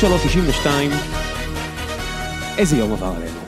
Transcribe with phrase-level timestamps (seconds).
[0.00, 0.90] 362,
[2.58, 3.38] איזה יום עבר עלינו.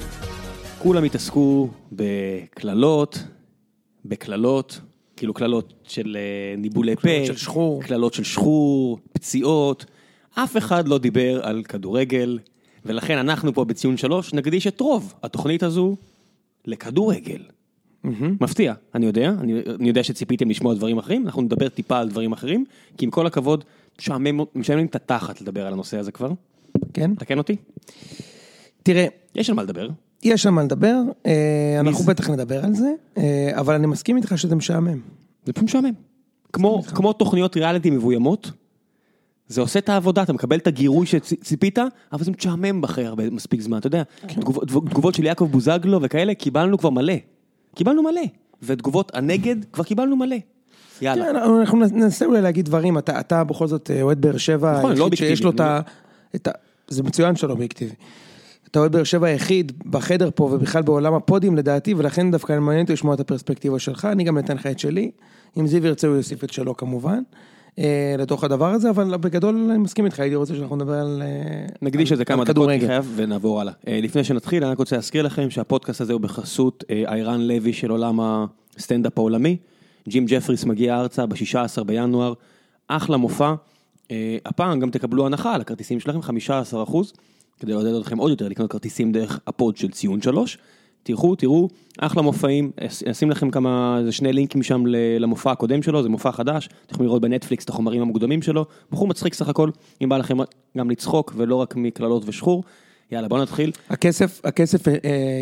[0.79, 3.19] כולם התעסקו בקללות,
[4.05, 4.81] בקללות,
[5.17, 7.82] כאילו קללות של אה, ניבולי פה, קללות של שחור.
[7.82, 9.85] קללות של שחור, פציעות.
[10.35, 12.39] אף אחד לא דיבר על כדורגל,
[12.85, 15.96] ולכן אנחנו פה בציון שלוש נקדיש את רוב התוכנית הזו
[16.67, 17.43] לכדורגל.
[18.41, 22.33] מפתיע, אני יודע, אני, אני יודע שציפיתם לשמוע דברים אחרים, אנחנו נדבר טיפה על דברים
[22.33, 22.64] אחרים,
[22.96, 23.64] כי עם כל הכבוד,
[24.54, 26.32] משעמם את התחת לדבר על הנושא הזה כבר.
[26.94, 27.14] כן?
[27.14, 27.57] תקן אותי?
[28.82, 29.88] תראה, יש על מה לדבר.
[30.22, 32.05] יש על מה לדבר, אה, אנחנו?
[32.05, 35.00] בטח נדבר על זה, אה, אבל אני מסכים איתך שזה משעמם.
[35.44, 35.92] זה פשוט משעמם.
[36.52, 38.50] כמו, כמו תוכניות ריאליטי מבוימות,
[39.48, 41.78] זה עושה את העבודה, אתה מקבל את הגירוי שציפית,
[42.12, 46.34] אבל זה משעמם אחרי הרבה מספיק זמן, אתה יודע, תגובות, תגובות של יעקב בוזגלו וכאלה,
[46.34, 47.14] קיבלנו כבר מלא.
[47.74, 48.22] קיבלנו מלא.
[48.62, 50.36] ותגובות הנגד, כבר קיבלנו מלא.
[51.02, 51.24] יאללה.
[51.24, 54.96] כן, אנחנו ננסה אולי להגיד דברים, אתה, אתה בכל זאת אה, אוהד באר שבע, נכון,
[54.96, 55.80] לא שיש לו את ה...
[56.34, 56.50] את ה...
[56.88, 57.94] זה מצוין שלא אובייקטיבי.
[58.70, 62.92] אתה אוהד באר שבע היחיד בחדר פה ובכלל בעולם הפודים לדעתי, ולכן דווקא מעניין אותי
[62.92, 65.10] לשמוע את הפרספקטיבה שלך, אני גם אתן לך את שלי,
[65.58, 67.20] אם זיו ירצה הוא יוסיף את שלו כמובן,
[67.78, 71.22] אה, לתוך הדבר הזה, אבל בגדול אני מסכים איתך, הייתי רוצה שאנחנו נדבר על...
[71.24, 72.86] אה, נקדיש לזה כמה דקות כדורגל.
[72.86, 73.72] חייב ונעבור הלאה.
[73.88, 77.90] אה, לפני שנתחיל, אני רק רוצה להזכיר לכם שהפודקאסט הזה הוא בחסות איירן לוי של
[77.90, 78.20] עולם
[78.77, 79.56] הסטנדאפ העולמי.
[80.09, 82.33] ג'ים ג'פריס מגיע ארצה ב-16 בינואר,
[82.89, 83.55] אחלה מופע.
[84.11, 87.12] אה, הפעם גם תקבלו הנחה על הכרטיסים שלכם, 15 אחוז,
[87.61, 90.59] כדי לעודד אתכם עוד יותר לקנות כרטיסים דרך ה pod של ציון 3.
[91.03, 94.83] תלכו, תראו, אחלה מופעים, אש- אשים לכם כמה, זה שני לינקים שם
[95.20, 99.09] למופע הקודם שלו, זה מופע חדש, אתם יכולים לראות בנטפליקס את החומרים המוקדמים שלו, בחור
[99.09, 99.70] מצחיק סך הכל,
[100.03, 100.36] אם בא לכם
[100.79, 102.64] גם לצחוק ולא רק מקללות ושחור,
[103.12, 103.73] יאללה בוא נתחיל.
[103.91, 104.95] הכסף, הכסף אה,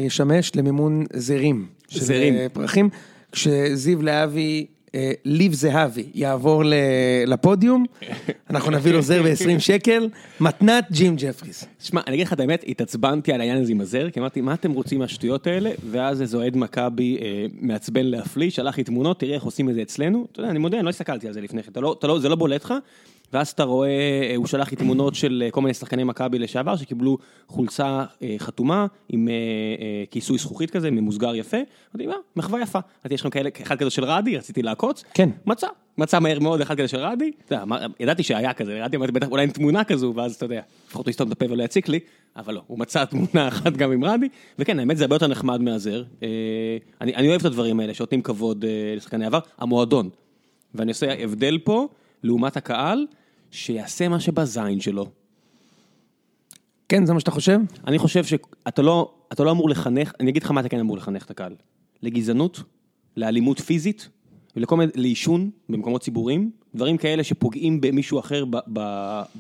[0.07, 1.67] ישמש למימון זרים.
[1.91, 2.35] זרים.
[2.35, 2.89] אה, פרחים.
[3.33, 6.75] כשזיו להבי, אה, ליב זהבי, יעבור ל-
[7.27, 7.85] לפודיום,
[8.51, 10.09] אנחנו נביא לו זר ב-20 שקל,
[10.41, 11.65] מתנת ג'ים ג'פריס.
[11.81, 14.55] שמע, אני אגיד לך את האמת, התעצבנתי על העניין הזה עם הזר, כי אמרתי, מה
[14.55, 15.71] אתם רוצים מהשטויות האלה?
[15.91, 19.83] ואז איזה אוהד מכבי אה, מעצבן להפליא, שלח לי תמונות, תראה איך עושים את זה
[19.83, 20.27] אצלנו.
[20.33, 22.19] אתה יודע, אני מודה, אני לא הסתכלתי על זה לפני כן, אתה לא, אתה לא,
[22.19, 22.75] זה לא בולט לך.
[23.33, 23.89] ואז אתה רואה,
[24.31, 28.35] אה, הוא שלח לי תמונות של אה, כל מיני שחקני מכבי לשעבר, שקיבלו חולצה אה,
[28.39, 29.29] חתומה עם
[30.11, 31.57] כיסוי זכוכית כזה, ממוסגר יפה.
[31.57, 32.79] אמרתי, מה, מחווה יפה.
[33.03, 35.05] אמרתי, יש לכם כאלה, אחד כזה של רדי, רציתי לעקוץ.
[35.15, 35.31] כן.
[35.47, 35.67] מצא,
[35.99, 37.31] מצא מהר מאוד אחד כזה של רדי,
[38.01, 41.11] ידעתי שהיה כזה, ידעתי אמרתי, בטח אולי עם תמונה כזו, ואז אתה יודע, לפחות הוא
[41.11, 41.99] יסתום את הפה ולא יציק לי,
[42.37, 45.61] אבל לא, הוא מצא תמונה אחת גם עם רדי, וכן, האמת זה הרבה יותר נחמד
[45.61, 46.03] מהזר,
[47.01, 48.65] אני אני אוהב את הדברים האלה, שנותנים כבוד
[48.97, 50.09] לשחקני עבר, המועדון,
[50.75, 51.89] ואני עושה הבדל פה,
[52.27, 53.07] לעומת הקהל,
[53.51, 55.07] שיעשה מה שבזין שלו.
[56.89, 57.61] כן, זה מה שאתה חושב?
[57.87, 60.97] אני חושב שאתה לא, אתה לא אמור לחנך, אני אגיד לך מה אתה כן אמור
[60.97, 61.55] לחנך את הקהל.
[62.03, 62.63] לגזענות,
[63.17, 64.09] לאלימות פיזית,
[64.57, 68.81] ולכל מיני, לעישון במקומות ציבוריים, דברים כאלה שפוגעים במישהו אחר ב, ב,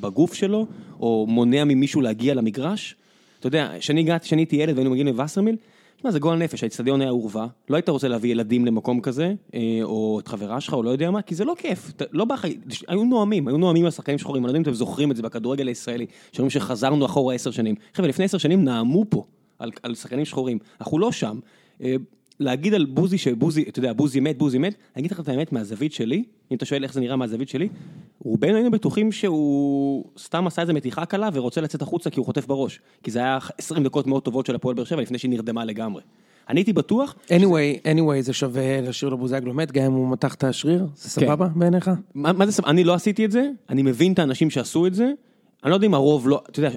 [0.00, 0.66] בגוף שלו,
[1.00, 2.96] או מונע ממישהו להגיע למגרש.
[3.40, 5.56] אתה יודע, כשאני הגעתי, כשאני הייתי ילד והיינו מגיעים לווסרמיל,
[5.96, 9.60] תשמע, זה גועל נפש, האצטדיון היה עורבא, לא היית רוצה להביא ילדים למקום כזה, אה,
[9.82, 12.46] או את חברה שלך, או לא יודע מה, כי זה לא כיף, לא בא לך,
[12.88, 15.68] היו נואמים, היו נואמים לשחקנים שחורים, אני לא יודע אם אתם זוכרים את זה בכדורגל
[15.68, 17.74] הישראלי, שאומרים שחזרנו אחורה עשר שנים.
[17.94, 19.24] חבר'ה, לפני עשר שנים נאמו פה
[19.58, 21.38] על, על שחקנים שחורים, אנחנו לא שם.
[22.40, 25.52] להגיד על בוזי שבוזי, אתה יודע, בוזי מת, בוזי מת, אני אגיד לך את האמת
[25.52, 27.68] מהזווית שלי, אם אתה שואל איך זה נראה מהזווית שלי,
[28.24, 32.46] רובנו היינו בטוחים שהוא סתם עשה איזה מתיחה קלה ורוצה לצאת החוצה כי הוא חוטף
[32.46, 32.80] בראש.
[33.02, 36.02] כי זה היה 20 דקות מאוד טובות של הפועל באר שבע לפני שהיא נרדמה לגמרי.
[36.48, 40.34] אני הייתי בטוח, anyway, anyway, זה שווה לשיר לו בוזגלו מת, גם אם הוא מתח
[40.34, 41.26] את השריר, זה כן.
[41.26, 41.90] סבבה בעיניך?
[42.14, 44.94] מה, מה זה, סב- אני לא עשיתי את זה, אני מבין את האנשים שעשו את
[44.94, 45.12] זה,
[45.64, 46.70] אני לא יודע אם הרוב לא, אתה יודע,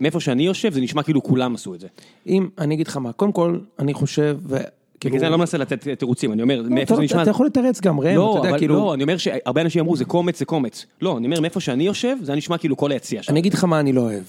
[0.00, 1.86] מאיפה שאני יושב זה נשמע כאילו כולם עשו את זה.
[2.26, 4.56] אם, אני אגיד לך מה, קודם כל, אני חושב, ו...
[5.04, 7.22] בגלל זה אני לא מנסה לתת תירוצים, אני אומר, אתה, מאיפה זה נשמע...
[7.22, 8.74] אתה יכול לתרץ גם, ראם, לא, אתה יודע, כאילו...
[8.74, 10.86] לא, אני אומר שהרבה אנשים אמרו זה קומץ, זה קומץ.
[11.02, 13.32] לא, אני אומר מאיפה שאני יושב, זה נשמע כאילו כל היציע שם.
[13.32, 14.22] אני אגיד לך מה אני לא אוהב.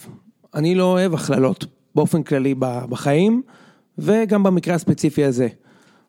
[0.55, 1.65] אני לא אוהב הכללות,
[1.95, 3.41] באופן כללי בחיים,
[3.97, 5.47] וגם במקרה הספציפי הזה,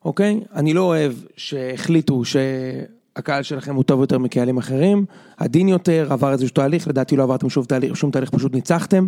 [0.05, 0.41] אוקיי?
[0.55, 5.05] אני לא אוהב שהחליטו שהקהל שלכם הוא טוב יותר מקהלים אחרים,
[5.37, 7.65] עדין יותר, עבר איזשהו תהליך, לדעתי לא עברתם שום
[8.11, 9.07] תהליך, פשוט ניצחתם.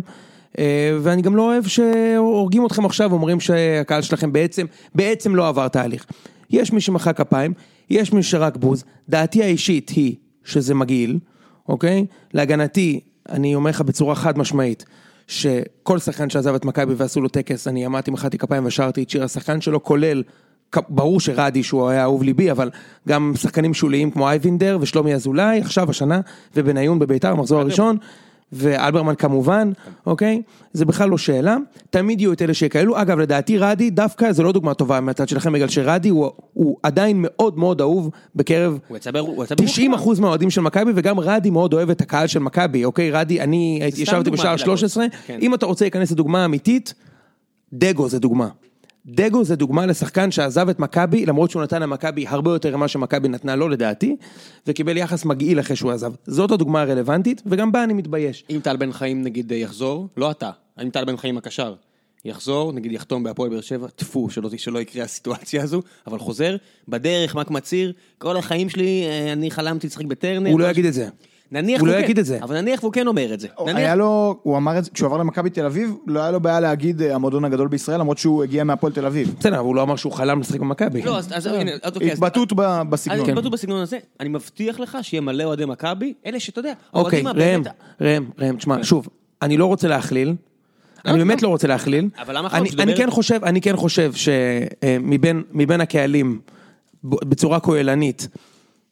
[0.57, 4.65] אה, ואני גם לא אוהב שהורגים אתכם עכשיו ואומרים שהקהל שלכם בעצם,
[4.95, 6.05] בעצם לא עבר תהליך.
[6.49, 7.53] יש מי שמחא כפיים,
[7.89, 11.19] יש מי שרק בוז, דעתי האישית היא שזה מגעיל,
[11.69, 12.05] אוקיי?
[12.33, 12.99] להגנתי,
[13.29, 14.85] אני אומר לך בצורה חד משמעית,
[15.27, 19.23] שכל שחקן שעזב את מכבי ועשו לו טקס, אני עמדתי, מחאתי כפיים ושרתי את שיר
[19.23, 20.23] השחקן שלו, כולל,
[20.89, 22.69] ברור שרדי שהוא היה אהוב ליבי, אבל
[23.07, 26.21] גם שחקנים שוליים כמו אייבינדר ושלומי אזולאי, עכשיו השנה,
[26.55, 27.97] ובניון בביתר, המחזור הראשון,
[28.53, 29.71] ואלברמן כמובן,
[30.05, 30.41] אוקיי?
[30.73, 31.57] זה בכלל לא שאלה.
[31.89, 33.01] תמיד יהיו את אלה שכאלו.
[33.01, 37.17] אגב, לדעתי רדי דווקא זה לא דוגמה טובה מהצד שלכם, בגלל שרדי הוא, הוא עדיין
[37.19, 40.91] מאוד מאוד אהוב בקרב הוא יצא בר- הוא יצא 90 ברוח אחוז מהאוהדים של מכבי,
[40.95, 43.11] וגם רדי מאוד אוהב את הקהל של מכבי, אוקיי?
[43.11, 45.37] רדי, אני ישבתי בשער בשביל 13, כן.
[45.41, 46.93] אם אתה רוצה להיכנס לדוגמה אמיתית,
[47.73, 48.47] דגו זה דוגמה.
[49.05, 53.27] דגו זה דוגמה לשחקן שעזב את מכבי, למרות שהוא נתן למכבי הרבה יותר ממה שמכבי
[53.27, 54.15] נתנה לו לדעתי,
[54.67, 56.13] וקיבל יחס מגעיל אחרי שהוא עזב.
[56.27, 58.43] זאת הדוגמה הרלוונטית, וגם בה אני מתבייש.
[58.49, 60.51] אם טל בן חיים נגיד יחזור, לא אתה,
[60.81, 61.73] אם טל בן חיים הקשר,
[62.25, 66.55] יחזור, נגיד יחתום בהפועל באר שבע, טפו, שלא, שלא יקרה הסיטואציה הזו, אבל חוזר,
[66.87, 70.51] בדרך, רק מצהיר, כל החיים שלי, אה, אני חלמתי לשחק בטרנר.
[70.51, 71.09] הוא לא יגיד את זה.
[71.51, 72.39] נניח הוא לא כן, יגיד את זה.
[72.41, 73.47] אבל נניח והוא כן אומר את זה.
[73.61, 76.39] נניח, היה לו, הוא אמר את זה, כשהוא עבר למכבי תל אביב, לא היה לו
[76.39, 79.35] בעיה להגיד אה, המועדון הגדול בישראל, למרות שהוא הגיע מהפועל תל אביב.
[79.39, 81.01] בסדר, אבל הוא לא אמר שהוא חלם לשחק במכבי.
[81.01, 82.53] לא, אז, אז הנה, אז אוקיי, אז- התבטאות
[82.89, 83.29] בסגנון.
[83.29, 87.61] התבטאו בסגנון הזה, אני מבטיח לך שיהיה מלא אוהדי מכבי, אלה שאתה יודע, אוקיי, ראם,
[88.01, 89.07] ראם, ראם, תשמע, שוב,
[89.41, 90.35] אני לא רוצה להכליל.
[91.05, 92.09] אני באמת לא רוצה להכליל.
[92.21, 95.43] אבל למה אני- כשאתה אני כן חושב, אני כן חושב שמבין
[95.81, 96.39] הקהלים,
[97.03, 98.27] ב- בצורה כוללנית,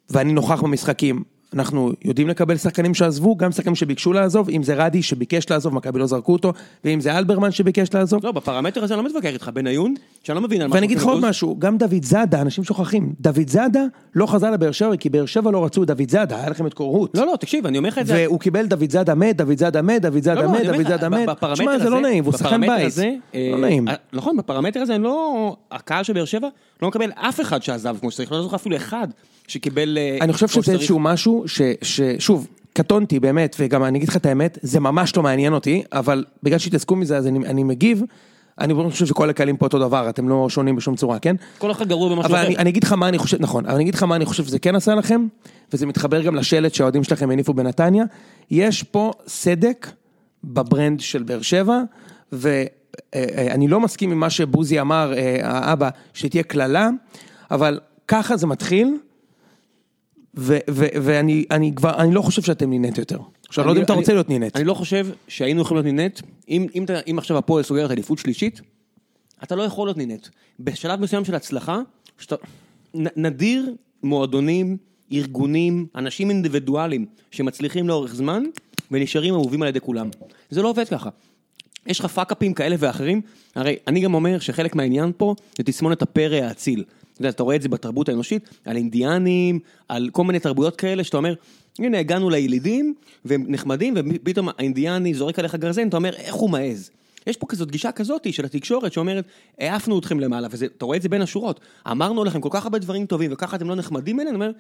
[0.10, 5.03] ואני נוכח במשחקים, אנחנו יודעים לקבל שחקנים שעזבו, גם שחקנים שביקשו לעזוב, אם זה רדי
[5.03, 6.53] שביקש לעזוב, מכבי לא זרקו אותו,
[6.83, 8.25] ואם זה אלברמן שביקש לעזוב.
[8.25, 10.75] לא, בפרמטר הזה אני לא מתווכח איתך, בניון, שאני לא מבין על מה...
[10.75, 11.21] ואני אגיד לך עוד.
[11.21, 13.83] משהו, גם דוד זאדה, אנשים שוכחים, דוד זאדה
[14.15, 16.73] לא חזר לבאר שבע, כי באר שבע לא רצו את דוד זאדה, היה לכם את
[16.73, 17.17] קורהוט.
[17.17, 18.13] לא, לא, תקשיב, אני אומר לך את זה.
[18.13, 20.77] והוא קיבל דוד זאדה מת, דוד זאדה מת, דוד לא, זאדה לא, מת, אני אומר
[20.77, 21.29] דוד זאדה מת.
[21.53, 22.85] תשמע, זה לא נעים, והוא שחקן בית.
[22.85, 23.88] הזה, אה, לא נעים.
[23.88, 25.55] אה, נכון, בפרמטר הזה לא...
[25.71, 26.47] הקהל של באר שבע
[26.81, 29.07] לא מקבל אף אחד שעזב כמו שצריך, לא זוכר אפילו אחד
[29.47, 29.97] שקיבל...
[29.97, 30.71] אה, אני חושב שזה.
[30.71, 35.23] איזשהו משהו ש- ששוב, קטונתי באמת, וגם אני אגיד לך את האמת, זה ממש לא
[35.23, 38.01] מעניין אותי, אבל בגלל שהתעסקו מזה אז אני אני מגיב,
[38.59, 41.35] אני באמת חושב שכל הקהלים פה אותו דבר, אתם לא שונים בשום צורה, כן?
[41.57, 42.47] כל אחד גרוע במשהו אבל אחר.
[42.47, 44.44] אני, אני אגיד לך מה אני חושב, נכון, אבל אני אגיד לך מה אני חושב
[44.45, 45.27] שזה כן עשה לכם,
[45.73, 48.03] וזה מתחבר גם לשלט שהאוהדים שלכם הניפו בנתניה,
[48.51, 49.91] יש פה סדק
[50.43, 51.81] בברנד של באר שבע,
[52.31, 56.89] ואני לא מסכים עם מה שבוזי אמר, אה, האבא, שתהיה קללה,
[57.51, 58.97] אבל ככה זה מתחיל,
[60.38, 63.19] ואני אני כבר, אני לא חושב שאתם נינט יותר.
[63.48, 64.56] עכשיו, אני לא יודע אם אתה רוצה להיות נינט.
[64.56, 66.19] אני לא חושב שהיינו יכולים להיות נינט,
[66.50, 68.62] אם, אם, אתה- אם עכשיו הפועל סוגרת אליפות שלישית,
[69.44, 70.28] אתה לא יכול להיות נינט.
[70.60, 71.80] בשלב מסוים של הצלחה,
[72.19, 72.36] שאתה,
[72.95, 73.74] נ, נדיר
[74.04, 74.78] מועדונים,
[75.12, 78.44] ארגונים, אנשים אינדיבידואלים שמצליחים לאורך זמן
[78.92, 80.10] ונשארים אהובים על ידי כולם.
[80.50, 81.10] זה לא עובד ככה.
[81.88, 83.22] יש לך פאקאפים כאלה ואחרים,
[83.56, 86.84] הרי אני גם אומר שחלק מהעניין פה זה תסמונת הפרא האציל.
[87.17, 91.03] אתה יודע, אתה רואה את זה בתרבות האנושית, על אינדיאנים, על כל מיני תרבויות כאלה,
[91.03, 91.33] שאתה אומר,
[91.79, 92.93] הנה הגענו לילידים,
[93.25, 96.89] והם נחמדים, ופתאום האינדיאני זורק עליך גרזן, אתה אומר, איך הוא מעז?
[97.27, 99.25] יש פה כזאת גישה כזאת של התקשורת שאומרת,
[99.59, 101.59] העפנו אתכם למעלה, ואתה רואה את זה בין השורות.
[101.91, 104.51] אמרנו לכם כל כך הרבה דברים טובים, וככה אתם לא נחמדים אלינו, אני אומר,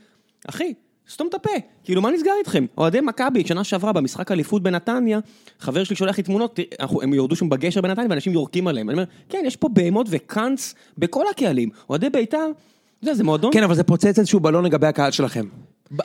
[0.49, 0.73] אחי,
[1.09, 1.49] סתום את הפה,
[1.83, 2.65] כאילו מה נסגר איתכם?
[2.77, 5.19] אוהדי מכבי, שנה שעברה במשחק אליפות בנתניה,
[5.59, 8.89] חבר שלי שולח לי תמונות, אנחנו- הם יורדו שם בגשר בנתניה ואנשים יורקים עליהם.
[8.89, 11.69] אני אומר, כן, יש פה בהמות וקאנץ בכל הקהלים.
[11.89, 12.47] אוהדי בית"ר,
[13.03, 15.45] יודע, זה מועדון, כן, אבל זה פוצץ איזשהו בלון לגבי הקהל שלכם.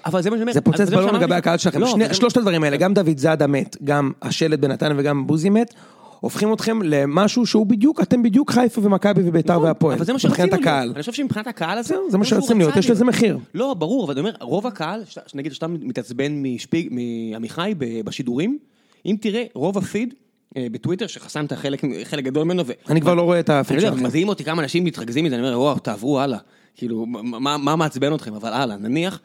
[0.07, 0.53] אבל זה מה שאני אומר.
[0.53, 1.35] זה פוצץ בלון לגבי.
[1.35, 1.81] הקהל שלכם.
[1.81, 5.75] לא, זה- שלושת הדברים האלה, גם דוד זאדה מת, גם השלט בנתניה וגם בוזי מת,
[6.23, 9.97] הופכים אתכם למשהו שהוא בדיוק, אתם בדיוק חיפה ומכבי וביתר נכון, והפועל.
[9.97, 10.61] אבל זה מה שרצינו להיות.
[10.61, 10.89] הקהל.
[10.95, 13.39] אני חושב שמבחינת הקהל הזה, זה מה שרצינו להיות, יש לזה מחיר.
[13.55, 15.03] לא, ברור, אבל אני אומר, רוב הקהל,
[15.35, 16.43] נגיד שאתה מתעצבן
[16.91, 17.75] מעמיחי
[18.05, 18.59] בשידורים,
[19.07, 20.15] אם תראה, רוב הפיד
[20.57, 24.03] אה, בטוויטר, שחסמת חלק חלק גדול ממנו, ו- אני כבר לא רואה את יודע, שלכם.
[24.05, 26.39] מדהים אותי כמה אנשים מתרכזים מזה, אני אומר, וואו, תעברו הלאה.
[26.75, 29.21] כאילו, מה- מעצבן אתכם, אבל הלאה, נניח,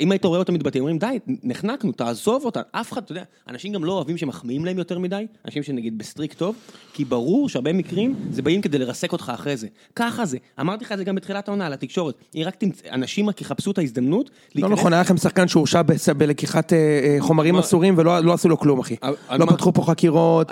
[0.00, 2.60] אם היית רואה אותם מתבטאים, אומרים, די, נחנקנו, תעזוב אותם.
[2.72, 6.03] אף אחד, אתה יודע, אנשים גם לא אוהבים שמחמיאים להם יותר מדי, אנשים שנגיד ב
[6.03, 6.54] streak טוב,
[6.92, 9.66] כי ברור שהרבה מקרים זה באים כדי לרסק אותך אחרי זה.
[9.96, 10.36] ככה זה.
[10.60, 12.14] אמרתי לך את זה גם בתחילת העונה, לתקשורת.
[12.34, 14.26] היא רק תמצא, אנשים רק יחפשו את ההזדמנות.
[14.26, 15.82] לא להיכנס- נכון, היה לכם שחקן שהורשע
[16.16, 17.60] בלקיחת אה, אה, חומרים מה?
[17.60, 18.96] אסורים ולא לא עשו לו כלום, אחי.
[19.00, 19.46] על- על לא?
[19.46, 20.50] פתחו פה חקירות,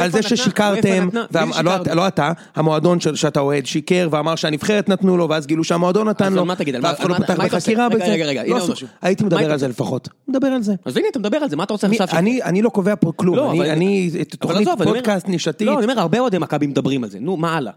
[0.00, 1.76] על זה על ששיקרתם, לא?
[1.76, 2.06] אתה- לא
[2.54, 6.84] המועדון שאתה אוהד שיקר ואמר שהנבחרת נתנו לו, ואז גילו שהמועדון נתן לו, על?
[6.84, 7.88] על ואף אחד על לא פתח בחקירה.
[8.02, 8.60] רגע, רגע, רגע, לא הנה.
[8.62, 8.86] עוד משהו.
[9.02, 9.68] הייתי מדבר על זה?
[9.68, 10.08] לפחות.
[10.28, 10.74] מדבר על זה.
[10.84, 12.18] אז הנה, אתה מדבר על זה, מה אתה רוצה עכשיו?
[12.44, 14.10] אני לא קובע פה כלום, לא, אני-
[14.40, 15.62] תוכנית פודקאסט נישתית.
[15.62, 17.72] לא, אני אומר, הרבה אוהדי מכבי מדברים על זה, נו, מה הלאה?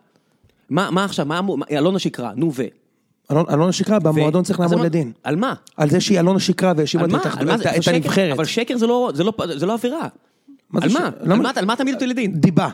[0.70, 1.28] מה עכשיו,
[1.72, 2.64] אלונה שקרה, נו ו...
[3.32, 5.12] אלונה שקרה, במועדון צריך לעמוד לדין.
[5.24, 5.54] על מה?
[5.78, 7.10] על זה שהיא אלונה שקרה והאשימה את
[7.88, 8.32] הנבחרת.
[8.34, 10.08] אבל שקר זה לא- עבירה.
[10.72, 10.80] מה?
[10.80, 10.90] על
[11.38, 12.32] מה- על מה תעמיד אותי לדין?
[12.34, 12.70] דיבה.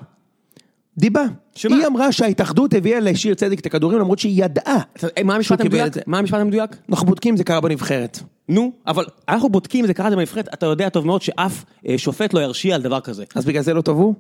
[0.97, 1.23] דיבה.
[1.55, 1.75] שמה?
[1.75, 4.79] היא אמרה שההתאחדות הביאה לשיר צדק את הכדורים למרות שהיא ידעה.
[5.23, 5.93] מה המשפט המדויק?
[6.07, 6.75] מה המשפט המדויק?
[6.89, 8.19] אנחנו בודקים אם זה קרה בנבחרת.
[8.49, 12.33] נו, אבל אנחנו בודקים אם זה קרה בנבחרת, אתה יודע טוב מאוד שאף אה, שופט
[12.33, 13.23] לא ירשיע על דבר כזה.
[13.35, 14.13] אז בגלל זה לא תבעו?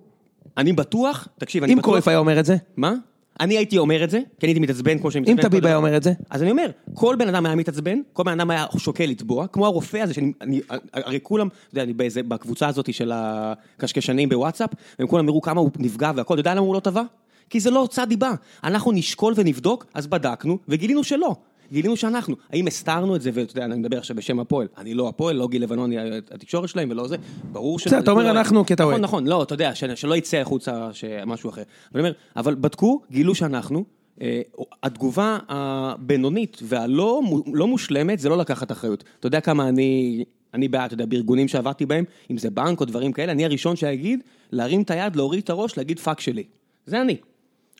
[0.57, 1.91] אני בטוח, תקשיב, אני אם בטוח...
[1.91, 2.55] קרויף היה אומר את זה?
[2.77, 2.93] מה?
[3.39, 5.49] אני הייתי אומר את זה, כי אני הייתי מתעצבן כמו שאני אם מתעצבן.
[5.49, 5.75] טביב כל היה.
[5.75, 8.65] אומר את זה, אז אני אומר, כל בן אדם היה מתעצבן, כל בן אדם היה
[8.77, 10.61] שוקל לתבוע, כמו הרופא הזה, שאני, אני,
[10.93, 15.61] הרי כולם, אתה יודע, אני באיזה, בקבוצה הזאת של הקשקשנים בוואטסאפ, והם כולם הראו כמה
[15.61, 17.03] הוא נפגע והכל, אתה יודע למה הוא לא תבע?
[17.49, 18.31] כי זה לא הוצאת דיבה.
[18.63, 21.35] אנחנו נשקול ונבדוק, אז בדקנו, וגילינו שלא.
[21.71, 25.09] גילינו שאנחנו, האם הסתרנו את זה, ואתה יודע, אני מדבר עכשיו בשם הפועל, אני לא
[25.09, 25.97] הפועל, לא גיל לבנוני
[26.31, 27.15] התקשורת שלהם ולא זה,
[27.51, 27.87] ברור ש...
[27.87, 29.03] בסדר, אתה אומר אנחנו כי אתה נכון, אוהד.
[29.03, 30.89] נכון, לא, אתה יודע, שלא יצא החוצה
[31.25, 31.63] משהו אחר.
[31.95, 33.83] אני אומר, אבל בדקו, גילו שאנחנו,
[34.21, 34.41] אה,
[34.83, 37.21] התגובה הבינונית והלא
[37.53, 39.03] לא מושלמת זה לא לקחת אחריות.
[39.19, 42.85] אתה יודע כמה אני, אני בעד, אתה יודע, בארגונים שעבדתי בהם, אם זה בנק או
[42.85, 44.19] דברים כאלה, אני הראשון שיגיד,
[44.51, 46.43] להרים את היד, להוריד את הראש, להגיד פאק שלי.
[46.85, 47.17] זה אני.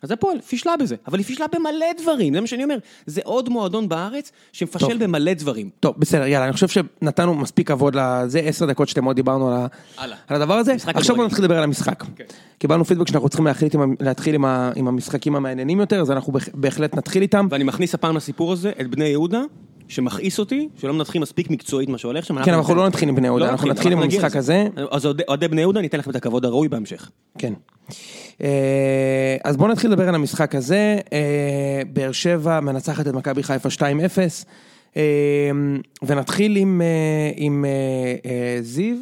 [0.02, 2.76] אז הפועל פישלה בזה, אבל היא פישלה במלא דברים, זה מה שאני אומר.
[3.06, 4.96] זה עוד מועדון בארץ שמפשל.
[4.98, 5.70] במלא דברים.
[5.80, 9.64] טוב, בסדר, יאללה, אני חושב שנתנו מספיק כבוד לזה, עשר דקות שאתם עוד דיברנו
[9.96, 10.74] על, הדבר הזה.
[10.86, 11.24] עכשיו בוא.
[11.24, 12.04] נתחיל לדבר על המשחק.
[12.58, 13.46] קיבלנו פידבק שאנחנו צריכים
[14.00, 14.44] להתחיל עם,
[14.88, 17.46] המשחקים המעניינים יותר, אז אנחנו בהח- בהחלט נתחיל איתם.
[17.50, 19.42] ואני מכניס הפעם לסיפור הזה את בני יהודה,
[19.88, 22.34] שמכעיס אותי, שלא מנתחים מספיק מקצועית מה שהולך שם.
[22.34, 24.36] כן, אבל אנחנו לא נתחיל עם בני יהודה, אנחנו נתחיל עם המשחק.
[24.36, 24.66] הזה.
[24.90, 27.10] אז אוהדי- אוהדי בני יהודה, ניתן לכם את הכבוד הראוי בהמשך.
[27.38, 27.52] כן.
[28.42, 30.98] אה, אז בואו נתחיל לדבר על המשחק הזה.
[31.12, 33.80] אה, באר שבע מנצחת את מכבי חיפה 2-0.
[34.96, 35.02] אה,
[36.02, 36.82] ונתחיל עם,
[37.36, 37.64] עם
[38.60, 38.96] זיו.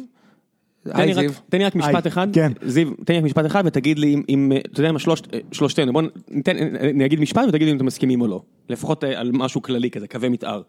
[0.93, 1.25] תן לי רק-.
[1.49, 2.51] תן לי רק משפט אחד, כן.
[2.65, 4.99] זיו, תן לי רק משפט אחד ותגיד לי אם- אם, אתה יודע מה,
[5.33, 8.41] אה, שלושתנו, בוא ניתן, אני אגיד משפט ותגיד לי אם אתם מסכימים או לא.
[8.69, 10.61] לפחות על משהו כללי כזה, קווי מתאר.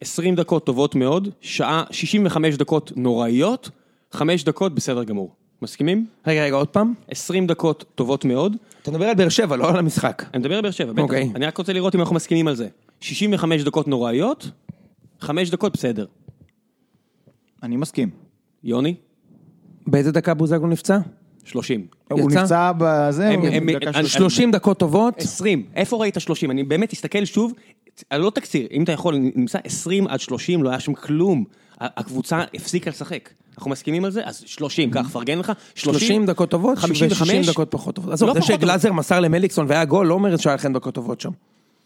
[0.00, 3.70] 20 דקות טובות מאוד, שעה, 65 דקות נוראיות,
[4.12, 5.34] 5 דקות בסדר גמור.
[5.62, 6.06] מסכימים?
[6.26, 6.94] רגע, רגע, עוד פעם.
[7.08, 10.22] 20 דקות טובות מאוד, אתה מדבר על באר שבע, לא על המשחק.
[10.34, 11.02] אני מדבר על באר שבע, בטח.
[11.02, 11.30] אוקיי.
[11.34, 12.68] אני רק רוצה לראות אם אנחנו מסכימים על זה.
[13.00, 14.50] 65 דקות נוראיות,
[15.20, 16.06] 5 דקות בסדר.
[17.62, 18.10] אני מסכים.
[18.64, 18.94] יוני?
[19.86, 20.98] באיזה דקה בוזגלו נפצע?
[21.44, 21.86] 30.
[22.10, 22.40] הוא יצא?
[22.42, 24.20] נפצע בזה, הם- הוא הם- אני- שלושים.
[24.20, 25.14] 30 דקות טובות.
[25.18, 26.50] 20, איפה ראית 30?
[26.50, 27.52] אני באמת אסתכל שוב,
[28.14, 31.44] לא תקציר, אם אתה יכול, נמצא 20 עד 30, לא היה שם כלום.
[31.80, 33.28] הקבוצה הפסיקה לשחק.
[33.58, 34.22] אנחנו מסכימים על זה?
[34.24, 35.52] אז 30, קח, פרגן לך.
[35.74, 38.12] 30 דקות טובות, 55, ו-60 דקות פחות טובות.
[38.12, 41.30] עזוב, לא זה שגלאזר מסר למליקסון והיה גול, לא אומר שהיה לכם דקות טובות שם.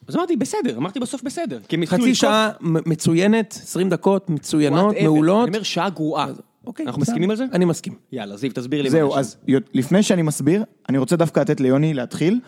[0.08, 1.58] אז אמרתי, בסדר, אמרתי בסוף בסדר.
[1.86, 2.14] חצי.
[2.14, 4.94] שעה מצוינת, 20 דקות מצוינות.
[5.02, 5.48] מעולות.
[5.48, 6.26] אני אומר שעה גרועה.
[6.66, 7.02] אוקיי, אנחנו.
[7.02, 7.44] מסכימים על זה?
[7.52, 7.94] אני מסכים.
[8.12, 8.90] יאללה, זיו, תסביר לי.
[8.90, 9.16] זהו.
[9.16, 9.36] אז
[9.74, 12.40] לפני שאני מסביר, אני רוצה דווקא לתת ליוני להתחיל,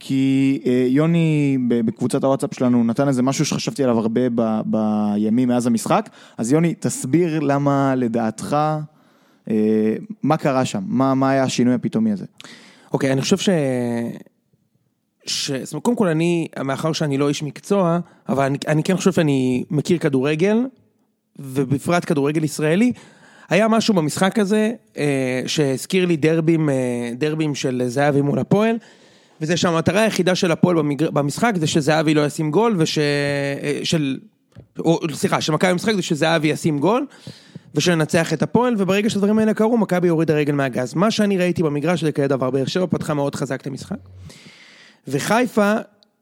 [0.00, 5.66] כי אה, יוני בקבוצת הוואטסאפ שלנו נתן איזה משהו שחשבתי עליו הרבה ב- בימים מאז
[5.66, 8.56] המשחק, אז יוני, תסביר למה לדעתך,
[9.50, 12.24] אה, מה קרה שם, מה מה היה השינוי הפתאומי הזה.
[12.92, 13.48] אוקיי, אני חושב ש...
[15.26, 15.50] ש...
[15.50, 19.12] זאת אומרת, קודם כל אני, מאחר שאני לא איש מקצוע, אבל אני, אני כן חושב
[19.12, 20.66] שאני מכיר כדורגל,
[21.38, 22.92] ובפרט כדורגל ישראלי,
[23.48, 28.76] היה משהו במשחק הזה אה, שהזכיר לי דרבים, אה, דרבים של זהבי מול הפועל,
[29.40, 31.10] וזה שהמטרה היחידה של הפועל במגר...
[31.10, 32.98] במשחק זה שזהבי לא ישים גול, וש...
[32.98, 34.18] אה, של...
[34.78, 37.06] או, סליחה, שמכבי במשחק זה שזהבי ישים גול,
[37.74, 40.94] ושננצח את הפועל, וברגע שהדברים האלה קרו, מכבי הורידה רגל מהגז.
[40.94, 43.96] מה שאני ראיתי במגרש זה כזה דבר, באר שבע פתחה מאוד חזק את המשחק.
[45.08, 45.74] וחיפה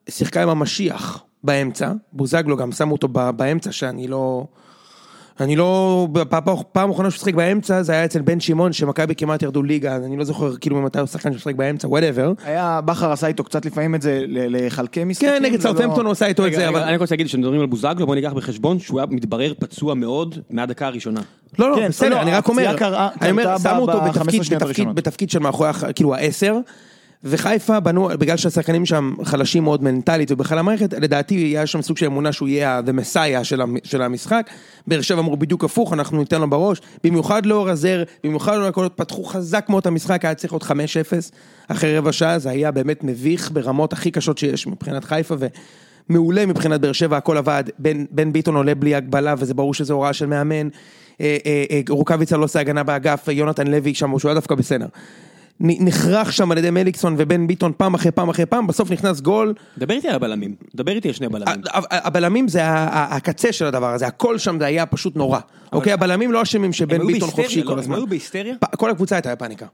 [0.09, 4.47] שיחקה עם המשיח באמצע, בוזגלו גם שמו אותו באמצע, שאני לא...
[5.41, 6.09] אני לא...
[6.73, 10.05] פעם אחרונה שהוא שיחק באמצע, זה היה אצל בן שמעון, שמכבי כמעט ירדו ליגה, אז
[10.05, 12.33] אני לא זוכר כאילו ממתי הוא שחקן שמשחק באמצע, whatever.
[12.45, 15.29] היה, בכר עשה איתו קצת לפעמים את זה לחלקי משחקים.
[15.29, 16.83] כן, נגד לא- סאות'המפטון הוא עשה איתו את זה, אבל...
[16.83, 20.87] אני רוצה להגיד שמדברים על בוזגלו, בוא ניקח בחשבון שהוא היה מתברר פצוע מאוד מהדקה
[20.87, 21.21] הראשונה.
[21.59, 22.77] לא, לא, כן, בסדר, אני רק אומר,
[23.23, 24.95] אני אומר, שמו אותו בתפקיד, 15 שניות בתפקיד, הראשונות.
[24.95, 26.59] בתפקיד של מאחורי, כאילו העשר,
[27.29, 32.07] וחיפה בנו, בגלל שהשחקנים שם חלשים מאוד מנטלית ובכלל המערכת, לדעתי היה שם סוג של
[32.07, 34.51] אמונה שהוא יהיה the messiah של של המשחק,
[34.87, 38.87] באר שבע אמרו בדיוק הפוך, אנחנו ניתן לו בראש, במיוחד לאור הזר, במיוחד לאור הכל,
[38.97, 40.67] פתחו חזק מאוד את המשחק, היה צריך להיות 5-0,
[41.69, 45.35] אחרי רבע שעה זה היה באמת מביך ברמות הכי קשות שיש מבחינת חיפה,
[46.09, 49.95] ומעולה מבחינת באר שבע, הכל עבד, בן, בן ביטון עולה בלי הגבלה, וזה ברור שזו
[49.95, 50.69] הוראה של מאמן,
[51.21, 54.87] אה, אה, אה, רוקאביצה לא עושה הגנה באגף, יונתן לוי שם, שהוא היה דווקא בסדר.
[55.61, 59.21] נ- נחרך שם על ידי מליקסון ובן ביטון פעם אחרי פעם אחרי פעם, בסוף נכנס
[59.21, 59.55] גול.
[59.79, 61.61] דבר איתי על הבלמים, דבר איתי על שני בלמים.
[61.91, 65.39] הבלמים זה הקצה של הדבר הזה, הכל שם זה היה פשוט נורא.
[65.73, 67.71] אוקיי, הבלמים לא אשמים שבן ביטון חופשי לא?
[67.71, 67.95] כל הזמן.
[67.95, 68.55] הם היו בהיסטריה?
[68.61, 69.67] פ- כל הקבוצה הייתה בפאניקה.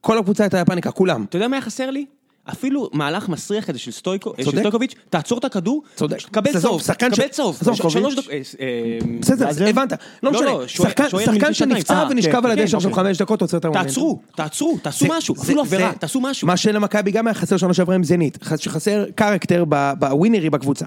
[0.00, 1.24] כל הקבוצה הייתה בפאניקה, כולם.
[1.28, 2.06] אתה יודע מה היה חסר לי?
[2.52, 3.90] אפילו מהלך מסריח כזה של.
[3.90, 5.82] סטויקוביץ', תעצור את הכדור.
[6.30, 7.58] קבל צהוב, קבל צהוב.
[7.88, 9.68] שלוש דקות, אה, אה, בסדר, גלאזר?
[9.68, 11.54] הבנת, לא לא, משנה, לא, שוער- שחקן-.
[11.54, 13.04] שנפצע אה, ונשכב כן, על הדשא כן, עכשיו אוקיי.
[13.04, 13.82] חמש דקות, עוצר את המאמן.
[13.82, 16.46] תעצרו, תעצרו, תעשו משהו, אפילו עבירה, תעשו משהו.
[16.46, 19.64] מה שלמכבי גם היה חסר שנה שעברה עם זנית, שחסר קרקטר
[19.98, 20.86] בווינרי בקבוצה.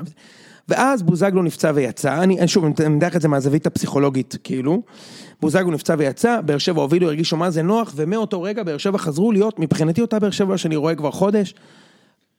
[0.69, 4.81] ואז בוזגלו נפצע ויצא, אני שוב, אני מדייק את זה מהזווית הפסיכולוגית, כאילו.
[5.41, 9.31] בוזגלו נפצע ויצא, באר שבע הובילו, הרגישו מה זה נוח, ומאותו רגע באר שבע חזרו
[9.31, 11.55] להיות, מבחינתי אותה באר שבע שאני רואה כבר חודש,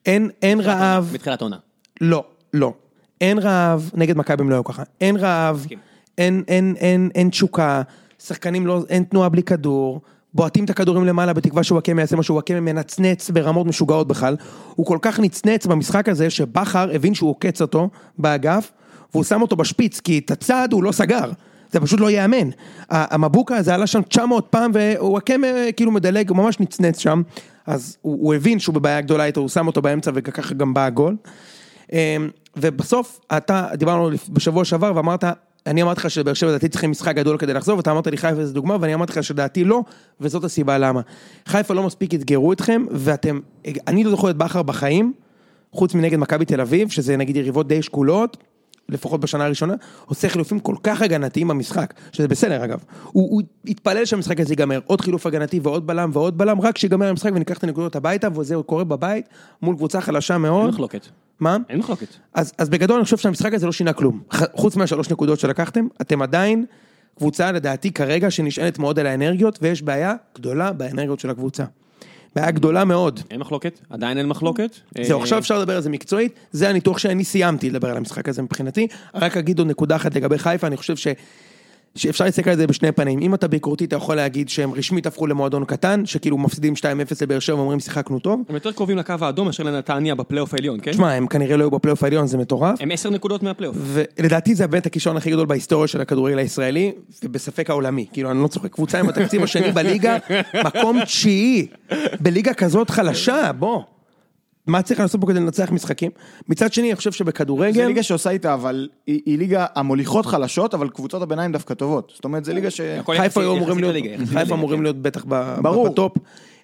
[0.06, 1.56] אין, אין רעב, בתחילת עונה.
[2.00, 2.73] לא, לא.
[3.20, 4.82] אין רעב, נגד מכבי הם לא היו ככה.
[5.00, 5.78] אין רעב, מסכים.
[6.18, 7.82] אין, אין, אין, אין תשוקה,
[8.18, 10.00] שחקנים לא, אין תנועה בלי כדור,
[10.35, 14.37] בועטים את הכדורים למעלה בתקווה שוואקמה יעשה משהו, וואקמה מנצנץ ברמות משוגעות בכלל.
[14.75, 18.73] הוא כל כך נצנץ במשחק הזה, שבכר הבין שהוא עוקץ אותו באגף,
[19.12, 21.30] והוא שם אותו בשפיץ, כי את הצד הוא לא סגר.
[21.73, 22.50] זה פשוט לא ייאמן.
[22.90, 27.23] המבוקה הזה עלה שם 900 פעם, ווואקמה כאילו מדלג, הוא ממש נצנץ שם.
[27.66, 30.85] אז הוא, הוא הבין שהוא בבעיה גדולה איתו, הוא שם אותו באמצע, וככה גם בא
[30.85, 31.16] הגול.
[31.92, 35.25] אמ, ובסוף, אתה, דיברנו בשבוע שעבר ואמרת,
[35.69, 38.45] אני אמרתי לך שבאר שבע לדעתי צריכים משחק גדול כדי לחזור, ואתה אמרת לי חיפה
[38.45, 39.83] זה דוגמה, ואני אמרתי לך שלדעתי לא,
[40.21, 41.01] וזאת הסיבה למה.
[41.47, 43.41] חיפה לא מספיק אתגרו אתכם, ואתם,
[43.87, 45.13] אני לא זוכר את בכר בחיים,
[45.73, 48.37] חוץ מנגד מכבי תל אביב, שזה נגיד יריבות די שקולות,
[48.89, 49.75] לפחות בשנה הראשונה,
[50.07, 52.85] עושה חילופים כל כך הגנתיים במשחק, שזה בסדר אגב.
[53.05, 57.07] הוא, הוא התפלל שהמשחק הזה ייגמר, עוד חילוף הגנתי ועוד בלם ועוד בלם, רק שיגמר
[57.07, 59.29] המשחק וניקח את הנקודות הביתה, וזה קורה בבית,
[59.63, 60.69] מול קבוצה חלשה אין מאוד.
[60.69, 61.09] מחלוקת.
[61.40, 61.57] מה?
[61.68, 62.07] אין מחלוקת.
[62.35, 64.21] אז, אז בגדול אני חושב שהמשחק הזה לא שינה כלום.
[64.52, 66.64] חוץ מהשלוש נקודות שלקחתם, אתם עדיין
[67.18, 71.64] קבוצה לדעתי כרגע שנשענת מאוד על האנרגיות, ויש בעיה גדולה באנרגיות של הקבוצה.
[72.37, 73.21] בעיה גדולה מאוד.
[73.30, 74.76] אין מחלוקת, עדיין אין מחלוקת.
[75.02, 78.28] זהו, אה, עכשיו אפשר לדבר על זה מקצועית, זה הניתוח שאני סיימתי לדבר על המשחק
[78.28, 78.87] הזה מבחינתי.
[79.14, 81.07] רק אגיד עוד נקודה אחת לגבי חיפה, אני חושב ש...
[81.95, 83.18] שאפשר להסתכל על זה בשני פנים.
[83.23, 86.83] אם אתה ביקורתי, אתה יכול להגיד שהם רשמית הפכו למועדון קטן, שכאילו מפסידים 2-0
[87.23, 88.42] לבאר שבע ואומרים שיחקנו טוב.
[88.49, 90.90] הם יותר קרובים לקו האדום מאשר לנתניה בפלייאוף העליון, כן?
[90.90, 92.80] תשמע, הם כנראה לא היו בפלייאוף העליון, זה מטורף.
[92.80, 93.76] הם עשר נקודות מהפלייאוף.
[93.80, 96.92] ולדעתי זה באמת הכישרון הכי גדול בהיסטוריה של הכדורגל הישראלי,
[97.25, 98.07] ובספק העולמי.
[98.12, 100.16] כאילו, אני לא צוחק, קבוצה עם התקציב השני בליגה,
[100.64, 101.66] מקום תשיעי,
[102.21, 103.83] בליגה כזאת חלשה, בוא.
[104.69, 106.11] מה צריך לעשות פה כדי לנצח משחקים?
[106.49, 110.75] מצד שני, אני חושב זה שבכדורגל, ליגה שעושה איתה, אבל היא היא ליגה, המוליכות חלשות,
[110.75, 112.13] אבל קבוצות הביניים דווקא טובות.
[112.15, 112.81] זאת אומרת, זה ליגה ש...
[113.17, 113.97] חיפה היו אמורים להיות,
[114.29, 114.83] חיפה אמורים כן.
[114.83, 115.89] להיות בטח ב- ברור.
[115.89, 116.13] בטופ.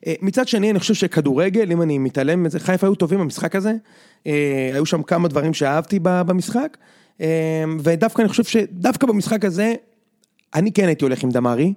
[0.06, 3.72] אה, מצד שני, אני חושב שכדורגל, אם אני מתעלם מזה, חיפה היו טובים במשחק הזה.
[4.26, 6.76] אה, היו שם כמה דברים שאהבתי במשחק.
[7.20, 9.74] אה, ודווקא אני חושב שדווקא במשחק הזה,
[10.54, 11.74] אני כן הייתי הולך עם דמרי.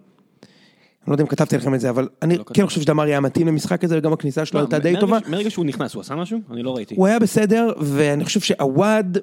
[1.08, 2.66] אני לא יודע אם כתבתי לכם את זה, אבל אני לא כן.
[2.66, 5.18] חושב שדמרי היה מתאים למשחק הזה, וגם הכניסה שלו הייתה די טובה.
[5.28, 6.40] מרגע שהוא נכנס, הוא עשה משהו?
[6.52, 6.96] אני לא ראיתי.
[6.98, 9.18] הוא היה בסדר, ואני חושב שעווד,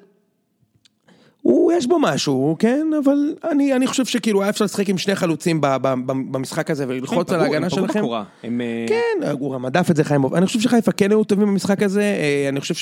[1.41, 5.15] הוא, יש בו משהו, כן, אבל אני, אני חושב שכאילו היה אפשר לשחק עם שני
[5.15, 7.99] חלוצים ב, ב, ב, במשחק הזה וללחוץ על הם פגעו- ההגנה הם פגעו שלכם.
[7.99, 8.23] בקורה.
[8.43, 8.61] הם...
[8.61, 10.33] אה, כן, הוא הדף את זה חיימוב.
[10.33, 12.73] אני חושב שחיפה כן היו טובים במשחק הזה, אה, אני חושב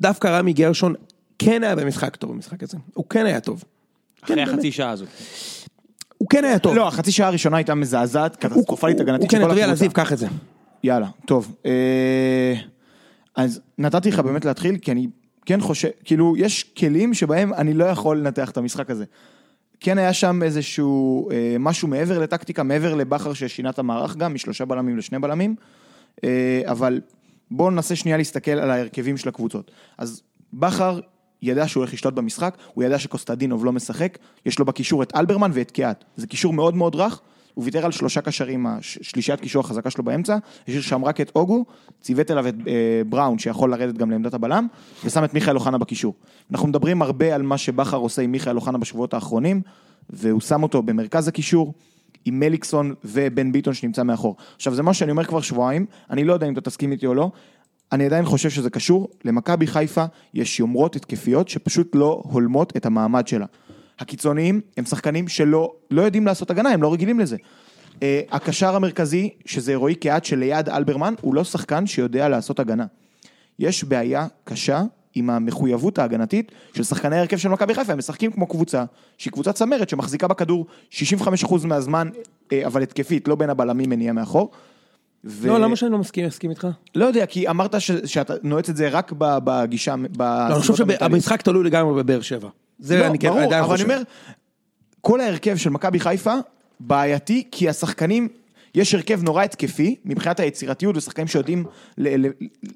[0.00, 0.94] שדווקא רמי גרשון
[1.38, 2.76] כן היה במשחק טוב במשחק הזה.
[2.94, 3.64] הוא כן היה טוב.
[4.24, 5.08] אחרי כן, החצי שעה הזאת.
[6.24, 6.74] הוא כן היה טוב.
[6.74, 9.66] לא, החצי שעה הראשונה הייתה מזעזעת, קטסטרופלית הגנתית הוא של כן, הקבוצה.
[9.66, 10.26] לזיו, קח את זה.
[10.84, 11.56] יאללה, טוב.
[11.66, 12.54] אה,
[13.36, 15.06] אז נתתי לך באמת להתחיל, כי אני
[15.46, 19.04] כן חושב, כאילו, יש כלים שבהם אני לא יכול לנתח את המשחק הזה.
[19.80, 24.64] כן היה שם איזשהו אה, משהו מעבר לטקטיקה, מעבר לבכר ששינה את המערך גם, משלושה
[24.64, 25.54] בלמים לשני בלמים,
[26.24, 27.00] אה, אבל
[27.50, 29.70] בואו ננסה שנייה להסתכל על ההרכבים של הקבוצות.
[29.98, 31.00] אז בכר
[31.44, 35.50] ידע שהוא הולך לשלוט במשחק, הוא ידע שקוסטדינוב לא משחק, יש לו בקישור את אלברמן
[35.54, 36.04] ואת קיאט.
[36.16, 37.20] זה קישור מאוד מאוד רך,
[37.54, 40.36] הוא ויתר על שלושה קשרים, שלישיית קישור החזקה שלו באמצע,
[40.68, 41.64] השאיר שם רק את אוגו,
[42.00, 44.66] ציוות אליו את אה, בראון שיכול לרדת גם לעמדת הבלם,
[45.04, 46.14] ושם את מיכאל אוחנה בקישור.
[46.52, 49.62] אנחנו מדברים הרבה על מה שבכר עושה עם מיכאל אוחנה בשבועות האחרונים,
[50.10, 51.74] והוא שם אותו במרכז הקישור.
[52.24, 54.36] עם מליקסון ובן ביטון שנמצא מאחור.
[54.56, 57.14] עכשיו זה מה שאני אומר כבר שבועיים, אני לא יודע אם אתה תסכים איתי או
[57.14, 57.30] לא,
[57.92, 63.26] אני עדיין חושב שזה קשור, למכבי חיפה יש יומרות התקפיות שפשוט לא הולמות את המעמד
[63.28, 63.46] שלה.
[63.98, 67.36] הקיצוניים הם שחקנים שלא לא יודעים לעשות הגנה, הם לא רגילים לזה.
[68.02, 72.86] אה, הקשר המרכזי, שזה רועי קהת שליד אלברמן, הוא לא שחקן שיודע לעשות הגנה.
[73.58, 74.82] יש בעיה קשה
[75.14, 78.84] עם המחויבות ההגנתית של שחקני ההרכב של מכבי חיפה, הם משחקים כמו קבוצה,
[79.18, 82.08] שהיא קבוצה צמרת שמחזיקה בכדור 65% מהזמן,
[82.52, 84.50] אה, אבל התקפית, לא בין הבלמים מניעה מאחור.
[85.24, 85.48] ו...
[85.48, 86.68] לא, למה שאני לא מסכים מסכים איתך?
[86.94, 87.90] לא יודע, כי אמרת ש...
[87.90, 92.48] שאתה נועץ את זה רק בגישה, לא, אני חושב שהמשחק תלוי לגמרי בבאר שבע.
[92.78, 93.84] זה לא, אני כן ברור, עדיין אבל חושב.
[93.84, 94.04] אני אומר,
[95.00, 96.34] כל ההרכב של מכבי חיפה
[96.80, 98.28] בעייתי, כי השחקנים,
[98.74, 101.64] יש הרכב נורא התקפי, מבחינת היצירתיות, ושחקנים שיודעים
[101.98, 102.30] ל- ל-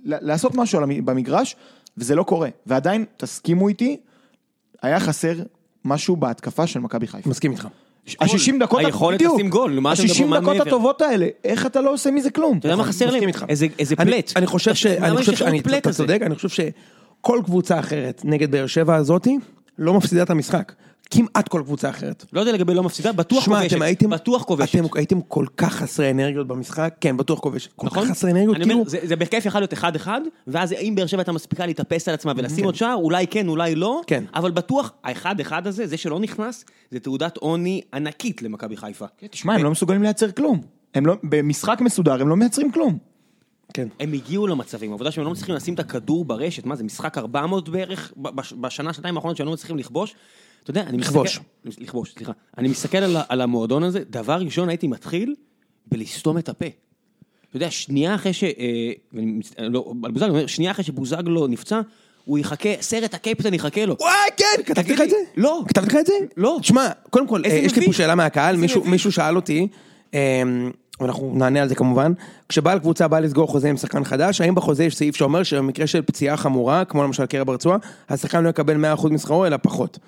[0.04, 1.56] ל- לעשות משהו במגרש,
[1.98, 2.48] וזה לא קורה.
[2.66, 3.96] ועדיין, תסכימו איתי,
[4.82, 5.34] היה חסר
[5.84, 7.30] משהו בהתקפה של מכבי חיפה.
[7.30, 7.68] מסכים איתך.
[8.21, 10.66] ה-60 דקות, היכולת לשים גול, מה אתם מדברים, ה-60 מה דקות?
[10.66, 12.59] הטובות האלה, איך אתה לא עושה מזה כלום?
[12.59, 13.49] אתה יודע מה חסר מסכים להם?
[13.79, 14.33] איזה- פלט.
[14.37, 14.87] אני חושב ש...
[14.87, 15.92] אני חושב פלט אתה?
[15.92, 19.38] צודק, אני חושב שכל קבוצה אחרת נגד באר שבע הזאתי
[19.79, 20.73] לא מפסידה את המשחק.
[21.11, 22.25] כמעט כל קבוצה אחרת.
[22.33, 23.73] לא יודע לגבי לא מפסידה, בטוח שמע, כובשת.
[23.73, 24.11] אתם הייתם...
[24.11, 24.75] בטוח כובשת.
[24.75, 27.73] אתם הייתם כל כך חסרי אנרגיות במשחק, כן, בטוח כובשת.
[27.77, 28.05] כל נכון?
[28.05, 28.79] כך חסרי אנרגיות, אני כאילו...
[28.79, 32.14] אומר, זה- זה בכיף יכול להיות אחד-אחד, ואז אם באר שבע הייתה מספיקה להתאפס על
[32.14, 34.25] עצמה ולשים עוד שער, אולי כן, אולי לא, כן.
[34.35, 39.07] אבל בטוח, האחד-אחד הזה, זה שלא נכנס, זה תעודת עוני ענקית למכבי חיפה.
[39.31, 40.61] תשמע, הם לא מסוגלים לייצר כלום.
[40.94, 42.99] הם לא, במשחק מסודר הם לא מייצרים כלום.
[43.75, 43.88] כן.
[44.01, 47.68] הם הגיעו למצבים, העובדה שהם לא מצליחים לשים את הכדור ברשת, מה זה, משחק 400
[47.68, 48.12] בערך
[48.61, 50.14] בשנה, שנתיים האחרונות שהם לא מצליחים לכבוש?
[50.70, 51.40] אתה יודע, אני לכבוש.
[51.64, 51.83] מסתכל...
[51.83, 52.33] לכבוש, סליחה.
[52.59, 55.35] אני מסתכל על, על המועדון הזה, דבר ראשון הייתי מתחיל
[55.87, 56.66] בלסתום את הפה.
[57.48, 58.44] אתה יודע, שנייה אחרי ש...
[58.44, 58.48] אה,
[59.59, 61.81] לא, על בוזגלו, אומר, שנייה אחרי שבוזגלו נפצע,
[62.24, 63.96] הוא יחכה, סרט הקפטן יחכה לו.
[64.00, 64.62] וואי, כן!
[64.66, 65.16] כתבתי לך את זה?
[65.37, 65.62] לא.
[65.68, 66.12] כתבתי לך את זה?
[66.37, 66.59] לא.
[66.61, 67.92] תשמע, קודם כל, אה, יש לי פה.
[67.92, 68.85] שאלה מהקהל, מישהו-.
[68.85, 69.68] מישהו שאל אותי,
[70.14, 72.12] אמ, ואנחנו נענה על זה כמובן,
[72.48, 76.02] כשבעל קבוצה בא לסגור חוזה עם שחקן חדש, האם בחוזה יש סעיף שאומר שבמקרה של
[76.02, 77.78] פציעה חמורה, כמו למשל קרע ברצועה,
[78.09, 79.98] השחקן לא יקבל 100% משכרו אלא פחות.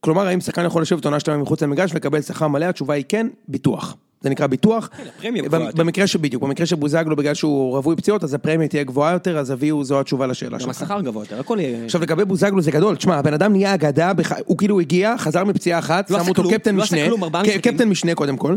[0.00, 2.64] כלומר, האם שחקן יכול לשבת עונה שלמה מחוץ למגרש ולקבל שכר מלא?
[2.64, 3.96] התשובה היא כן, ביטוח.
[4.20, 4.90] זה נקרא ביטוח.
[5.22, 5.70] יותר.
[5.74, 9.84] במקרה שבדיוק, במקרה שבוזגלו בגלל שהוא רווי פציעות, אז הפרמיה תהיה גבוהה יותר, אז אביהו
[9.84, 10.70] זו התשובה לשאלה גם שלך.
[10.70, 11.84] השכר גבוה יותר, הכל יהיה...
[11.84, 14.12] עכשיו לגבי בוזגלו זה גדול, תשמע, הבן אדם נהיה אגדה.
[14.44, 17.08] הוא כאילו הגיע, חזר מפציעה אחת, לא שמו עשה אותו קפטן לא משנה,
[17.42, 17.60] משחקים.
[17.60, 18.56] קפטן משנה קודם כל,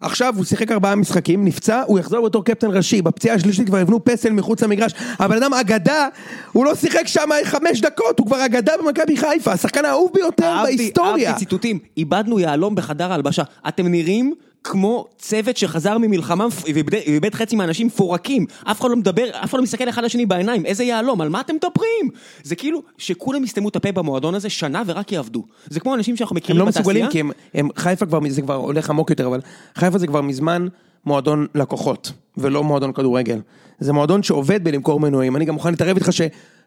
[0.00, 4.04] עכשיו הוא שיחק ארבעה משחקים, נפצע, הוא יחזור בתור קפטן ראשי, בפציעה השלישית כבר יבנו
[4.04, 6.08] פסל מחוץ למגרש, הבן אדם אגדה,
[6.52, 10.76] הוא לא שיחק שם חמש דקות, הוא כבר אגדה במכבי חיפה, השחקן האהוב ביותר אהבתי,
[10.76, 11.28] בהיסטוריה.
[11.28, 13.42] אהבתי ציטוטים, איבדנו יהלום בחדר ההלבשה.
[13.68, 14.34] אתם נראים
[14.64, 18.46] כמו צוות שחזר ממלחמה ואיבד חצי מהאנשים מפורקים.
[18.64, 20.66] אף אחד לא מדבר, אף אחד לא מסתכל אחד לשני בעיניים.
[20.66, 22.10] איזה יהלום, על מה אתם מדברים?
[22.42, 25.44] זה כאילו שכולם יסתמו את הפה במועדון הזה שנה ורק יעבדו.
[25.66, 26.82] זה כמו אנשים שאנחנו הם מכירים לא בתעשייה.
[26.82, 29.40] מסוגלים, כי הם, הם, חיפה כבר, זה כבר הולך עמוק יותר, אבל
[29.74, 30.66] חיפה זה כבר מזמן
[31.04, 33.40] מועדון לקוחות, ולא מועדון כדורגל.
[33.78, 36.10] זה מועדון שעובד בלמכור מנויים, אני גם מוכן להתערב איתך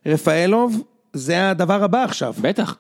[0.06, 0.82] שרפאלוב,
[1.14, 2.34] זה הדבר הבא עכשיו.
[2.42, 2.78] בטח.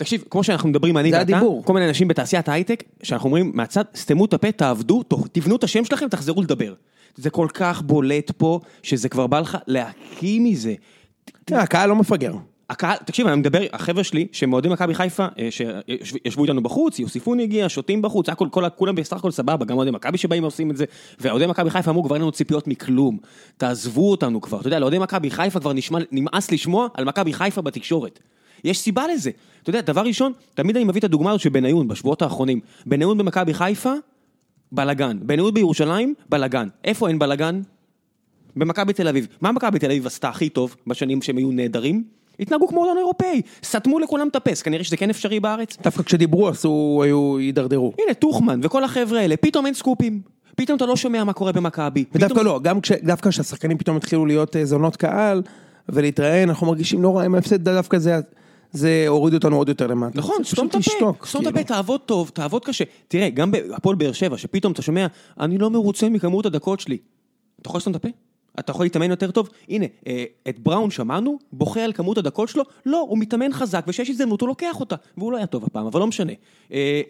[0.00, 1.40] תקשיב, כמו שאנחנו מדברים, אני ואתה.
[1.64, 5.84] כל מיני אנשים בתעשיית ההייטק, שאנחנו אומרים מהצד, סתמו את הפה, תעבדו, תבנו את השם
[5.84, 6.74] שלכם, תחזרו לדבר.
[7.16, 10.74] זה כל כך בולט פה, שזה כבר בא לך להקיא מזה.
[11.44, 12.32] תראה, הקהל לא מפגר.
[12.70, 17.42] הקהל, תקשיב, אני מדבר, החבר'ה שלי, שהם אוהדים מכבי חיפה, אה, שישבו איתנו בחוץ, יוסיפוני
[17.42, 20.76] הגיע, שותים בחוץ, הכל, כל, כולם בסך הכל סבבה, גם אוהדי מכבי שבאים ועושים את
[20.76, 20.84] זה,
[21.20, 23.18] ואוהדי מכבי חיפה אמרו, כבר אין לנו ציפיות מכלום,
[23.56, 27.62] תעזבו אותנו כבר, אתה יודע, לאוהדי מכבי חיפה כבר נשמע, נמאס לשמוע על מכבי חיפה
[27.62, 28.20] בתקשורת.
[28.64, 29.30] יש סיבה לזה.
[29.62, 32.60] אתה יודע, דבר ראשון, תמיד אני מביא את הדוגמה הזאת של בניון, בשבועות האחרונים.
[32.86, 33.92] בניון במכבי חיפה,
[34.72, 35.18] בלאגן.
[35.22, 36.68] בניון בירושלים, בלאגן.
[36.84, 37.60] איפה אין בלאגן?
[38.56, 39.26] במכבי תל אביב.
[39.40, 42.04] מה מכבי תל אביב עשתה הכי טוב בשנים שהם היו נהדרים?
[42.40, 45.76] התנהגו כמו מועדון אירופאי, סתמו לכולם את הפס, כנראה שזה כן אפשרי בארץ.
[45.82, 47.92] דווקא כשדיברו עשו, היו, הידרדרו.
[47.98, 50.20] הנה, טוחמן וכל החבר'ה האלה, פתאום אין סקופים.
[50.56, 52.04] פתאום אתה לא שומע מה קורה במכבי.
[52.14, 55.42] ודווקא פתאום- לא, גם כש, דווקא כשהשחקנים פתאום התחילו להיות אה, זונות קהל,
[55.88, 58.20] ולהתראיין, אנחנו מרגישים לא רע עם ההפסד, דווקא זה,
[58.72, 60.18] זה הוריד אותנו עוד יותר למטה.
[60.18, 61.46] נכון, סתום את הפה, סתום את.
[61.46, 62.84] הפה, תעבוד טוב, תעבוד קשה.
[63.08, 65.06] תראה, גם בהפועל באר שבע, שפתאום אתה שומע,
[65.40, 66.98] אני לא מרוצה מכמות הדקות שלי.
[67.60, 68.08] אתה יכול לסתום את הפה?
[68.58, 69.48] אתה יכול להתאמן יותר טוב?
[69.68, 74.10] הנה, אה, את בראון שמענו, בוכה על כמות הדקות שלו, לא, הוא מתאמן חזק, וכשיש
[74.10, 76.32] הזדמנות הוא לוקח אותה, והוא לא היה טוב הפעם, אבל לא משנה.
[76.72, 77.00] אה,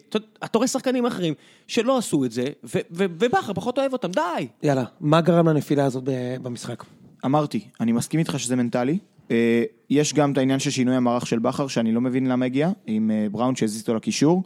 [0.43, 1.33] אתה רואה שחקנים אחרים
[1.67, 4.47] שלא עשו את זה, ו- ו- ובכר פחות אוהב אותם, די.
[4.63, 6.83] יאללה, מה גרם לנפילה הזאת ב- במשחק?
[7.25, 8.97] אמרתי, אני מסכים איתך שזה מנטלי.
[9.31, 12.69] אה, יש גם את העניין של שינוי המערך של בכר, שאני לא מבין למה הגיע,
[12.87, 14.43] עם אה, בראון שהזיז אותו לקישור.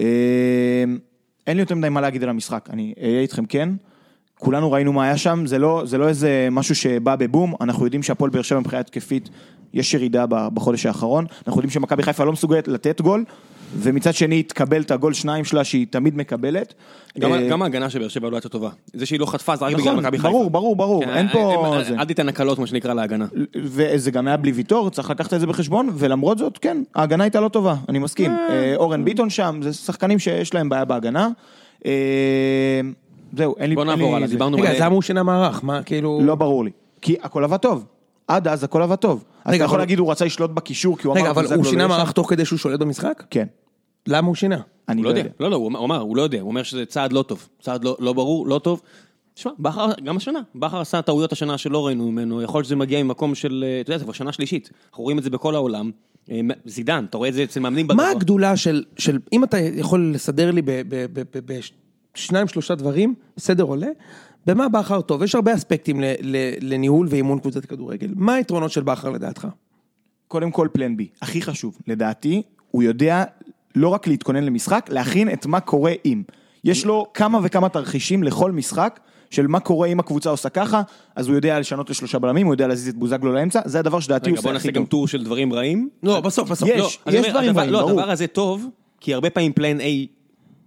[0.00, 0.84] אה,
[1.46, 3.68] אין לי יותר מדי מה להגיד על המשחק, אני אהיה איתכם כן.
[4.38, 8.02] כולנו ראינו מה היה שם, זה לא, זה לא איזה משהו שבא בבום, אנחנו יודעים
[8.02, 9.28] שהפועל באר שבע מבחינה התקפית,
[9.74, 13.24] יש ירידה בחודש האחרון, אנחנו יודעים שמכבי חיפה לא מסוגלת לתת גול,
[13.76, 16.74] ומצד שני תקבל את הגול שניים שלה שהיא תמיד מקבלת.
[17.18, 18.70] גם אה, גם ההגנה של באר שבע לא הייתה טובה.
[18.94, 20.30] זה שהיא לא חטפה זה רק בגלל נכון, מכבי חיפה.
[20.30, 21.74] ברור, ברור, ברור, כן, אין פה...
[21.76, 21.94] אה, זה.
[21.98, 23.26] אל תיתן הקלות, מה שנקרא, להגנה.
[23.56, 27.40] וזה גם היה בלי ויטור, צריך לקחת את זה בחשבון, ולמרות זאת, כן, ההגנה הייתה
[27.40, 28.30] לא טובה, אני מסכים.
[28.30, 31.28] אה, אורן ביטון שם, זה שחקנים שיש להם בעיה בהגנה.
[31.86, 31.90] אה,
[33.36, 33.76] זהו, אין לי...
[33.76, 34.34] בוא נעבור הלאה, זה.
[34.34, 34.70] דיברנו רגע.
[34.70, 35.64] אז למה הוא שינה מערך?
[35.64, 36.20] מה, כאילו...
[36.22, 36.70] לא ברור לי.
[37.00, 37.84] כי הכל עבד טוב.
[38.28, 39.24] עד אז הכל עבד טוב.
[39.44, 41.22] אז אתה יכול להגיד הוא רצה לשלוט בקישור, כי הוא אמר...
[41.22, 41.86] רגע, אבל הוא לא שינה.
[41.86, 43.22] מערך תוך כדי שהוא שולט במשחק?
[43.30, 43.46] כן.
[44.08, 44.60] למה הוא שינה?
[44.88, 47.12] אני הוא לא יודע, לא, לא, הוא אמר- הוא לא יודע, הוא אומר שזה צעד
[47.12, 48.82] לא טוב, צעד לא, לא ברור, לא טוב.
[49.34, 53.02] תשמע, בכר, גם השנה, בכר עשה טעויות השנה שלא ראינו ממנו, יכול להיות שזה מגיע
[53.02, 55.90] ממקום של, אה, אתה יודע, זה כבר שנה שלישית, אנחנו רואים את זה בכל העולם.
[56.30, 58.10] אה, זידן, אתה רואה את זה אצל מאמנים מה בגבוה.
[58.10, 60.62] הגדולה של, של, אם אתה יכול לסדר לי
[62.14, 63.88] בשניים שלושה דברים, בסדר עולה,
[64.46, 65.22] במה בכר טוב?
[65.22, 68.10] יש הרבה אספקטים ל, ל, לניהול ואימון קבוצת כדורגל.
[68.16, 69.48] מה היתרונות של בכר לדעתך?
[70.28, 73.24] קודם כל פלן בי, הכי חשוב, לדעתי, הוא יודע
[73.74, 76.22] לא רק להתכונן למשחק, להכין את מה קורה אם.
[76.64, 80.82] יש לו כמה וכמה תרחישים לכל משחק, של מה קורה אם הקבוצה עושה ככה,
[81.16, 84.30] אז הוא יודע לשנות לשלושה בלמים, הוא יודע להזיז את בוזגלו לאמצע, זה הדבר שדעתי
[84.30, 84.90] הוא רגע, בוא עושה נעשה הכי גם טוב.
[84.90, 85.88] טור של דברים רעים.
[86.02, 86.68] לא, בסוף, בסוף.
[86.68, 86.78] יש.
[86.78, 87.90] לא, אני אומר, דברים רעים, לא, ברור.
[87.90, 88.68] הדבר הזה טוב,
[89.00, 89.84] כי הרבה פעמים plan A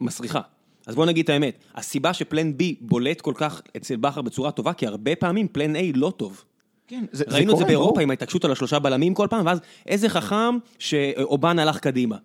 [0.01, 0.41] מסריחה.
[0.87, 4.51] אז בוא נגיד את האמת, הסיבה ש plan B בולט כל כך אצל בכר בצורה
[4.51, 6.43] טובה, כי הרבה פעמים plan A לא טוב.
[6.87, 8.03] כן, זה, ראינו את זה קורה, באירופה ברור.
[8.03, 12.17] עם ההתעקשות על השלושה בלמים כל פעם, ואז איזה חכם שאובן הלך קדימה.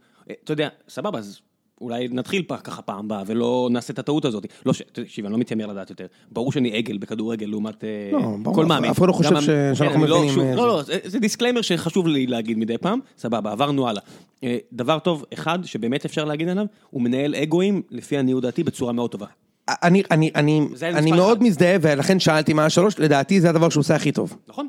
[0.45, 1.41] אתה יודע, סבבה, אז
[1.81, 4.47] אולי נתחיל פ- ככה פעם הבאה ולא נעשה את הטעות הזאת.
[4.67, 4.83] לא ש...
[4.93, 6.07] תקשיב, אני לא מתיימר לדעת יותר.
[6.33, 8.89] ברור שאני עגל בכדורגל לעומת אה, לא, ברור, כל מאמן.
[8.89, 9.41] אף אחד לא חושב
[9.75, 12.99] שאנחנו כן, לא- מבינים, שוב, אה, לא, לא, זה- disclaimer שחשוב לי להגיד מדי פעם.
[13.19, 14.03] סבבה, עברנו הלאה.
[14.45, 18.93] אה, דבר טוב, אחד, שבאמת אפשר להגיד עליו, הוא מנהל אגואים, לפי עניות דעתי, בצורה
[18.93, 19.27] מאוד טובה.
[19.69, 21.47] אני, אני, אני, אני מאוד אחד.
[21.47, 24.37] מזדהה ולכן שאלתי מה השלוש, לדעתי זה הדבר שהוא עושה הכי טוב.
[24.49, 24.69] נכון?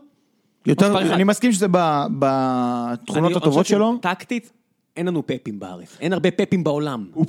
[0.65, 1.13] יותר.
[1.13, 4.51] אני מסכים שזה ב- בתכונות הטובות שלו, טקטית,
[4.97, 5.97] אין לנו פפים בארץ.
[6.01, 7.05] אין הרבה פפים בעולם.
[7.13, 7.25] הוא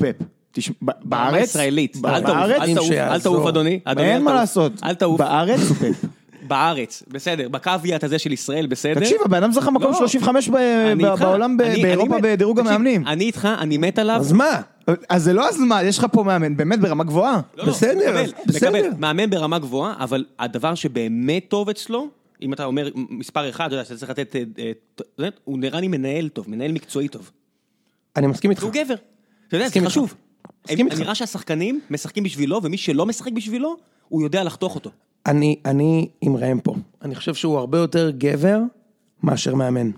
[0.83, 1.97] ברמה בארץ, הישראלית.
[1.97, 3.81] ב- אל תעוף, בארץ, אל תעוף, אדוני.
[3.99, 4.35] אין מה.
[4.35, 4.73] לעשות.
[4.85, 5.19] אל תעוף.
[5.21, 6.05] בארץ הוא פאפ.
[6.49, 9.01] בארץ, בסדר, בקוויאט הזה של ישראל, בסדר.
[9.01, 9.99] תקשיב, הבן אדם זכה מקום לא.
[9.99, 11.23] 35 ב- אני ב- איתך.
[11.23, 13.07] בעולם, באירופה בדירוג המאמנים.
[13.07, 14.17] אני איתך, אני מת עליו.
[14.21, 14.61] אז מה?
[15.09, 17.41] אז זה לא הזמן, יש לך פה מאמן באמת ברמה גבוהה.
[17.57, 18.91] לא, לא, בסדר, אז בסדר.
[18.99, 22.09] מאמן ברמה גבוהה, אבל הדבר שבאמת טוב אצלו,
[22.43, 24.73] אם אתה אומר מספר אחד, אתה יודע, שאתה צריך לתת, אה,
[25.21, 27.31] אה, הוא נראה לי מנהל טוב, מנהל מקצועי טוב.
[28.17, 28.63] אני מסכים איתך.
[28.63, 28.95] והוא גבר.
[29.49, 29.81] אתה יודע, זה.
[29.87, 30.15] חשוב.
[30.65, 30.99] מסכים איתך.
[30.99, 33.77] נראה שהשחקנים משחקים בשבילו, ומי שלא משחק בשבילו,
[34.09, 34.91] הוא יודע לחתוך אותו.
[35.27, 36.75] אני, אני עם ראם פה.
[37.03, 38.59] אני חושב שהוא הרבה יותר גבר
[39.23, 39.91] מאשר מאמן.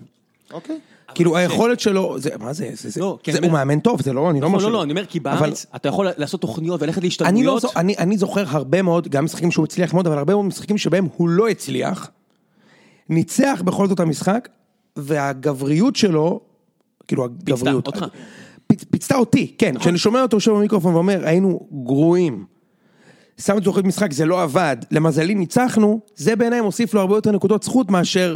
[0.51, 0.79] אוקיי.
[1.15, 4.13] כאילו היכולת שלו, זה, מה זה, זה, זה, לא, זה אני הוא מאמן טוב, זה
[4.13, 4.69] לא, אני לא לא, משהו.
[4.69, 7.63] לא, לא, אני אומר, כי בארץ אתה יכול לעשות תוכניות וללכת אני, לא, להשתלמויות.
[7.75, 11.07] אני, אני זוכר הרבה מאוד, גם משחקים שהוא הצליח מאוד, אבל הרבה מאוד משחקים שבהם
[11.15, 12.11] הוא לא הצליח,
[13.09, 14.49] ניצח בכל זאת המשחק,
[14.95, 16.39] והגבריות שלו,
[17.07, 18.05] כאילו הגבריות, אותך.
[18.67, 19.81] פ- פיצתה אותי, כן, נכון.
[19.81, 22.45] כשאני שומע אותו יושב במיקרופון ואומר, היינו גרועים.
[23.41, 27.31] שם את זוכרת משחק, זה לא עבד, למזלי ניצחנו, זה בעיניי מוסיף לו הרבה יותר
[27.31, 28.35] נקודות זכות מאשר,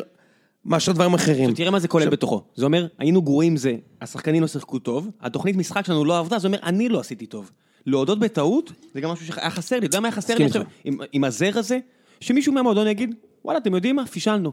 [0.66, 1.54] מאשר דברים אחרים.
[1.54, 2.44] תראה מה זה כולל בתוכו.
[2.56, 6.48] זה אומר, היינו גרועים זה, השחקנים לא שיחקו טוב, התוכנית משחק שלנו לא עבדה, זה
[6.48, 7.52] אומר, אני לא עשיתי טוב.
[7.86, 10.62] להודות בטעות, זה גם משהו שהיה חסר לי, אתה יודע מה היה חסר לי עכשיו,
[10.84, 11.80] עם- עם הזר הזה,
[12.20, 14.06] שמישהו מהמועדון יגיד, וואלה, אתם יודעים מה?
[14.08, 14.52] פישלנו.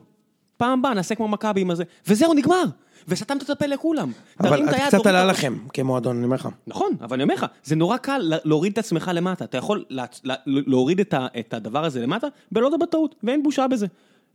[0.57, 2.65] פעם הבאה נעשה כמו מכבי עם הזה, וזהו, נגמר.
[3.09, 4.13] וסתמת את הפה לכולם.
[4.41, 5.25] אבל את קצת עלה.
[5.27, 6.49] לכם כמועדון, אני אומר לך.
[6.67, 9.45] נכון, אבל אני אומר לך, זה נורא קל לה- להוריד את עצמך למטה.
[9.45, 11.01] אתה יכול לה- לה- להוריד
[11.39, 13.87] את הדבר הזה למטה, ולהודות בטעות, ואין בושה בזה.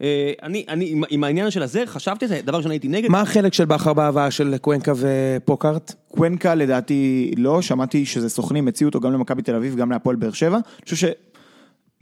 [0.01, 3.09] אה, אני, אני, עם- העניין של הזר, חשבתי על זה, דבר ראשון הייתי נגד.
[3.09, 5.93] מה החלק של בכר בהבאה של קוונקה ופוקארט?
[6.11, 10.31] קוונקה לדעתי לא, שמעתי שזה סוכנים, הציעו אותו גם למכבי תל אביב, גם להפועל באר
[10.31, 10.55] שבע.
[10.57, 10.95] אני חושב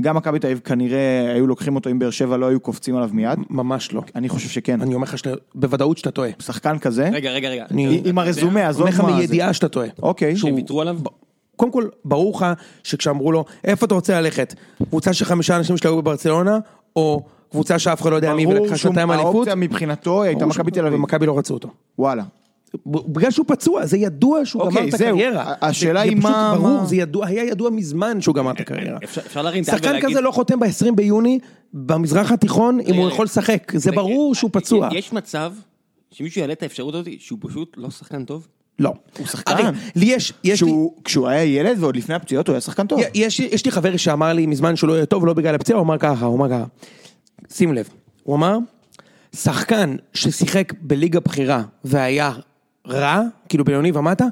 [0.01, 3.09] שגם מכבי תל אביב כנראה היו לוקחים אותו אם באר שבע לא היו קופצים עליו
[3.13, 3.39] מיד.
[3.49, 4.01] ממש לא.
[4.15, 4.81] אני חושב שכן.
[4.81, 5.15] אני אומר לך
[5.55, 6.29] בוודאות שאתה טועה.
[6.39, 7.65] שחקן כזה, רגע, רגע, רגע.
[7.71, 9.17] אני- עם הרזומה, אני עזוב אומר לך מה זה.
[9.17, 9.87] מידיעה שאתה טועה.
[10.03, 10.35] אוקיי.
[10.35, 10.97] שהוא- שוויתרו עליו?
[11.55, 12.45] קודם כל, ברור לך
[12.83, 14.53] שכשאמרו לו, איפה אתה רוצה ללכת?
[14.89, 16.59] קבוצה של חמישה אנשים שלו היו בברצלונה,
[16.95, 19.33] או קבוצה שאף אחד לא יודע מי ברור ולקחה שנתיים אליפות?
[19.35, 20.99] האופציה מבחינתו הייתה ברור מכבי תל אביב.
[20.99, 21.69] ומכבי לא רצו אותו.
[21.99, 22.23] וואלה.
[22.85, 25.07] בגלל שהוא פצוע, זה ידוע שהוא אוקיי, גמר את זהו.
[25.17, 25.53] הקריירה.
[25.61, 28.51] השאלה זה- היא זה פשוט מה- ברור, מה- זה ידוע, היה ידוע מזמן שהוא גמר
[28.51, 28.97] את הקריירה.
[29.03, 30.09] אפשר אפשר להרים את שחקן ולהגיד...
[30.09, 31.39] כזה לא חותם ב-20 ביוני
[31.73, 34.89] במזרח התיכון אם הוא רגע, יכול לשחק, זה ברור שהוא פצוע.
[34.93, 35.53] יש מצב
[36.11, 38.47] שמישהו יעלה את האפשרות הזאת שהוא פשוט לא שחקן טוב?
[38.79, 38.93] לא.
[39.17, 39.51] הוא שחקן.
[39.51, 39.63] הרי,
[39.95, 40.55] לי יש, יש לי...
[40.55, 42.99] כשהוא- כשהוא היה ילד ועוד לפני הפציעות הוא היה שחקן טוב.
[43.13, 45.85] יש, יש לי חבר שאמר לי מזמן שהוא לא יהיה טוב, לא בגלל הפציעה, הוא
[45.85, 46.63] אמר ככה, הוא אמר ככה.
[47.53, 47.89] שים לב,
[48.23, 48.57] הוא אמר,
[49.35, 52.31] שחקן ששיחק בליגה בכירה והיה
[52.91, 54.25] רע, כאילו בינוני ומטה,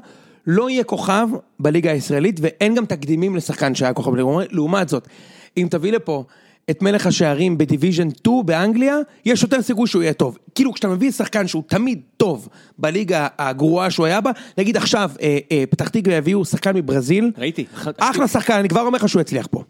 [0.46, 1.28] לא יהיה כוכב
[1.60, 4.28] בליגה הישראלית ואין גם תקדימים לשחקן שהיה כוכב בליגה.
[4.28, 5.08] אומר, לעומת זאת,
[5.56, 6.24] אם תביא לפה
[6.70, 10.38] את מלך השערים בדיוויז'ן 2 באנגליה, יש יותר סיכוי שהוא יהיה טוב.
[10.54, 15.38] כאילו כשאתה מביא שחקן שהוא תמיד טוב בליגה הגרועה שהוא היה בה, נגיד עכשיו אה,
[15.52, 17.66] אה, פתח תקווה יביאו שחקן מברזיל, ראיתי.
[17.98, 19.62] אחלה שחקן, אני כבר אומר לך שהוא יצליח פה.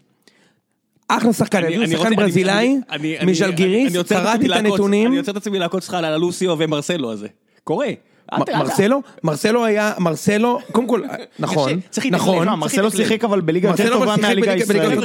[1.07, 2.77] אחלה שחקן, הביאו שחקן ברזילאי,
[3.25, 5.07] מז'לגיריס, קראתי את הנתונים.
[5.07, 7.27] אני עוצר את עצמי לעקוץ לך על הלוסיו ומרסלו הזה.
[7.63, 7.87] קורה.
[8.39, 11.01] מרסלו, מרסלו היה, מרסלו, קודם כל,
[11.39, 11.79] נכון.
[12.11, 14.99] נכון, מרסלו שיחק אבל בליגה יותר טובה מהליגה הישראלית.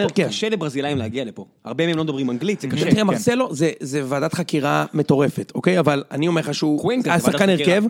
[0.00, 0.28] הרכב.
[0.28, 1.44] קשה לברזילאים להגיע לפה.
[1.64, 2.90] הרבה מהם לא מדברים אנגלית, זה קשה.
[2.90, 5.78] תראה, מרסלו זה- זה ועדת חקירה מטורפת, אוקיי?
[5.78, 7.82] אבל אני אומר לך שהוא היה שחקן הרכב.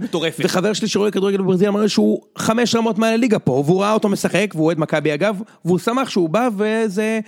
[0.47, 4.09] וחבר שלי שרואה כדורגל בברזיל אמר שהוא חמש רמות מעל הליגה פה, והוא ראה אותו
[4.09, 7.21] משחק, והוא אוהד מכבי אגב, והוא שמח שהוא בא וזה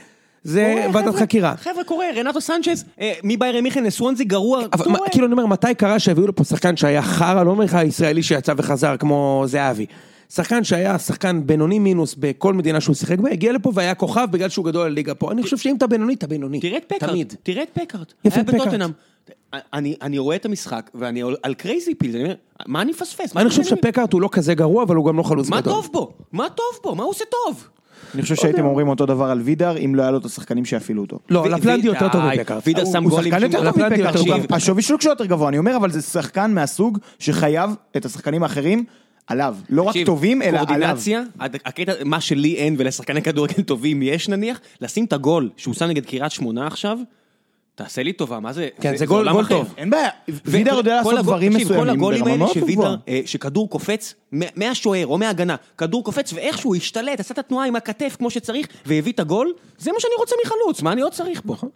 [0.45, 1.15] זה ועדת.
[1.15, 1.55] חקירה.
[1.57, 4.93] חבר'ה, קורה, רנטו סנצ'ז, אה, מביירן מיכן לסוונזי גרוע, קורה.
[4.93, 8.23] מה, כאילו אני אומר, מתי קרה שהביאו לפה שחקן שהיה חרא, לא אומר לך ישראלי
[8.23, 9.87] שיצא וחזר כמו זהבי.
[10.35, 14.49] שחקן שהיה שחקן בינוני מינוס בכל מדינה שהוא שיחק בה, הגיע לפה והיה כוכב בגלל
[14.49, 15.33] שהוא גדול לליגה פה.
[15.33, 16.61] אני חושב שאם אתה בינוני, אתה בינוני.
[16.61, 17.35] תראה את פקארט, תמיד.
[17.43, 18.13] תראה את פקארט.
[18.25, 18.75] יפה, פקארט.
[19.53, 22.35] אני, אני רואה את המשחק, ואני על- crazy pills, אני אומר,
[22.67, 23.35] מה אני מפספס?
[23.35, 25.73] מה אני חושב שפקארט הוא לא כזה גרוע, אבל הוא גם לא חלוץ מה גדול.
[25.73, 26.13] טוב בו?
[26.33, 26.95] מה טוב בו?
[26.95, 27.69] מה הוא עושה טוב?
[28.15, 31.03] אני חושב שהייתם אומרים אותו דבר על וידר, אם לא היה לו את השחקנים שיפעילו
[31.03, 31.19] אותו.
[31.31, 32.63] לא, לפלנדי יותר טוב מפקארט.
[32.67, 33.33] וידר הוא- שם הוא גולים.
[33.33, 34.37] שחקן שהוא- יותר טוב מפקארט, הוא טוב.
[34.37, 38.43] גם- השווי שלו כשהוא יותר גבוה, אני אומר, אבל זה שחקן מהסוג שחייב את השחקנים
[38.43, 38.85] האחרים
[39.27, 39.55] עליו.
[39.71, 40.67] לא רק טובים, אלא עליו.
[40.67, 45.75] קואורדינציה, הד- הקטע, מה שלי אין ולשחקני כדורגל טובים יש נניח, לשים את הגול שהוא
[45.75, 46.99] שם נגד קריית שמונה עכשיו,
[47.83, 48.69] תעשה לי טובה, מה זה?
[48.81, 49.47] כן, זה גול-.
[49.49, 49.75] טוב.
[49.77, 50.09] אין בעיה,
[50.45, 52.97] וידר יודע כל לעשות הגול- דברים תקשיב, כל מסוימים הגולים האלה שווידר.
[53.09, 54.15] אה, שכדור קופץ
[54.57, 59.13] מהשוער או מההגנה, כדור קופץ ואיכשהו השתלט, עשה את התנועה עם הכתף כמו שצריך, והביא
[59.13, 61.55] את הגול, זה מה שאני רוצה מחלוץ, מה אני עוד צריך פה?
[61.63, 61.71] אני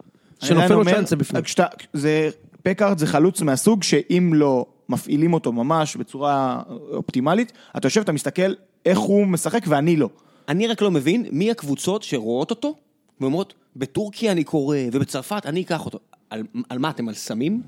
[0.49, 1.43] שנופל לו צ'אנס בפנים.
[1.43, 2.29] כשאתה- זה,
[2.63, 8.53] פקארט זה חלוץ מהסוג שאם לא מפעילים אותו ממש בצורה אופטימלית, אתה יושב, אתה מסתכל
[8.85, 10.09] איך הוא משחק ואני לא.
[10.49, 12.73] אני רק לא מבין מי הקבוצות שרואות אותו
[13.21, 15.99] ואומרות, בטורקיה אני קורא ובצרפת אני אקח אותו.
[16.29, 17.61] על, על מה אתם, על סמים?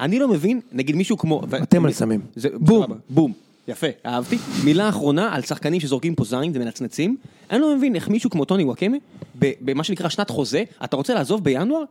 [0.00, 1.42] אני לא מבין, נגיד מישהו כמו...
[1.62, 2.20] אתם על סמים.
[2.36, 2.84] זה, בום.
[2.84, 3.32] סבבה, בום.
[3.68, 4.38] יפה, אהבתי.
[4.64, 7.16] מילה אחרונה על שחקנים שזורקים פה זין ומנצנצים.
[7.50, 8.96] אני לא מבין איך מישהו כמו טוני וואקמה,
[9.34, 11.84] במה שנקרא שנת חוזה, אתה רוצה לעזוב בינואר?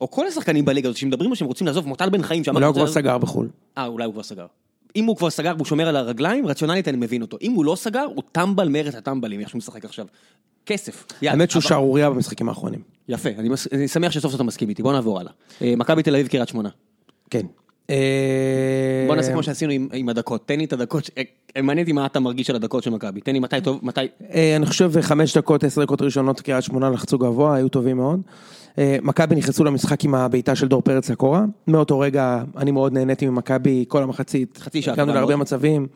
[0.00, 2.56] או כל השחקנים בליגה הזאת שמדברים על שהם רוצים לעזוב, כמו טל בן חיים שאמר...
[2.56, 3.48] אולי הוא כבר סגר בחו"ל.
[3.78, 4.46] אה, אולי הוא כבר סגר.
[4.96, 7.36] אם הוא כבר סגר והוא שומר על הרגליים, רציונלית אני מבין אותו.
[7.42, 10.06] אם הוא לא סגר, הוא טמבל מארץ הטמבלים, איך שהוא משחק עכשיו.
[10.66, 11.06] כסף.
[11.22, 12.80] האמת שהוא שערורייה במשחקים האחרונים.
[13.08, 13.48] יפה, אני
[13.88, 15.32] שמח שסוף סוף אתה מסכים איתי, בוא נעבור הלאה.
[15.62, 16.68] אה, מכבי תל אביב קריית שמונה.
[17.30, 17.46] כן.
[17.90, 17.96] אה,
[19.06, 21.10] בוא נעשה כמו שעשינו עם- הדקות, תן לי את הדקות, ש-
[21.56, 24.00] אה, מעניין אותי מה אתה מרגיש על הדקות של מכבי, תן לי מתי טוב, מתי...
[24.34, 28.20] אה, אני חושב חמש דקות, עשר דקות ראשונות קריית שמונה לחצו גבוה, היו טובים מאוד.
[28.78, 31.44] אה, מכבי נכנסו למשחק עם הבעיטה של דור פרץ לקורה.
[31.66, 34.58] מאותו רגע אני מאוד נהניתי ממכבי כל המחצית.
[34.62, 35.40] חצי שעה הגענו להרבה מאוד.
[35.40, 35.86] מצבים.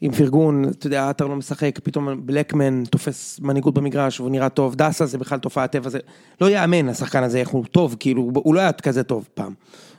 [0.00, 4.74] עם פרגון, אתה יודע, עטר לא משחק, פתאום בלקמן תופס מנהיגות במגרש והוא נראה טוב,
[4.74, 5.98] דסה זה בכלל תופעת טבע, זה
[6.40, 9.52] לא יאמן השחקן הזה, איך הוא טוב, כאילו, הוא לא היה כזה טוב פעם.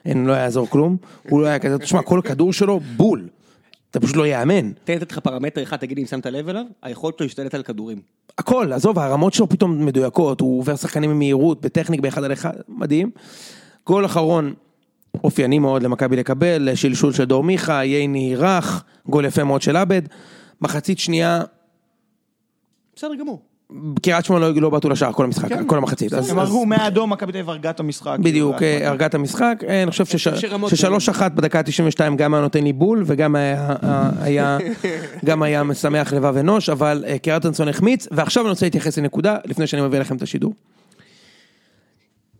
[0.05, 0.97] אין, לא יעזור כלום,
[1.29, 3.27] הוא לא היה כזה, תשמע, כל כדור שלו בול.
[3.93, 4.71] זה פשוט לא יאמן.
[4.71, 7.63] תן לתת לך פרמטר אחד, תגיד לי אם שמת לב אליו, היכולת שלו להשתלט על
[7.63, 8.01] כדורים.
[8.37, 13.11] הכל, עזוב, הרמות שלו פתאום מדויקות, הוא עובר שחקנים במהירות, בטכניק, באחד על אחד, מדהים.
[13.85, 14.53] גול אחרון,
[15.23, 20.01] אופייני מאוד למכבי לקבל, שלשול של דור מיכה, ייני רך, גול יפה מאוד של עבד.
[20.61, 21.41] מחצית שנייה,
[22.95, 23.41] בסדר גמור.
[24.01, 26.13] קריית שמונה לא, לא בעטו לשער כל המשחק, כל המחצית.
[26.13, 28.17] אז- הם אז- הרגו מהאדום, מכבי תל אביב הרגה את המשחק.
[28.19, 32.33] בדיוק, כאילו, אה, הרגה את המשחק, אה, אני חושב שרמות- ששלוש אחת בדקה ה-92 גם
[32.33, 33.75] היה נותן לי בול וגם היה-
[35.43, 39.81] היה משמח לבב אנוש, אבל אה, קרטנסון החמיץ, ועכשיו אני רוצה להתייחס לנקודה לפני שאני
[39.81, 40.53] מביא לכם את השידור.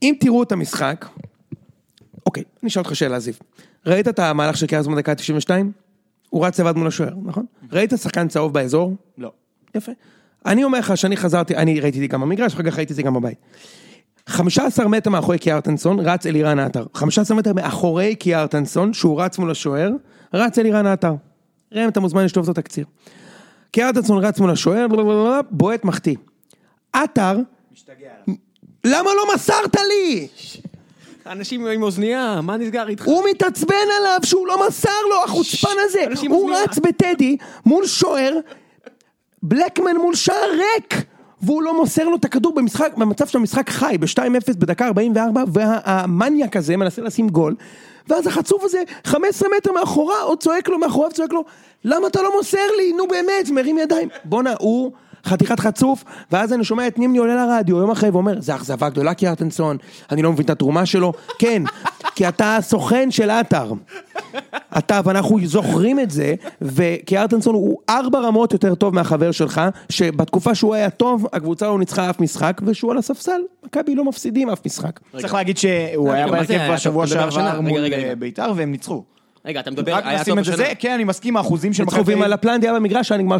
[0.03, 1.05] אם תראו את המשחק,
[2.25, 3.33] אוקיי, אני אשאל אותך שאלה זיו,
[3.85, 5.49] ראית את המהלך של קרטנסון בדקה ה-92?
[6.29, 7.45] הוא רץ לבד מול השוער, נכון?
[7.71, 8.95] ראית שחקן צהוב באזור?
[9.17, 9.31] לא.
[9.75, 9.91] יפה.
[10.45, 12.95] אני אומר לך שאני חזרתי, אני ראיתי את זה גם במגרש, אחר כך ראיתי את
[12.95, 13.37] זה גם בבית.
[14.27, 16.85] 15 מטר מאחורי קיארטנסון, רץ אלירן עטר.
[16.93, 19.91] 15 מטר מאחורי קיארטנסון, שהוא רץ מול השוער,
[20.33, 21.13] רץ אלירן עטר.
[21.73, 22.85] ראם, אתה מוזמן לשלוף את התקציר.
[23.71, 24.85] קיארטנסון רץ מול השוער,
[25.51, 26.15] בועט מחטיא.
[26.93, 27.37] עטר,
[28.83, 30.27] למה לא מסרת לי?
[31.25, 33.05] אנשים עם אוזנייה, מה נסגר איתך?
[33.05, 36.05] הוא מתעצבן עליו שהוא לא מסר לו, החוצפן הזה.
[36.27, 36.51] הוא.
[36.55, 38.37] רץ בטדי מול שוער,
[39.47, 41.05] בלקמן מול שער ריק.
[41.41, 46.77] והוא לא מוסר לו את הכדור במשחק, במצב שהמשחק חי ב-2-0 בדקה 44 והמניאק הזה
[46.77, 47.55] מנסה לשים גול
[48.07, 51.43] ואז החצוף הזה 15 מטר מאחורה עוד צועק לו מאחוריו צועק לו
[51.83, 54.91] למה אתה לא מוסר לי נו באמת מרים ידיים בואנה הוא
[55.25, 59.13] חתיכת חצוף ואז אני שומע את נימני עולה לרדיו יום אחרי ואומר זה אכזבה גדולה
[59.13, 59.77] קיארטנסון
[60.11, 61.63] אני לא מבין את התרומה שלו כן
[62.15, 63.71] כי אתה הסוכן של עטר
[64.77, 70.75] אתה ואנחנו זוכרים את זה, וקיארטנסון הוא ארבע רמות יותר טוב מהחבר שלך, שבתקופה שהוא
[70.75, 74.99] היה טוב, הקבוצה לא ניצחה אף משחק, ושהוא על הספסל, מכבי לא מפסידים אף משחק.
[75.17, 76.73] צריך להגיד שהוא היה בהרכב היה?
[76.73, 77.61] בשבוע שעבר?
[77.61, 78.13] מול אה.
[78.15, 79.03] ביתר והם ניצחו.
[79.45, 82.21] רגע, אתה מדבר, רק היה נשים את זה, כן, אני מסכים, האחוזים של אביב.
[82.21, 83.39] על הפלנדיה במגרש, היה נגמר 6-0,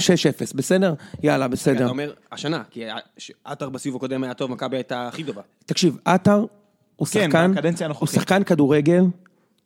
[0.56, 0.94] בסדר?
[1.24, 1.90] יאללה, אתה בסדר.
[1.90, 2.84] אומר, השנה, כי
[3.44, 5.42] עטר בסיבוב הקודם היה טוב, מכבי הייתה הכי טובה.
[5.66, 6.46] תקשיב, עטר
[6.96, 8.08] הוא כן, שחקן, הוא.
[8.08, 9.04] שחקן כדורגל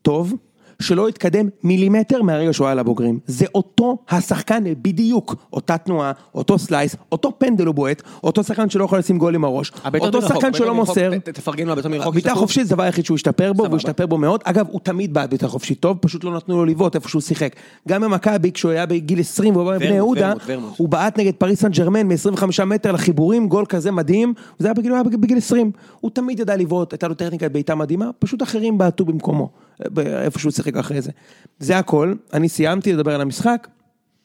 [0.02, 0.34] טוב,
[0.82, 3.20] שלא התקדם מילימטר מהרגע שהוא היה לבוגרים.
[3.26, 8.84] זה אותו השחקן בדיוק, אותה תנועה, אותו slice, אותו פנדל הוא בועט, אותו שחקן שלא
[8.84, 11.12] יכול לשים גול עם הראש, אותו שחקן שלא מוסר.
[11.20, 12.16] תפרגן לו הבעיטות מרחוק.
[12.16, 12.36] השתפרו.
[12.36, 13.64] חופשית זה הדבר היחיד שהוא השתפר בו.
[13.64, 14.42] והוא השתפר בו מאוד.
[14.44, 17.56] אגב, הוא תמיד בעט בעיטה חופשית טוב, פשוט לא נתנו לו לבעוט איפה שהוא שיחק.
[17.88, 20.34] גם במכבי, כשהוא היה בגיל 20 והוא בא מבני יהודה.
[20.78, 24.92] הוא בעט נגד פריס סן ג'רמן מ-25 מטר לחיבורים, גול כזה מדהים, וזה היה בגיל,
[24.92, 25.72] הוא היה בגיל 20.
[26.00, 29.50] הוא תמיד ידע לבעוט, הייתה לו טכניקת בעיטה מדהימה, פשוט אחרים בעטו במקומו,
[29.98, 31.12] איפה שהוא שיחק אחרי זה.
[31.60, 33.68] זה הכל, אני סיימתי לדבר על המשחק,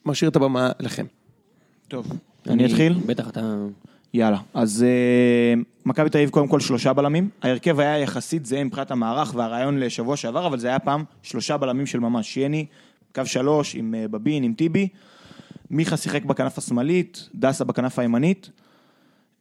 [0.06, 1.06] משאיר את הבמה לכם.
[1.88, 2.06] טוב,
[2.46, 3.00] אני אתחיל?
[3.06, 3.56] בטח, אתה...
[4.14, 8.90] יאללה, אז אה, מכבי תל אביב קודם כל שלושה בלמים, ההרכב היה יחסית זהה מבחינת
[8.90, 12.66] המערך והרעיון לשבוע שעבר, אבל זה היה פעם שלושה בלמים של ממש, שייני,
[13.14, 14.88] קו שלוש עם אה, בבין, עם טיבי,
[15.70, 18.50] מיכה שיחק בכנף השמאלית, דסה בכנף הימנית,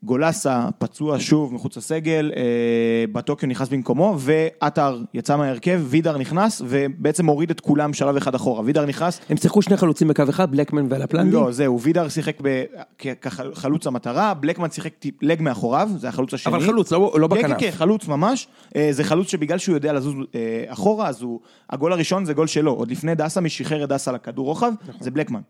[0.05, 2.41] גולסה פצוע שוב מחוץ לסגל, אה,
[3.11, 8.61] בטוקיו נכנס במקומו, ועטר יצא מההרכב, וידר נכנס, ובעצם הוריד את כולם שלב אחד אחורה.
[8.65, 11.31] וידר נכנס, הם שיחקו שני חלוצים בקו אחד, בלקמן ולפלנדי.
[11.31, 12.63] לא, זהו, וידר שיחק ב-
[12.97, 16.53] כ- כחלוץ המטרה, בלקמן שיחק לג מאחוריו, זה החלוץ השני.
[16.55, 17.59] אבל חלוץ, לא- לא בכנף.
[17.59, 18.47] כן, כן, חלוץ ממש.
[18.75, 21.39] אה, זה חלוץ שבגלל שהוא יודע לזוז אה, אחורה, אז הוא...
[21.69, 22.71] הגול הראשון זה גול שלו.
[22.71, 25.01] עוד לפני דסה, מי שחרר את דסה לכדור רוחב, נכון.
[25.03, 25.41] זה בלקמן.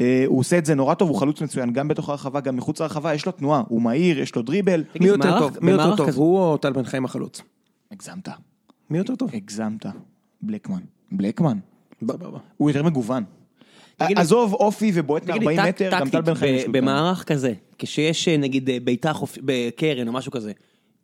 [0.00, 2.80] אה, הוא עושה את זה נורא טוב, הוא חלוץ מצוין, גם בתוך הרחבה, גם מחוץ
[2.80, 4.84] לרחבה, יש לו תנועה, הוא מהיר, יש לו דריבל.
[5.00, 5.56] מי יותר טוב?
[5.60, 6.10] מי יותר טוב?
[6.16, 7.40] הוא או טל בן חיים החלוץ?
[7.92, 8.28] הגזמת,
[8.90, 9.30] מי יותר טוב?
[9.34, 9.86] הגזמת.
[10.42, 10.80] בלקמן.
[11.12, 11.58] בלקמן.
[12.56, 13.24] הוא יותר מגוון.
[13.98, 16.72] עזוב אופי ובועט תגיד לי, מ-40 טק- מטר, גם טל בן חיים יש לו.
[16.72, 20.52] במערך כזה, כשיש אה, נגיד אה, בעיטה חופ- בקרן או משהו כזה,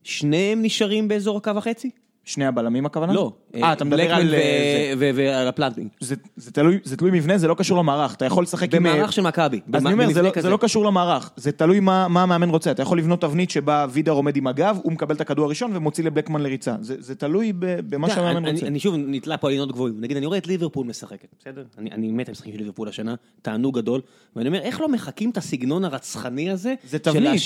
[0.03, 1.91] שניהם נשארים באזור הקו החצי?
[2.29, 3.13] שני הבלמים הכוונה?
[3.13, 3.33] לא.
[3.55, 4.29] אה, אתה מדבר על...
[4.31, 5.89] ו- אה, ועל הפלנטינג.
[6.01, 6.51] זה,
[6.97, 8.83] תלוי, מבנה, זה לא קשור למערך, אתה יכול לשחק עם...
[8.83, 9.61] במערך של מכבי.
[9.73, 12.99] אז אני אומר, זה לא, לא קשור למערך, זה תלוי מה, המאמן רוצה, אתה יכול
[12.99, 16.75] לבנות תבנית שבה וידר עומד עם הגב, הוא מקבל את הכדור הראשון ומוציא לבלקמן לריצה,
[16.81, 18.67] זה, תלוי במה שהמאמן רוצה.
[18.67, 20.01] אני שוב נתלה פה על אילנות גבוהים.
[20.01, 21.65] נגיד, אני רואה את ליברפול משחקת, בסדר?
[21.79, 24.01] אני מת על משחקים של ליברפול השנה, תענוג גדול.
[24.37, 26.75] ואני אומר, איך לא מחקים את הסגנון הרצחני הזה?
[26.85, 27.43] זה תבנית.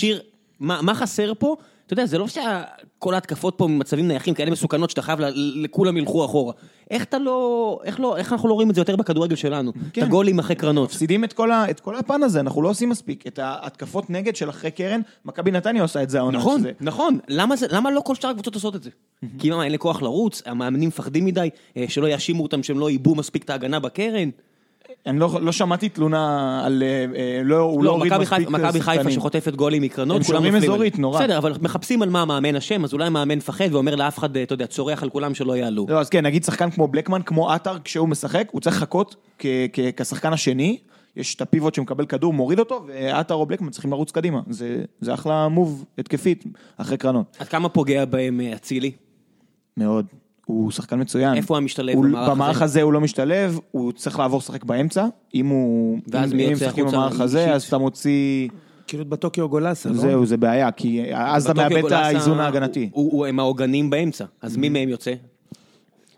[0.61, 1.57] מה חסר פה?
[1.87, 6.25] אתה יודע, זה לא שכל ההתקפות פה ממצבים נייחים כאלה מסוכנות שאתה חייב, לכולם ילכו
[6.25, 6.53] אחורה.
[6.91, 7.81] איך אתה לא...
[7.85, 8.17] איך לא...
[8.17, 9.73] איך אנחנו לא רואים את זה יותר בכדורגל שלנו?
[9.93, 10.03] כן.
[10.03, 10.89] את הגולים אחרי קרנות.
[10.91, 13.27] מפסידים את כל, ה, את כל הפן הזה, אנחנו לא עושים מספיק.
[13.27, 16.39] את ההתקפות נגד של אחרי קרן, מכבי נתניה עושה את זה העונה.
[16.39, 17.19] נכון, שזה- נכון.
[17.29, 18.91] למה זה- למה לא כל שאר הקבוצות עושות את זה?
[19.39, 22.89] כי מה, אין לי כוח לרוץ, המאמנים מפחדים מדי, אה, שלא יאשימו אותם שהם לא
[22.89, 24.29] עיבו מספיק את ההגנה בקרן.
[25.07, 26.83] אני לא, לא שמעתי תלונה על...
[26.83, 29.11] אה, אה, לא, הוא לא לא, הוריד מספיק חיפה- מכבי חיפה שחקנים.
[29.15, 31.03] שחוטפת גולים מקרנות, הם כולם שומרים נופלים אזורית, עליהם.
[31.03, 31.21] נורא.
[31.21, 34.53] בסדר, אבל מחפשים על מה המאמן אשם, אז אולי המאמן מפחד ואומר לאף אחד, אתה
[34.55, 35.87] יודע, צורח על כולם שלא יעלו.
[35.89, 39.17] לא, אז כן, נגיד שחקן כמו בלקמן, כמו עטר, כשהוא משחק, הוא צריך לחכות
[39.97, 40.79] כשחקן השני,
[41.17, 44.41] יש את הפיבוט שמקבל כדור, מוריד אותו, ועטר או בלקמן צריכים לרוץ קדימה.
[44.51, 46.45] זה, זה אחלה מוב התקפית,
[46.77, 47.37] אחרי קרנות.
[47.39, 48.91] עד כמה פוגע בהם אה, אצילי?
[49.77, 50.07] מאוד.
[50.53, 51.35] הוא שחקן מצוין.
[51.37, 52.65] איפה הוא משתלב הוא- במערך במערך הזה?
[52.65, 55.07] הזה הוא לא משתלב, הוא צריך לעבור לשחק באמצע.
[55.35, 55.99] אם הוא...
[56.09, 57.53] ואז מי אם יוצא החוצה במערך הזה?
[57.53, 58.49] אז אתה מוציא...
[58.87, 59.95] כאילו בטוקיו גולסה, לא?
[59.95, 62.89] זהו, זה בעיה, כי אז אתה מאבד את האיזון ההגנתי.
[62.93, 65.13] הוא- הם העוגנים באמצע, אז מי מהם יוצא?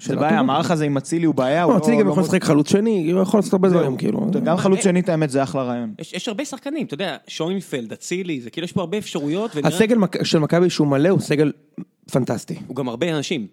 [0.02, 1.82] זה בעיה, המערך הזה עם אצילי הוא בעיה, הוא לא, לא...
[1.82, 4.26] אצילי גם לא יכול לשחק חלוץ שני, הוא יכול לעשות הרבה דברים, כאילו.
[4.44, 5.94] גם חלוץ שני, את האמת, זה אחלה רעיון.
[6.12, 10.38] יש הרבה שחקנים, אתה יודע, שוינפלד, אצילי, זה כאילו יש פה הרבה אפשרויות, הסגל של
[10.38, 11.52] מכבי שהוא מלא הוא סגל
[12.12, 12.54] פנטסטי.
[12.66, 13.46] הוא גם הרבה אנשים.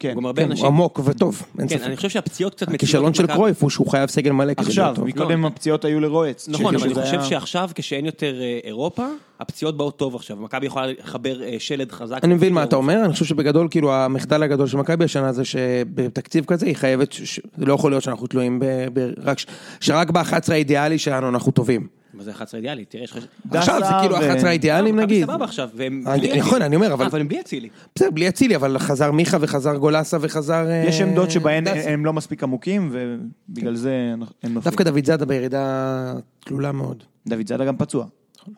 [0.00, 0.08] כן.
[0.08, 0.66] הוא גם הרבה כן, הוא אנשים.
[0.66, 1.86] עמוק וטוב, אין כן, ספק.
[1.86, 2.68] אני חושב שהפציעות קצת...
[2.74, 3.26] הכישלון של.
[3.26, 5.06] קרויף הוא שהוא חייב סגל מלא כדי עכשיו, להיות טוב.
[5.08, 6.48] מקודם הפציעות היו לרועץ.
[6.48, 9.06] נכון, אבל אני חושב היה- שעכשיו, כשאין יותר אה, אירופה,
[9.40, 10.36] הפציעות באות טוב עכשיו.
[10.36, 12.18] מכבי יכולה לחבר אה, שלד חזק.
[12.24, 15.44] אני מבין מה אתה אומר, אני חושב שבגדול, כאילו, המחדל הגדול של מכבי השנה זה
[15.44, 17.14] שבתקציב כזה היא חייבת,
[17.58, 18.64] לא יכול להיות שאנחנו תלויים ב...
[18.92, 19.38] ב- רק
[19.80, 21.99] שרק ב-11 האידיאלי שלנו אנחנו טובים.
[22.20, 22.84] מה זה 11 אידיאלי?
[22.84, 23.24] תראה, יש לך...
[23.52, 25.26] עכשיו זה כאילו ו- 11 האידיאלים מכבי נגיד.
[25.26, 26.02] סבבה עכשיו, והם...
[26.06, 26.62] אני- בלי נכון.
[26.62, 27.68] אני אומר, אבל- אה, אבל הם בלי אצילי.
[27.94, 30.66] בסדר, בלי אצילי, אבל חזר מיכה וחזר גולסה וחזר...
[30.70, 31.64] אה, יש עמדות שבהן.
[31.66, 34.60] הם לא מספיק עמוקים, ובגלל זה הם נופלים.
[34.64, 36.14] דווקא דוד זאדה בירידה
[36.44, 37.02] תלולה מאוד.
[37.28, 38.06] דוד זאדה גם פצוע.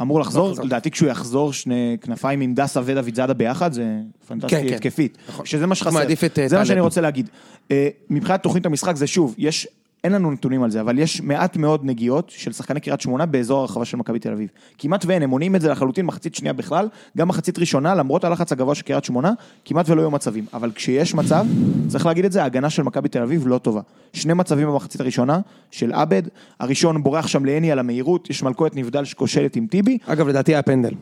[0.02, 0.62] אמור לחזור, חזר.
[0.62, 4.74] לדעתי כשהוא יחזור שני כנפיים עם דסה ודוד זאדה ביחד, זה כן, פנטסטי כן.
[4.74, 5.18] התקפית.
[5.44, 5.98] שזה מה שחסר.
[6.38, 6.64] אה, זה מה.
[6.64, 7.28] שאני רוצה להגיד.
[7.70, 9.68] אה, מבחינת תוכנית המשחק זה שוב, יש...
[10.04, 13.60] אין לנו נתונים על זה, אבל יש מעט מאוד נגיעות של שחקני קריית שמונה באזור
[13.60, 14.48] הרחבה של מכבי תל אביב.
[14.78, 16.88] כמעט ואין, הם מונעים את זה לחלוטין מחצית שנייה בכלל,
[17.18, 19.32] גם מחצית ראשונה, למרות הלחץ הגבוה של קריית שמונה,
[19.64, 20.46] כמעט ולא היו מצבים.
[20.54, 21.46] אבל כשיש מצב,
[21.88, 23.80] צריך להגיד את זה, ההגנה של מכבי תל אביב לא טובה.
[24.12, 25.40] שני מצבים במחצית הראשונה,
[25.70, 26.22] של עבד,
[26.60, 30.62] הראשון בורח שם לעני על המהירות, יש מלכודת נבדל שכושלת עם טיבי, אגב, לדעתי היה
[30.62, 30.94] פנדל.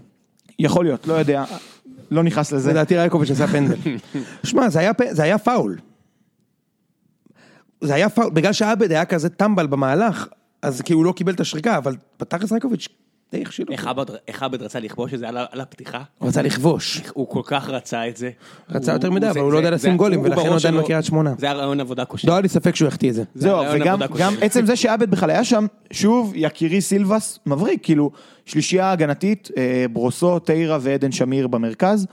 [0.58, 1.44] יכול להיות, לא יודע,
[2.10, 2.70] לא נכנס לזה.
[2.70, 3.76] לדעתי רייקוביץ' עשה פנדל.
[4.44, 5.76] שמע, זה היה היה פאול.
[7.80, 10.26] זה היה פאול, בגלל שעבד היה כזה טמבל במהלך,
[10.62, 12.88] אז כאילו הוא לא קיבל את השריקה, אבל בתכלס רייקוביץ'
[13.32, 13.66] די הכשיל
[13.98, 14.12] אותו.
[14.28, 16.02] איך עבד- רצה לכבוש את זה על הפתיחה?
[16.18, 17.00] הוא רצה לכבוש.
[17.14, 18.30] הוא כל כך רצה את זה.
[18.70, 21.34] רצה יותר מדי, אבל הוא לא יודע לשים גולים, ולכן הוא עדיין בקריית שמונה.
[21.38, 22.28] זה היה רעיון עבודה כושל.
[22.28, 23.22] לא היה לי ספק שהוא יחטיא את זה.
[23.34, 24.34] זהו, וגם.
[24.40, 28.10] עצם זה שעבד בכלל היה שם, שוב, יקירי סילבס מבריק, כאילו,
[28.46, 32.06] שלישייה הגנתית, אה, ברוסו, טיירה ועדן שמיר במרכז.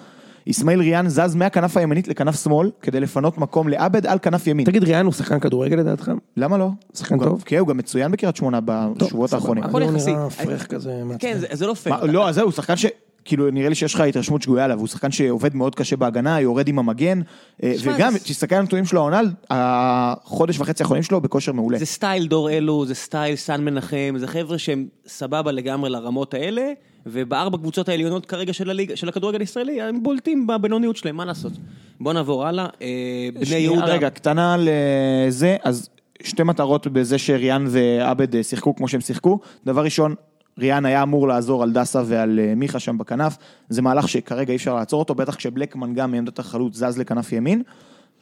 [0.51, 4.65] אסמאעיל ריאן זז מהכנף הימנית לכנף שמאל, כדי לפנות מקום לעבד על כנף ימין.
[4.65, 6.11] תגיד, ריאן הוא שחקן כדורגל לדעתך?
[6.37, 6.69] למה לא?
[6.93, 7.43] שחקן הוא טוב?
[7.45, 9.63] כן, הוא גם מצוין בקריית שמונה בשבועות האחרונים.
[9.63, 10.11] הכל הוא יחסי.
[10.11, 11.01] נראה פרח כזה.
[11.19, 12.03] כן, זה- לא פייר.
[12.03, 12.85] לא, אז זהו, שחקן ש...
[13.25, 16.67] כאילו, נראה לי שיש לך התרשמות שגויה עליו, הוא שחקן שעובד מאוד קשה בהגנה, יורד
[16.67, 17.21] עם המגן,
[17.63, 21.77] אה, וגם, תסתכל על הנתונים שלו העונה, החודש וחצי האחרונים שלו בכושר מעולה.
[21.77, 26.71] זה סטייל דור אלו, זה סטייל סן מנחם, זה חבר'ה שהם סבבה לגמרי לרמות האלה,
[27.11, 31.51] ובארבע קבוצות העליונות כרגע של הליגה, של הכדורגל הישראלי, הם בולטים בבינוניות שלהם, מה לעשות?
[31.99, 33.85] בוא נעבור הלאה, אה, בני יהודה.
[33.85, 35.89] רגע, קטנה לזה, אז
[36.23, 39.39] שתי מטרות בזה שריאן ועבד אה, שיחקו כמו שהם שיחקו.
[39.65, 40.15] דבר ראשון,
[40.59, 43.37] ריאן היה אמור לעזור על דסה ועל אה, מיכה שם בכנף,
[43.69, 47.63] זה מהלך שכרגע אי אפשר לעצור אותו, בטח כשבלקמן גם מעמדת החלוץ זז לכנף ימין.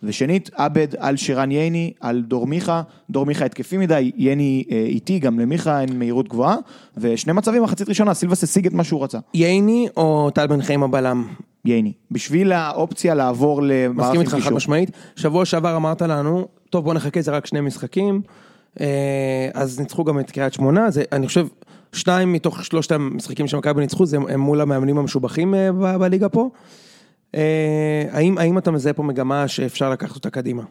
[0.03, 5.19] ושנית, עבד על שירן ייני, על דור מיכה, דור מיכה התקפי מדי, ייני אה, איטי,
[5.19, 6.55] גם למיכה אין מהירות גבוהה,
[6.97, 10.83] ושני מצבים מחצית ראשונה, סילבס השיג את מה שהוא רצה, ייני או טל בן חיים
[10.83, 11.27] הבלם?
[11.65, 11.93] ייני.
[12.11, 14.53] בשביל האופציה לעבור למערך מסכים עם איתך חד.
[14.53, 14.91] משמעית.
[15.15, 18.21] שבוע שעבר אמרת לנו, טוב בוא נחכה, זה רק שני משחקים.
[18.79, 21.47] אה, אז ניצחו גם את קריית שמונה, זה, אני חושב,
[21.93, 26.49] שניים מתוך שלושת המשחקים שמכבי ניצחו, זה הם מול המאמנים המשובחים אה, בליגה פה.
[27.35, 30.63] אה, האם, אתה מזהה פה מגמה שאפשר לקחת אותה קדימה?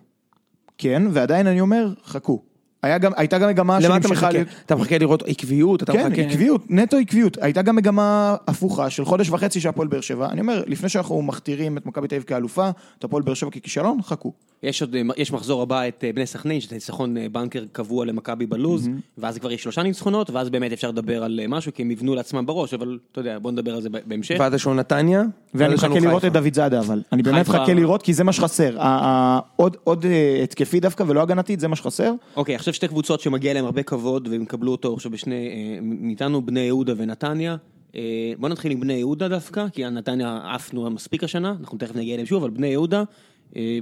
[0.79, 2.54] כן, ועדיין אני אומר, חכו.
[2.99, 4.09] גם, הייתה גם מגמה למה אתה.
[4.09, 4.31] מחכה?
[4.31, 5.83] להיות- אתה מחכה לראות עקביות?
[5.83, 6.23] אתה כן, מחכה...
[6.23, 7.39] עקביות, נטו עקביות.
[7.41, 10.29] הייתה גם מגמה הפוכה של חודש וחצי של הפועל באר שבע.
[10.31, 13.99] אני אומר, לפני שאנחנו מכתירים את מכבי תל אביב כאלופה, את הפועל באר שבע ככישלון,
[14.03, 14.33] חכו.
[14.63, 18.47] יש עוד, יש מחזור הבא את אה, בני סכנין, שזה ניצחון אה, בנקר קבוע למכבי
[18.47, 21.91] בלוז, ואז כבר יש שלושה ניצחונות, ואז באמת אפשר לדבר על אה, משהו, כי הם
[21.91, 24.37] יבנו לעצמם בראש, אבל אתה יודע, בוא נדבר על זה בהמשך.
[24.41, 25.23] ואז יש לנו נתניה.
[25.55, 26.25] ואני מחכה לראות.
[26.25, 27.03] את דוד זאדה אבל.
[27.13, 28.77] אני באמת מחכה לראות, כי זה מה שחסר.
[29.57, 32.13] עוד- עוד אה, התקפי דווקא ולא הגנתית, זה מה שחסר.
[32.37, 36.47] אוקיי, עכשיו שתי קבוצות שמגיע להם הרבה כבוד, והם יקבלו אותו עכשיו בשני, אה, מאיתנו
[36.47, 37.57] בני יהודה ונתניה.
[37.95, 42.15] אה, בוא נתחיל עם בני יהודה דווקא, כי נתניה עפנו מספיק השנה, אנחנו תכף נגיע
[42.15, 43.03] אליהם שוב, אבל בני יהודה,
[43.57, 43.79] אה,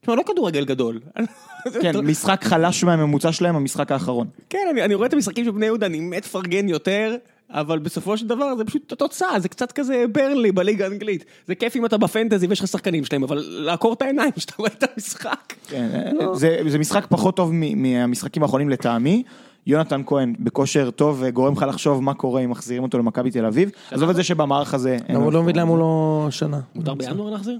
[0.00, 1.00] תשמע, לא כדורגל גדול.
[1.82, 4.28] כן, משחק חלש מהממוצע שלהם, המשחק האחרון.
[4.50, 7.16] כן, אני, אני רואה את המשחקים של בני יהודה, אני מת לפרגן יותר,
[7.50, 11.24] אבל בסופו של דבר זה פשוט התוצאה, זה קצת כזה ברנלי בליגה האנגלית.
[11.46, 14.70] זה כיף אם אתה בפנטזי ויש לך שחקנים שלהם, אבל לעקור את העיניים כשאתה רואה
[14.78, 15.54] את המשחק.
[15.68, 15.88] כן,
[16.34, 19.22] זה, זה משחק פחות טוב מ- מהמשחקים האחרונים לטעמי.
[19.66, 23.70] יונתן כהן בכושר טוב וגורם לך לחשוב מה קורה אם מחזירים אותו למכבי תל אביב.
[23.90, 24.96] עזוב את זה שבמערך הזה...
[25.14, 26.60] הוא לא מבין למה הוא לא שנה?
[26.74, 27.58] מותר בינואר להחזיר?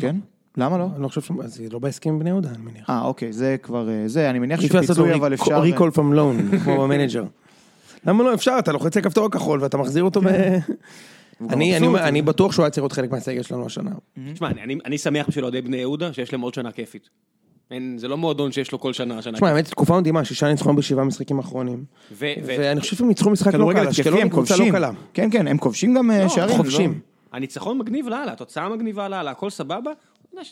[0.00, 0.16] כן?
[0.56, 0.88] למה לא?
[0.94, 1.30] אני לא חושב ש...
[1.44, 2.90] אז זה לא בהסכם עם בני יהודה, אני מניח.
[2.90, 3.88] אה, אוקיי, זה כבר...
[3.88, 5.60] אה, זה, אני מניח שפיצוי, אבל אפשר...
[5.60, 7.24] recall from loan, כמו ב Manager.
[8.06, 8.56] למה לא אפשר?
[8.58, 10.26] אתה לוחץ על כפתור הכחול ואתה מחזיר אותו ב...
[11.50, 13.90] אני אני אומר, אני בטוח שהוא היה צריך להיות חלק מהסגל שלנו השנה.
[14.34, 17.08] תשמע, אני, אני, אני שמח בשביל אוהדי בני יהודה שיש להם עוד שנה כיפית.
[17.70, 20.78] אין, זה לא מועדון שיש לו כל שנה שנה תשמע, האמת, תקופה מדהימה, שישה ניצחונות
[20.78, 21.38] בשבעה משחקים
[22.12, 24.72] ו- ואני חושב שהם ניצחו משחק לא קל, אשקלון הם היא קבוצה לא כובשים.
[24.74, 24.90] קלה.
[25.14, 26.56] כן, כן, הם כובשים גם אה, שערים.
[26.56, 26.90] חובשים.
[26.90, 29.90] לא- הניצחון מגניב לאללה, התוצאה מגניבה לאללה, הכל סבבה.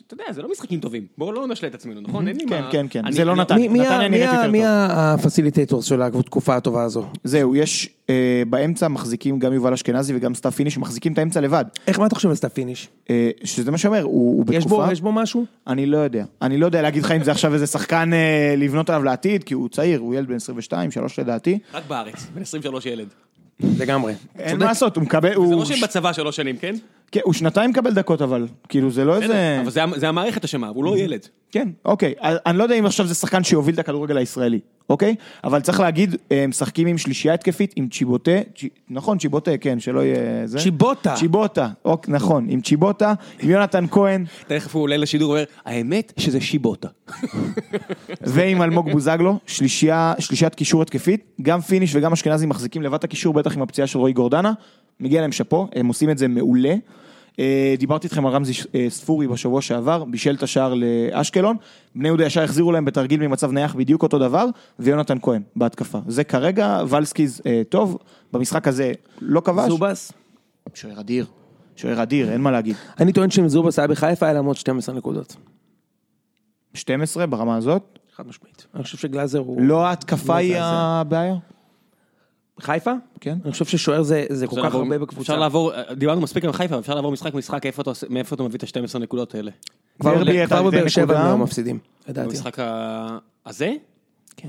[0.07, 1.07] אתה יודע, זה לא משחקים טובים.
[1.19, 2.29] בואו לא נשלה את עצמנו, נכון?
[2.29, 2.69] אין לי כן, מה...
[2.73, 3.55] כן, כן, אני- זה לא נתן.
[3.55, 4.67] מי- מי נתניה נראית מי יותר מי טוב.
[4.69, 7.05] ה facilitator של התקופה הטובה הזו?
[7.25, 11.65] זהו, יש אה, באמצע מחזיקים גם יובל אשכנזי וגם סתיו פיניש, מחזיקים את האמצע לבד.
[11.87, 12.89] איך, מה אתה חושב על סתיו פיניש?
[13.11, 14.87] אה, שזה מה שאומר, הוא בתקופה...
[14.93, 15.45] יש בו משהו?
[15.67, 16.25] אני לא יודע.
[16.43, 19.55] אני לא יודע להגיד לך אם זה עכשיו איזה שחקן אה, לבנות עליו לעתיד, כי
[19.55, 21.59] הוא צעיר, הוא ילד בן 22, 3 לדעתי.
[21.75, 23.09] רק בארץ, בן 23 ילד.
[23.79, 24.13] לגמרי.
[24.39, 24.59] אין.
[24.59, 25.33] מה לעשות, הוא מקבל...
[25.49, 26.75] זה לא שהם בצבא שלוש שנים, כן?
[27.13, 28.47] כן, הוא שנתיים מקבל דקות אבל.
[28.69, 29.59] כאילו זה לא איזה...
[29.63, 31.27] אבל זה- זה המערכת אשמה, הוא לא ילד.
[31.51, 32.15] כן, אוקיי.
[32.21, 35.15] אני לא יודע אם עכשיו זה שחקן שיוביל את הכדורגל הישראלי, אוקיי?
[35.45, 40.01] אבל צריך להגיד, אה, משחקים עם שלישייה התקפית, עם צ'יבוטה, צ'י- נכון, צ'יבוטה, כן, שלא
[40.01, 40.59] יהיה זה.
[40.59, 41.15] צ'יבוטה.
[41.17, 46.41] צ'יבוטה, אוק, נכון, עם צ'יבוטה, עם יונתן כהן תכף הוא עולה לשידור ואומר, האמת שזה
[46.41, 46.89] שיבוטה.
[48.23, 53.35] ועם אלמוג בוזגלו, שלישייה, שלישיית קישור התקפית, גם פיניש וגם אשכנזי מחזיקים לבד את הקישור,
[53.35, 54.53] בטח עם הפציעה של רועי גורדנה,
[55.01, 56.75] מגיע להם שאפו, הם עושים את זה מעולה.
[57.39, 61.57] אה, דיברתי איתכם על רמזי אה, ספורי בשבוע שעבר, בישל את השער לאשקלון,
[61.95, 64.47] בני יהודה ישר החזירו להם בתרגיל ממצב נייח בדיוק אותו דבר,
[64.79, 65.99] ויונתן כהן בהתקפה.
[66.07, 67.99] זה כרגע, ולסקז אה, טוב,
[68.33, 69.69] במשחק הזה לא כבש.
[69.69, 70.13] זובס?
[70.75, 71.27] שוער אדיר,
[71.77, 72.77] שוער אדיר, אין מה להגיד.
[73.01, 75.37] אני טוען שאם זובס היה בחיפה היה להם עוד 12 נקודות.
[76.75, 78.67] 12 ברמה הזאת, חד משמעית.
[78.75, 79.61] אני חושב שגלאזר הוא...
[79.63, 80.65] לא ההתקפה היא מזעזע.
[80.75, 81.35] הבעיה?
[82.61, 82.91] חיפה?
[83.21, 83.39] כן.
[83.45, 85.21] אני חושב ששוער זה זה כל אפשר כך לעבור- הרבה בקבוצה.
[85.21, 88.59] אפשר לעבור, דיברנו מספיק על חיפה, אפשר לעבור משחק משחק, איפה אתה מאיפה אתה מביא
[88.59, 89.51] את ה-12 נקודות האלה?
[90.01, 90.23] כבר
[90.63, 91.21] בבאר שבע.
[91.21, 92.29] הם לא מפסידים, לדעתי.
[92.29, 92.57] במשחק
[93.47, 93.67] הזה?
[93.67, 93.73] לא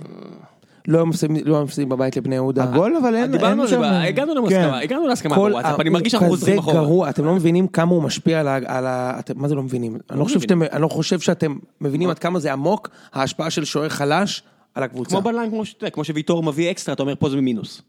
[0.02, 0.53] מפסידים-
[0.88, 2.64] לא מפסידים בבית לבני יהודה.
[2.64, 3.84] הגול אבל אין, דיברנו אין על זה, שם...
[3.84, 4.42] הגענו כן.
[4.62, 6.84] להסכמה, הגענו להסכמה כל בוואטסאפ, אני מרגיש שאנחנו חוזרים כזה אחורה.
[6.84, 8.56] גרוע, אתם לא מבינים כמה הוא משפיע על ה...
[8.56, 9.98] על ה- אתם- מה זה לא מבינים?
[10.12, 10.62] אני לא חושב מבינים.
[10.64, 14.44] שאתם- אני לא חושב שאתם מבינים עד כמה זה עמוק, ההשפעה של שוער חלש
[14.76, 15.10] על הקבוצה.
[15.10, 17.82] כמו בלם, כמו שאתה יודע, כמו שוויטור מביא אקסטרה, אתה אומר פה זה ממינוס.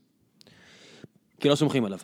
[1.40, 1.98] כי לא סומכים עליו.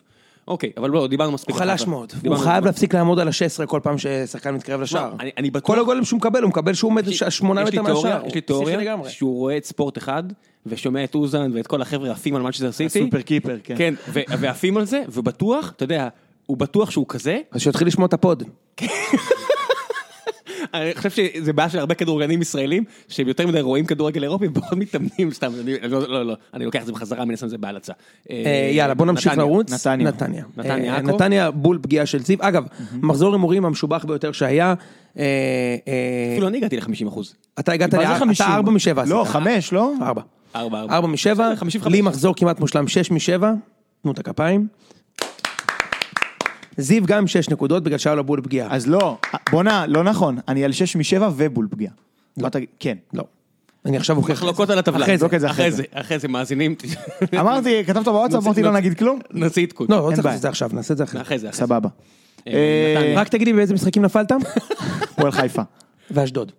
[0.47, 1.49] אוקיי, אבל לא, דיברנו מספיק.
[1.55, 1.87] הוא חלש.
[1.87, 5.11] מאוד, הוא חייב להפסיק לעמוד על ה-16 כל פעם ששחקן מתקרב לשער.
[5.19, 7.69] אני- אני בטוח- כל הגולים שהוא מקבל, הוא מקבל שהוא עומד יש לי- שמונה יש
[7.71, 8.21] לי מטר מהשער.
[8.27, 8.77] יש לי תיאוריה.
[9.09, 10.23] שהוא רואה את ספורט אחד,
[10.65, 12.99] ושומע את אוזן ואת כל החבר'ה עפים על מנצ'סטר סיטי.
[13.01, 13.75] הסופר קיפר, כן.
[13.77, 16.07] כן, ו- ועפים על זה, ובטוח, אתה יודע,
[16.45, 17.39] הוא בטוח שהוא כזה.
[17.51, 18.43] אז שיתחיל לשמוע את הפוד.
[20.73, 24.77] אני חושב שזה בעיה של הרבה כדורגלנים ישראלים, שהם יותר מדי רואים כדורגל אירופי ופחות
[24.77, 27.93] מתאמנים סתם, אני- לא, לא, לא, אני לוקח את זה בחזרה, מן הסתם זה בהלצה.
[28.29, 29.45] אה, יאללה, בוא נמשיך נתניה.
[29.45, 29.71] לרוץ.
[29.73, 30.07] נתניה.
[30.07, 30.43] נתניה.
[30.57, 31.07] נתניה, אה, עכו.
[31.07, 32.37] נתניה בול פגיעה של זיו.
[32.41, 32.63] אגב,
[33.01, 34.73] מחזור הימורים המשובח ביותר שהיה.
[35.19, 35.23] אה,
[35.87, 37.35] אה, אפילו אני הגעתי ל-50 אחוז.
[37.59, 38.45] אתה הגעת, מה זה לאר- 50?
[38.45, 39.03] אתה ארבע משבע.
[39.05, 39.33] לא, עשית.
[39.33, 39.93] חמש, לא?
[40.01, 40.21] ארבע.
[40.55, 40.93] ארבע, ארבע.
[40.95, 41.91] ארבע משבע, בסדר, 55.
[41.93, 43.53] לי מחזור כמעט מושלם שש משבע.
[44.03, 44.67] תנו את הכפיים.
[46.77, 48.75] זיו גם עם 6 נקודות בגלל שהיה לו בול פגיעה.
[48.75, 49.17] אז לא,
[49.51, 51.93] בואנה, לא נכון, אני על 6 מ-7 ובול פגיעה.
[52.37, 52.67] מה תגיד?
[52.79, 52.97] כן.
[53.13, 53.23] לא.
[53.85, 54.37] אני עכשיו אוכיח.
[54.37, 55.05] מחלוקות על הטבלה.
[55.05, 55.25] אחרי זה.
[55.49, 55.77] אחרי זה.
[55.77, 56.75] זה, אחרי זה מאזינים.
[57.39, 59.19] אמרתי, כתבת בוואטסאפ, אמרתי לא נגיד כלום?
[59.31, 59.87] נוציא עדכון.
[59.89, 60.25] לא, לא צריך.
[60.25, 61.39] לעשות את זה עכשיו, נעשה את זה אחרי.
[61.39, 61.49] זה.
[61.51, 61.89] סבבה.
[62.47, 63.13] אה, אה.
[63.15, 64.31] רק תגידי באיזה משחקים נפלת?
[65.11, 65.61] הפועל חיפה.
[66.11, 66.51] ואשדוד.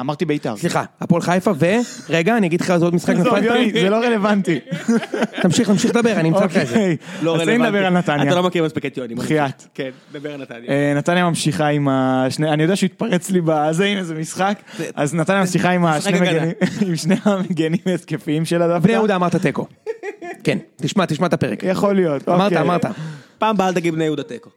[0.00, 0.56] אמרתי בית"ר.
[0.56, 1.66] סליחה, הפועל חיפה ו...
[2.08, 3.82] רגע, אני אגיד לך עוד משחק עזוב, יוני, נפלת.
[3.82, 4.58] זה לא רלוונטי.
[5.42, 6.74] תמשיך, תמשיך לדבר, אני אמצא לך את זה.
[6.74, 7.68] אוקיי, לא אז תן רלוונטי.
[7.68, 8.22] לדבר על נתניה.
[8.22, 9.14] אתה לא מכיר מספיק את יוני.
[9.14, 9.64] בחייאת.
[9.74, 10.70] כן, דבר על נתניה.
[10.70, 14.58] אה, נתניה ממשיכה עם השני, אני יודע שהתפרץ לי בזה, הנה זה משחק,
[14.94, 16.20] אז נתניה ממשיכה עם השני.
[16.20, 16.50] מגנים,
[16.88, 18.82] עם שני המגנים ההתקפיים שלה דווקא.
[18.82, 19.66] בני יהודה אמרת תיקו.
[20.44, 21.62] כן, תשמע, תשמע את הפרק.
[21.62, 22.28] יכול להיות.
[22.28, 22.60] אמרת, אוקיי.
[22.60, 22.84] אמרת.
[23.38, 24.50] פעם הבאה אל תגיד בני יהודה תיקו.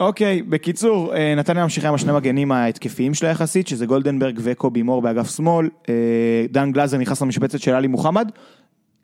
[0.00, 5.02] אוקיי, בקיצור, אה, נתניה ממשיכה עם השני מגנים ההתקפיים שלה יחסית, שזה גולדנברג וקובי מור
[5.02, 5.94] באגף שמאל, אה,
[6.50, 8.30] דן גלאזר נכנס למשבצת של עלי מוחמד,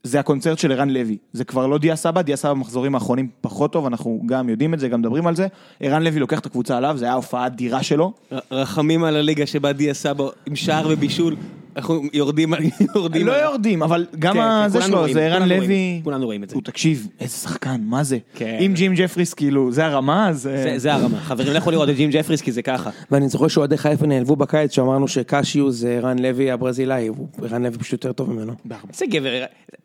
[0.03, 3.73] זה הקונצרט של ערן לוי, זה כבר לא דיה סבא, דיה סבא במחזורים האחרונים פחות
[3.73, 5.47] טוב, אנחנו גם יודעים את זה, גם מדברים על זה,
[5.81, 8.13] ערן לוי לוקח את הקבוצה עליו, זה היה הופעה אדירה שלו,
[8.51, 11.37] רחמים על הליגה שבה דיה סבא עם שער ובישול.
[11.77, 12.55] אנחנו יורדים.
[12.97, 16.03] יורדים לא יורדים, אבל גם כן, כן, כולנו שלו, זה ערן כולנו רואים לוי, את
[16.03, 16.55] זה, כולנו רואים את זה.
[16.55, 18.57] הוא תקשיב, איזה שחקן, מה זה, כן.
[18.61, 20.47] אם ג'ים ג'פריס כאילו, זה הרמה, אז...
[20.47, 21.19] אה, זה- זה הרמה.
[21.21, 22.91] חברים, לכו לראות את ג'ים ג'פריס כי זה ככה.
[23.11, 27.11] ואני זוכר שאוהדי חיפה נעלבו בקיץ שאמרנו שקשיו זה ערן לוי הברזילאי,
[27.43, 28.53] ערן לוי פשוט יותר טוב ממנו.
[28.93, 29.45] איזה גבר,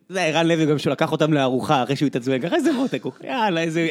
[0.09, 3.11] זה ערן לוי גם שהוא לקח אותם לארוחה אחרי שהוא התעצבן, ככה איזה מותק הוא,
[3.23, 3.87] יאללה איזה,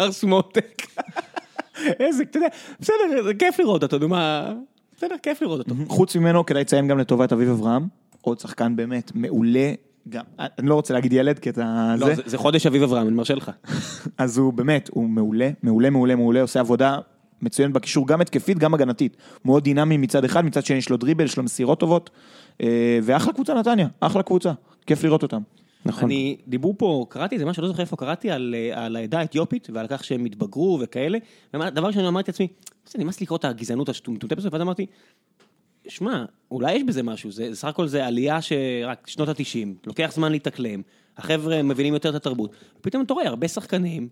[0.00, 0.82] ארס מותק.
[2.00, 2.48] איזה, אתה יודע,
[2.80, 2.94] בסדר,
[3.24, 4.52] זה כיף לראות אותו, נו מה,
[4.96, 5.74] בסדר, כיף לראות אותו.
[5.88, 7.86] חוץ ממנו כדאי לציין גם לטובת אביב אברהם,
[8.20, 9.72] עוד שחקן באמת מעולה,
[10.08, 13.16] גם, אני לא רוצה להגיד ילד כי אתה לא, זה, זה- חודש אביב אברהם, אני
[13.16, 13.50] מרשה לך.
[14.18, 16.98] אז הוא באמת, הוא מעולה, מעולה, מעולה, מעולה, עושה עבודה
[17.42, 19.16] מצוינת בקישור, גם התקפית, גם הגנתית.
[19.44, 22.10] מאוד דינמי מצד אחד, מצד שני יש לו דריבל, יש לו מסירות טובות,
[22.62, 24.52] אה, ואחלה קבוצה נתניה, אחלה קבוצה,
[24.86, 25.40] כיף לראות אותם.
[25.84, 26.04] נכון.
[26.04, 29.68] אני, דיברו פה, קראתי איזה משהו, לא זוכר איפה קראתי, על, אה, על העדה האתיופית
[29.72, 31.18] ועל כך שהם התבגרו וכאלה.
[31.52, 32.48] דבר ראשון אמרתי לעצמי,
[32.86, 34.86] זה נמאס לקרוא את הגזענות המטומטמת הזאת, ואז אמרתי,
[35.88, 40.32] שמע, אולי יש בזה משהו, זה סך הכל זה עלייה שרק שנות התשעים, לוקח זמן
[40.32, 40.82] להתאקלם,
[41.16, 44.08] החבר'ה מבינים יותר את התרבות, פתאום אתה רואה הרבה שחקנים,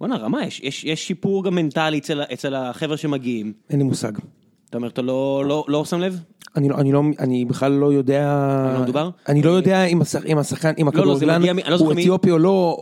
[0.00, 4.12] בואנה רמה, יש, יש, יש שיפור גם מנטלי אצל, אצל החבר'ה שמגיעים, אין לי מושג.
[4.70, 6.20] אתה אומר, אתה לא, לא, לא שם לב?
[6.56, 8.22] אני לא, אני לא, אני בכלל לא יודע...
[8.74, 9.10] מה מדובר?
[9.28, 12.38] אני לא יודע אם השח- אם השחקן, אם לא, זה הכדורגלן לא הוא אתיופי או
[12.38, 12.76] לא,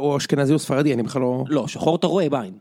[0.00, 1.44] או אשכנזי או ספרדי, אני בכלל לא...
[1.48, 2.52] לא, שחור אתה רואה בעין.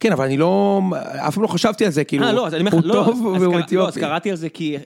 [0.00, 0.80] כן, אבל אני לא...
[1.28, 2.24] אף פעם לא חשבתי על זה, כאילו...
[2.26, 4.00] אה, לא, הוא לא, טוב והוא קרא- לא, אז אתיופי.
[4.00, 4.80] קראתי על זה כי, אה,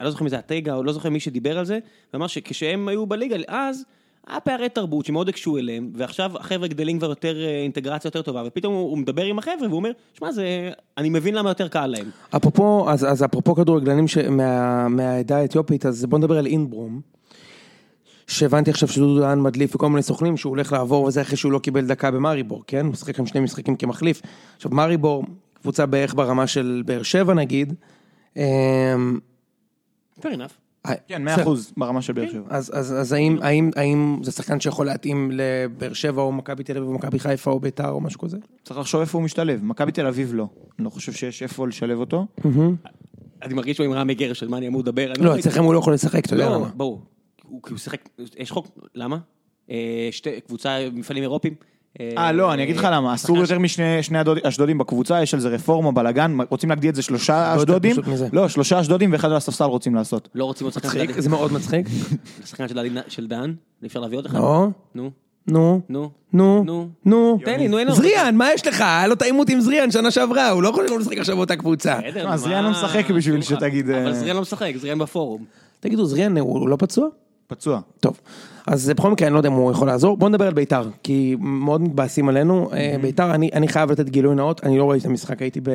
[0.00, 1.78] אני לא זוכר מי זה הטייגה, או לא זוכר מי שדיבר על זה,
[2.14, 3.84] ואמר שכשהם היו בליגה, אז
[4.26, 8.42] היה פערי תרבות שמאוד הקשו אליהם, ועכשיו החבר'ה גדלים כבר יותר אה, אינטגרציה יותר טובה,
[8.46, 12.10] ופתאום הוא מדבר עם החבר'ה והוא אומר, שמע, זה, אני מבין למה יותר קל להם.
[12.36, 17.00] אפרופו, אז, אז אפרופו כדורגלנים ש- מה, מהעדה האתיופית, אז בוא נדבר על אינברום.
[18.26, 21.58] שהבנתי עכשיו שדודו דהן מדליף וכל מיני סוכנים שהוא הולך לעבור וזה אחרי שהוא לא
[21.58, 22.84] קיבל דקה במאריבור, כן?
[22.84, 24.22] הוא משחק שם שני משחקים כמחליף.
[24.56, 25.24] עכשיו מאריבור,
[25.62, 27.74] קבוצה בערך ברמה של באר שבע נגיד.
[28.36, 28.42] אמ,
[30.20, 30.61] fair enough.
[31.08, 31.44] כן, בסדר.
[31.44, 32.42] 100% ברמה של באר שבע.
[32.48, 36.76] אז, אז, אז האם, האם, האם זה שחקן שיכול להתאים לבאר שבע או מכבי תל
[36.76, 38.38] אביב או מכבי חיפה או ביתר או משהו כזה?
[38.64, 40.46] צריך לחשוב איפה הוא משתלב, מכבי תל אביב לא,
[40.78, 42.26] אני לא חושב שיש איפה לשלב אותו.
[43.42, 45.12] אני מרגיש שהוא עם רמי גרש, על מה אני אמור לדבר?
[45.18, 46.68] לא, ראיתי- אצלכם הוא לא יכול לשחק, אתה יודע לא, למה.
[46.76, 47.00] ברור.
[47.48, 48.08] הוא כי הוא שיחק,
[48.38, 49.18] יש חוק, למה?
[49.70, 51.54] אה, שתי, קבוצה, מפעלים אירופיים.
[52.00, 54.00] אה, לא, אני אגיד לך למה, אסור יותר משני
[54.42, 57.96] אשדודים בקבוצה, יש על זה רפורמה, בלאגן, רוצים להגדיל את זה שלושה לא אשדודים.
[58.32, 60.28] לא, שלושה אשדודים ואחד על הספסל רוצים לעשות.
[60.34, 61.20] לא רוצים עוד שחקן של מצחיק, דן?
[61.20, 61.86] זה מאוד מצחיק.
[62.46, 62.66] שחקן
[63.08, 63.54] של דן-?
[63.82, 64.38] אי אפשר להביא עוד אחד?
[64.38, 65.10] לא, נו,
[65.46, 66.10] נו, נו.
[66.32, 66.88] נו, נו.
[67.04, 67.38] נו.
[67.44, 67.96] תן לי, נו, אין לנו.
[67.96, 68.80] זריאן, מה יש לך?
[68.80, 71.56] היה לו את העימות עם זריאן שנה שעברה, הוא לא יכול לבוא לשחק עכשיו באותה
[71.56, 71.98] קבוצה.
[72.36, 75.44] זריאן לא משחק בשביל שתגיד, אה, אבל זריאן לא משחק, זריאן בפורום.
[75.80, 77.08] תגידו, זריאן הוא לא פצוע?
[77.54, 77.80] פצוע.
[78.00, 78.20] טוב,
[78.66, 81.36] אז בכל מקרה אני לא יודע אם הוא יכול לעזור, בוא נדבר על ביתר, כי
[81.40, 85.10] מאוד מתבאסים עלינו, אה, ביתר, אני, אני חייב לתת גילוי נאות, אני לא ראיתי את
[85.10, 85.70] המשחק, הייתי ב,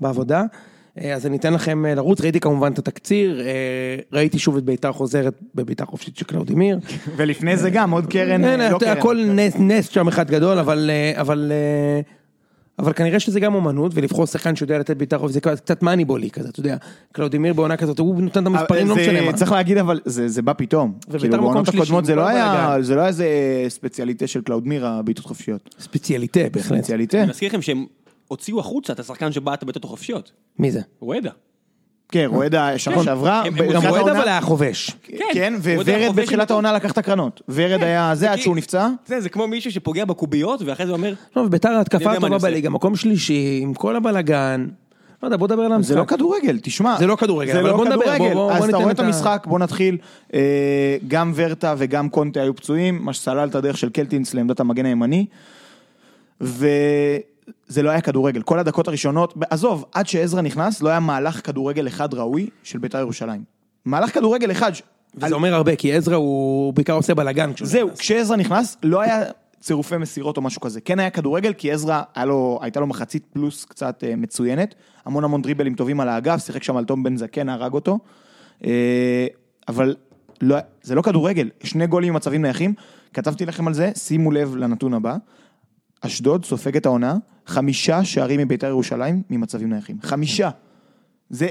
[0.00, 0.44] בעבודה,
[1.00, 3.42] אה, אז אני אתן לכם אה, לרוץ, ראיתי כמובן את התקציר,
[4.12, 6.78] ראיתי שוב את ביתר חוזרת בבעיטה חופשית של קלאודימיר,
[7.16, 8.40] ולפני זה גם עוד קרן,
[8.72, 8.96] לא קרן.
[8.96, 11.52] הכל נס, נס שם אחד גדול, אבל, אבל,
[12.82, 16.48] אבל כנראה שזה גם אומנות, ולבחור שחקן שיודע לתת בעיטה רוב, זה קצת מאניבולי כזה,
[16.48, 16.76] אתה יודע,
[17.12, 19.32] קלאודימיר בעונה כזאת, הוא נותן את המספרים, לא זה- משנה מה.
[19.32, 22.82] צריך להגיד אבל זה זה בא פתאום, כאילו בעונות הקודמות זה לא היה, הבלאגן.
[22.82, 23.26] זה לא היה איזה
[23.68, 25.74] ספציאליטה של קלאודמיר הבעיטות חופשיות.
[25.80, 26.78] ספציאליטה בהחלט.
[26.78, 27.22] ספציאליטה?
[27.22, 27.86] אני מזכיר לכם שהם
[28.28, 30.32] הוציאו החוצה את השחקן שבעט בעיטות החופשיות.
[30.58, 30.80] מי זה?
[31.00, 31.30] רואדה.
[32.12, 34.90] כן, רואדה שנה שעברה, הם- הם בתחילת גם רועד אבל היה חובש.
[35.32, 37.42] כן, רואדה וורד בתחילת העונה לקח את הקרנות.
[37.48, 38.88] ורד היה זה עד שהוא נפצע.
[39.06, 42.46] זה, זה כמו מישהו שפוגע בקוביות ואחרי זה אומר, לא, ההתקפה מה אני הטובה עושה.
[42.48, 44.66] בליגה, מקום שלישי, עם כל הבלאגן.
[45.22, 45.88] לא יודע, בוא נדבר על המשחק.
[45.92, 46.96] זה לא כדורגל, תשמע.
[46.98, 48.18] זה לא כדורגל, זה אבל לא בוא נדבר.
[48.18, 49.96] בוא- אז אתה רואה את המשחק, בוא נתחיל.
[50.34, 50.40] אה,
[51.08, 55.26] גם ורטה וגם קונטה היו פצועים, מה שסלל את הדרך של קלטינס לעמדת המגן הימני.
[57.68, 58.42] וזה לא היה כדורגל.
[58.42, 62.98] כל הדקות הראשונות, עזוב, עד שעזרא נכנס, לא היה מהלך כדורגל אחד ראוי של בית"ר
[62.98, 63.44] ירושלים.
[63.84, 64.72] מהלך כדורגל אחד.
[65.14, 67.52] וזה אומר הרבה, כי עזרא הוא בעיקר עושה בלאגן.
[67.52, 67.98] כשהוא זהו, נכנס.
[67.98, 69.22] כשעזרא נכנס, לא היה
[69.60, 70.80] צירופי מסירות או משהו כזה.
[70.80, 74.74] כן היה כדורגל, כי עזרא, לו, הייתה לו מחצית פלוס קצת אה, מצוינת.
[75.04, 77.98] המון המון דריבלים טובים על האגף, שיחק שם על תום בן זקן, הרג אותו.
[78.64, 79.26] אה,
[79.68, 79.96] אבל
[80.40, 82.74] לא, זה לא כדורגל, שני גולים ממצבים נייחים.
[83.14, 85.16] כתבתי לכם על זה, שימו לב לנתון הבא.
[86.06, 89.96] אשדוד סופגת העונה, חמישה שערים מביתר ירושלים ממצבים נייחים.
[90.02, 90.50] חמישה.
[91.30, 91.48] זה,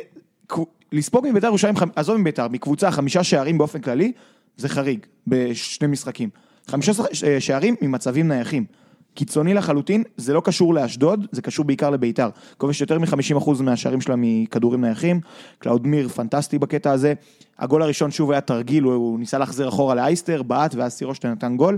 [0.92, 4.12] לספוג מביתר ירושלים, עזוב מביתר, מקבוצה חמישה שערים באופן כללי,
[4.58, 6.30] זה חריג, בשני משחקים.
[6.68, 8.66] חמישה ש- שערים ממצבים נייחים.
[9.14, 12.30] קיצוני לחלוטין, זה לא קשור לאשדוד, זה קשור בעיקר לביתר.
[12.58, 15.20] כובש יותר מ-50% מהשערים שלה מכדורים נייחים.
[15.60, 17.14] קלאודמיר פנטסטי בקטע הזה.
[17.60, 21.58] הגול הראשון שוב היה תרגיל, הוא, הוא ניסה להחזיר אחורה לאייסטר, בעט, ואז סירושטיין נתן
[21.58, 21.78] גול.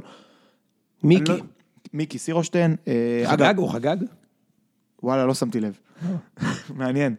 [1.03, 1.37] מיקי, לא-
[1.93, 2.75] מיקי סירושטיין.
[2.87, 3.97] אה, חגג הוא חגג?
[5.03, 5.79] וואלה, לא שמתי לב.
[6.75, 7.15] מעניין.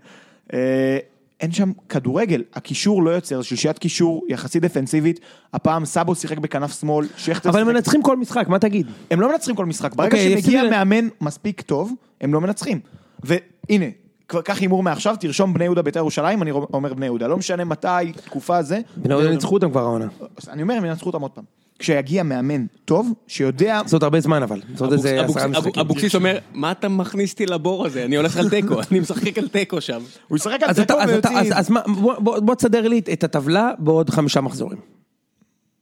[0.52, 0.98] אה,
[1.40, 5.20] אין שם כדורגל, הקישור לא יוצר, שלישיית קישור יחסית דפנסיבית,
[5.52, 7.76] הפעם סאבו שיחק בכנף שמאל, שכטר אבל הם שיחק...
[7.76, 8.86] מנצחים כל משחק, מה תגיד?
[9.10, 12.80] הם לא מנצחים כל משחק, ברגע אוקיי, שמגיע מאמן מספיק טוב, הם לא מנצחים.
[13.22, 13.86] והנה,
[14.26, 18.12] קח הימור מעכשיו, תרשום בני יהודה בית"ר ירושלים, אני אומר בני יהודה, לא משנה מתי,
[18.24, 18.80] תקופה זה.
[18.96, 20.06] בני יהודה ניצחו אותם כבר העונה.
[20.48, 21.44] אני אומר, הם ינצחו אותם עוד פעם.
[21.78, 23.80] כשיגיע מאמן טוב, שיודע...
[23.86, 25.80] זה עוד הרבה זמן אבל, זה עוד איזה אבוקסיס- עשרה משחקים.
[25.80, 28.04] אבוקסיס אומר, מה אתה מכניס אותי לבור הזה?
[28.04, 30.00] אני הולך על תיקו, אני משחק על תיקו שם.
[30.28, 31.70] הוא ישחק על אז תיקו אתה- אז
[32.18, 34.78] בוא- תסדר לי את הטבלה בעוד חמישה מחזורים.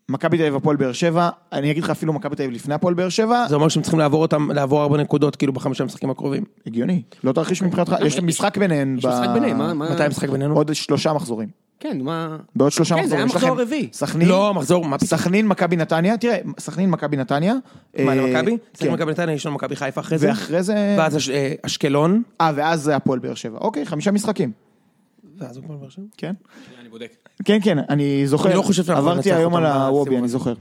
[0.08, 2.94] מכבי תל אביב הפועל באר שבע, אני אגיד לך אפילו מכבי תל אביב לפני הפועל
[2.94, 6.44] באר שבע, זה אומר שהם צריכים לעבור אותם, לעבור ארבע נקודות כאילו בחמישה משחקים הקרובים.
[6.66, 10.28] הגיוני, לא תרחיש מבחינתך, יש משחק ביניהן, יש ב- משחק ביניהם, מה- מה- מתי המשחק
[10.28, 10.54] בינינו?
[10.54, 11.48] עוד שלושה מחזורים,
[11.82, 12.36] כן, מה...
[12.56, 13.88] בעוד שלושה כן, זה מחזורים, היה מחזור רביעי.
[13.92, 14.86] סכנין, לא, מחזור?
[15.04, 17.54] סכנין מכבי נתניה, תראה, סכנין מכבי נתניה,
[17.98, 18.56] מה, אה, למכבי?
[18.78, 18.92] כן.
[18.92, 20.28] מכבי נתניה, יש לנו מכבי חיפה אחרי זה.
[20.28, 22.22] ואחרי זה, ואז אש- אה, אשקלון.
[22.40, 24.52] אה ואז זה הפועל באר שבע, אוקיי, חמישה משחקים,
[25.38, 26.04] ואז כבר באר שבע?
[26.16, 26.32] כן,
[26.80, 27.12] אני בודק.
[27.44, 30.28] כן כן, אני זוכר, אני לא חושב שאנחנו עברתי היום על הוובי, אני.
[30.28, 30.54] זוכר,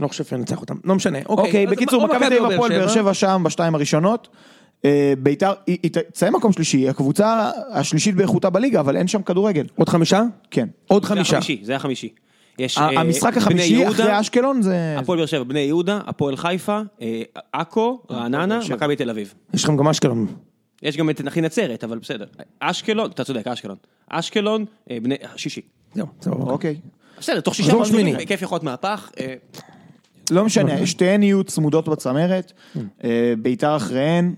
[0.00, 0.74] לא חושב שננצח אותם.
[0.84, 1.18] לא משנה.
[1.28, 4.28] אוקיי, אז בקיצור, מכבי תל אביב הפועל באר שבע שם בשתיים הראשונות,
[5.18, 5.78] ביתר, היא
[6.12, 10.22] תסיים מקום שלישי, היא הקבוצה השלישית באיכותה בליגה, אבל אין שם כדורגל, עוד חמישה?
[10.50, 10.68] כן.
[10.86, 11.36] עוד זה חמישה.
[11.38, 12.08] החמישי, זה החמישי.
[12.58, 14.96] יש ה- אה, המשחק החמישי יהודה, אחרי אשקלון זה...
[14.98, 17.22] הפועל באר שבע, בני יהודה, הפועל חיפה, אה,
[17.52, 18.60] עכו, רעננה.
[18.70, 19.34] מכבי תל אביב.
[19.54, 20.26] יש לכם גם אשקלון.
[20.82, 22.24] יש גם את נכי נצרת, אבל בסדר.
[22.60, 23.76] אשקלון, אתה צודק, אשקלון.
[24.08, 25.60] אשקלון, אה, בני, שישי.
[25.94, 26.50] זהו, סבבה.
[26.52, 26.76] אוקיי.
[27.18, 28.26] בסדר, תוך שישה שמיני.
[28.26, 29.10] כיף יכול להיות מהפך.
[29.20, 29.34] אה,
[30.30, 32.52] לא משנה, שתיהן יהיו צמודות בצמרת,
[33.04, 34.34] אה, ביתר אחריהן,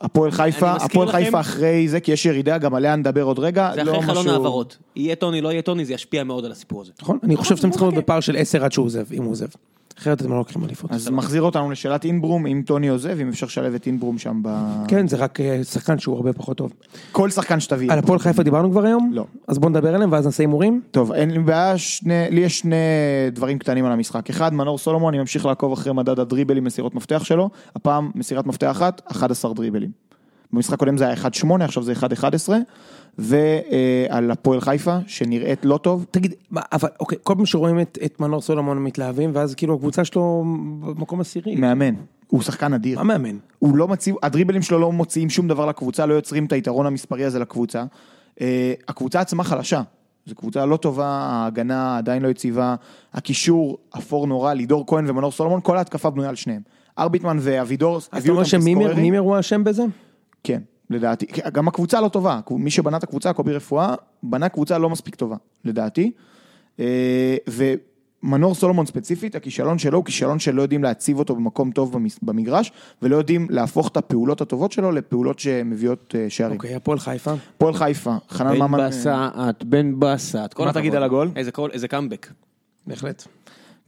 [0.00, 3.70] הפועל חיפה, הפועל חיפה אחרי זה, כי יש ירידה, גם עליה נדבר עוד רגע.
[3.74, 4.76] זה לא אחרי חלון משהו- העברות.
[4.96, 6.92] יהיה טוני, לא יהיה טוני, זה ישפיע מאוד על הסיפור הזה.
[7.02, 7.18] נכון?
[7.22, 8.02] אני חושב שאתם צריכים להיות אוקיי.
[8.02, 9.46] בפער של עשר עד שהוא עוזב, אם הוא עוזב.
[9.98, 10.92] אחרת אתם לא לוקחים אליפות.
[10.92, 14.48] אז מחזיר אותנו לשאלת אינברום, אם טוני עוזב, אם אפשר לשלב את אינברום שם ב...
[14.88, 16.72] כן, זה רק אה, שחקן שהוא הרבה פחות טוב.
[17.12, 17.92] כל שחקן שתביא.
[17.92, 19.10] על הפועל חיפה דיברנו כבר היום?
[19.14, 19.24] לא.
[19.48, 20.80] אז בואו נדבר עליהם ואז נעשה הימורים.
[20.90, 22.76] טוב, אין לי בעיה, שני, לי יש שני
[23.32, 24.30] דברים קטנים על המשחק.
[24.30, 28.70] אחד, מנור סולומון, אני ממשיך לעקוב אחרי מדד הדריבלים מסירות מפתח שלו, הפעם מסירת מפתח
[28.70, 29.90] אחת, 11 דריבלים.
[30.52, 32.52] במשחק הקודם זה היה 1-8, עכשיו זה 1-11,
[33.18, 38.20] ועל הפועל חיפה, שנראית לא טוב, תגיד, מה, אבל אוקיי, כל פעם שרואים את, את
[38.20, 40.44] מנור סולומון מתלהבים, ואז כאילו הקבוצה שלו
[40.80, 41.56] במקום עשירי.
[41.56, 41.94] מאמן,
[42.26, 42.98] הוא שחקן אדיר.
[42.98, 43.36] מה מאמן?
[43.58, 47.24] הוא לא מציב, הדריבלים שלו לא מוציאים שום דבר לקבוצה, לא יוצרים את היתרון המספרי
[47.24, 47.84] הזה לקבוצה.
[48.40, 49.82] אה, הקבוצה עצמה חלשה,
[50.26, 52.74] זו קבוצה לא טובה, ההגנה עדיין לא יציבה,
[53.14, 56.62] הקישור אפור נורא, לידור כהן ומנור סולומון, כל ההתקפה בנויה על שניהם.
[56.98, 59.02] ארביטמן ואבידור אז אתה הביאו אומר אותם שמימר כסקוררים.
[59.02, 59.82] מימר הוא אשם בזה?
[60.44, 60.60] כן,
[60.90, 61.26] לדעתי.
[61.52, 65.36] גם הקבוצה לא טובה, מי שבנה את הקבוצה, קובי רפואה, בנה קבוצה לא מספיק טובה,
[65.64, 66.12] לדעתי.
[66.80, 72.72] אה, ומנור סולומון ספציפית, הכישלון שלו הוא כישלון שלא יודעים להציב אותו במקום טוב במגרש,
[73.02, 76.56] ולא יודעים להפוך את הפעולות הטובות שלו לפעולות שמביאות אה, שערים.
[76.56, 77.34] אוקיי, הפועל חיפה.
[77.58, 80.58] פועל חיפה, חנן בן ממן, בסט, בן בסט.
[80.58, 80.72] מה.
[80.72, 81.30] תגיד על הגול?
[81.72, 82.26] איזה קאמבק.
[82.86, 83.26] בהחלט.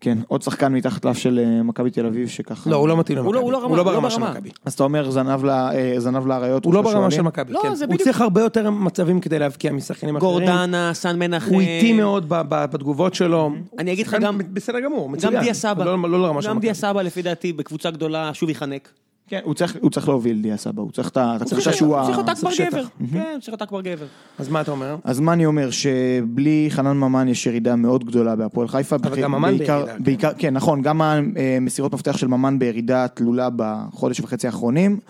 [0.01, 2.71] כן, עוד שחקן מתחת לאף של אה, מכבי תל אביב שככה...
[2.71, 3.27] לא, הוא לא מתאים למכבי.
[3.29, 4.21] הוא לא- הוא לא לא לא ברמה של.
[4.21, 4.51] מכבי.
[4.65, 5.95] אז אתה אומר זנב ל- אה,
[6.27, 7.23] לאריות, הוא לא ברמה של?
[7.23, 7.75] מכבי, לא, כן.
[7.75, 10.33] זה הוא בדיוק- צריך הרבה יותר מצבים כדי להבקיע משחקנים אחרים.
[10.33, 11.53] גורדנה, סן מנחם.
[11.55, 13.51] הוא איטי מאוד בתגובות שלו.
[13.79, 15.41] אני אגיד לך גם- בסדר גמור, גם מצוין.
[15.41, 15.85] דיה סבא.
[15.85, 16.67] לא לרמה של גם מכבי.
[16.67, 18.89] דיה סבא לפי דעתי בקבוצה גדולה שוב יחנק.
[19.31, 21.77] כן, הוא צריך- הוא צריך להוביל דיה סבא, הוא צריך את ה- את התחושה צריך-
[21.77, 21.97] שהוא...
[21.97, 22.85] הוא צריך ה- להיות אכבר צריך גבר.
[23.13, 24.07] כן, צריך להיות אכבר גבר.
[24.39, 24.97] אז מה אתה אומר?
[25.05, 28.97] אז מה אני אומר, שבלי חנן ממן יש ירידה מאוד גדולה בהפועל חיפה.
[28.97, 30.05] אבל בכ- גם ממן בעיקר- בירידה, כן.
[30.05, 35.01] בעיקר, כן, נכון, גם המסירות מפתח של ממן בירידה תלולה בחודש וחצי האחרונים.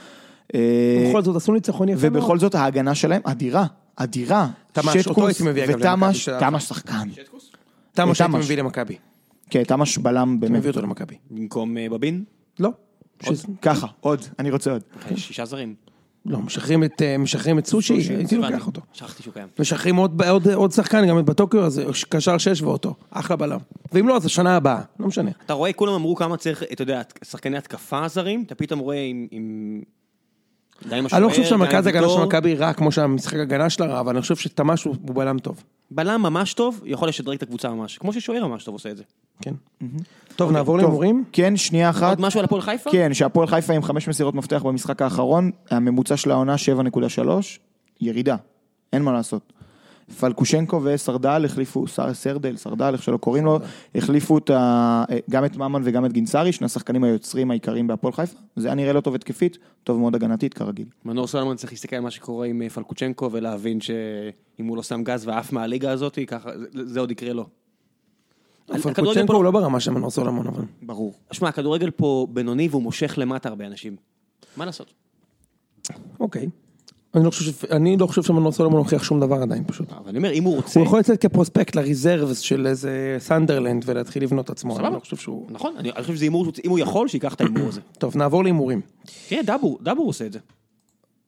[0.54, 2.16] אה, בכל זאת עשו ניצחון יפה מאוד.
[2.22, 3.66] ובכל זאת ההגנה שלהם אדירה,
[3.96, 4.48] אדירה.
[4.72, 7.08] תמ"ש, אותו הייתי מביא, אגב, ותמ"ש, תמ"ש שחקן.
[7.92, 8.44] תמה שהייתי תמ"ש.
[8.44, 8.96] מביא למכבי.
[9.50, 10.58] כן, תמ"ש בלם הייתי באמת.
[10.58, 11.14] מביא אותו למכבי.
[11.30, 12.24] במקום אה, בבין?
[12.60, 12.70] לא.
[13.62, 14.82] ככה, עוד, אני רוצה עוד.
[15.16, 15.74] שישה זרים.
[16.26, 18.36] לא, משחררים את, אה, משחררים את סושי, הייתי.
[18.36, 18.80] לוקח אותו.
[18.92, 19.48] שכחתי שהוא קיים.
[19.58, 23.58] משחררים עוד, עוד, עוד שחקן, גם את בטוקיו הזה, קשר שש ואותו, אחלה בלם.
[23.92, 25.30] ואם לא, אז השנה הבאה, לא משנה.
[25.44, 29.82] אתה רואה, כולם אמרו כמה צריך, אתה יודע, שחקני התקפה זרים, אתה פתאום רואה עם...
[30.92, 32.24] אני לא חושב שהמרכז עם ההגנה של.
[32.24, 35.62] מכבי רע כמו שהמשחק הגנה שלה רע, אבל אני חושב שתמ"ש הוא בלם טוב.
[35.90, 37.98] בלם ממש טוב, יכול לשדרג את הקבוצה ממש.
[37.98, 39.02] כמו ששוער ממש טוב עושה את זה.
[39.42, 39.54] כן.
[40.36, 41.24] טוב, נעבור טוב, להימורים.
[41.32, 42.08] כן, שנייה אחת.
[42.08, 42.90] עוד משהו על הפועל חיפה?
[42.90, 46.54] כן, שהפועל חיפה עם חמש מסירות מפתח במשחק האחרון, הממוצע של העונה
[47.18, 47.20] 7.3,
[48.00, 48.36] ירידה,
[48.92, 49.52] אין מה לעשות.
[50.18, 53.58] פלקושנקו וסרדל החליפו, סרדל, סרדל, איך שלא קוראים לו,
[53.94, 58.38] החליפו את ה, גם את ממן וגם את גינסארי, שני השחקנים היוצרים העיקריים בהפועל חיפה.
[58.56, 60.86] זה היה נראה לא טוב התקפית, טוב מאוד הגנתית כרגיל.
[61.04, 63.94] מנור סולומון צריך להסתכל על מה שקורה עם אה, פלקוצ'נקו ולהבין שאם
[64.66, 67.46] הוא לא שם גז ועף מהליגה הזאת, ככה, זה- זה עוד יקרה לו.
[68.66, 70.62] פלקוצ'נקו פה- הוא לא ברמה של מנור סולומון, אבל.
[70.82, 71.14] ברור.
[71.32, 73.96] שמע, הכדורגל פה בינוני והוא מושך למטה הרבה אנשים.
[74.56, 74.92] מה לעשות?
[76.20, 76.46] אוקיי.
[77.14, 79.92] אני לא חושב, אני לא חושב שמנור סולומון הוכיח שום דבר עדיין פשוט.
[79.92, 80.80] אבל אני אומר, אם הוא רוצה...
[80.80, 84.86] הוא יכול לצאת כפרוספקט לריזרבס של איזה סנדרלנד ולהתחיל לבנות עצמו, סבבה.
[84.86, 85.46] אני לא חושב שהוא...
[85.50, 87.80] נכון, אני אני חושב שזה הימור, אם הוא יכול, שייקח את ההימור הזה.
[87.98, 88.80] טוב, נעבור להימורים.
[89.28, 90.38] תראה, דאבור, דאבור עושה את זה.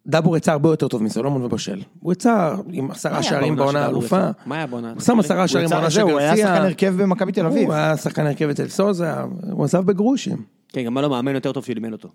[0.06, 1.82] דאבור יצא הרבה יותר טוב מסולומון ובשל.
[2.00, 3.88] הוא יצא עם עשרה שערים בעונה.
[4.04, 4.30] יצא?
[4.46, 4.92] מה היה בעונה?
[4.92, 6.46] הוא שם עשרה שערים בעונה של זהו, הוא היה גרסיה.
[6.46, 7.64] שחקן הרכב במכבי תל אביב.
[7.64, 9.12] הוא היה שחקן הרכב אצל סוזה,
[9.52, 10.42] הוא עזב בגרושים.
[10.72, 12.08] כן, גם היה לו מאמן יותר טוב שאימן אותו.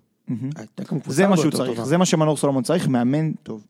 [0.84, 1.84] קבוצה זה מה הרבה שהוא צריך.
[1.84, 3.64] זה מה שמנור סולומון צריך, מאמן טוב.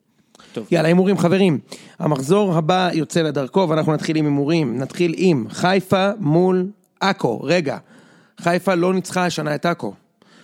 [0.71, 1.59] יאללה, הימורים חברים.
[1.99, 4.77] המחזור הבא יוצא לדרכו ואנחנו נתחיל עם הימורים.
[4.77, 6.67] נתחיל עם חיפה מול
[6.99, 7.39] עכו.
[7.43, 7.77] רגע,
[8.41, 9.93] חיפה לא ניצחה השנה את עכו.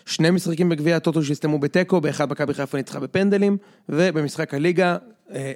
[0.05, 3.57] שני משחקים בגביע הטוטו שהסתיימו בתיקו, באחד מכבי חיפה ניצחה בפנדלים,
[3.89, 4.97] ובמשחק הליגה,
[5.31, 5.51] אה, אה,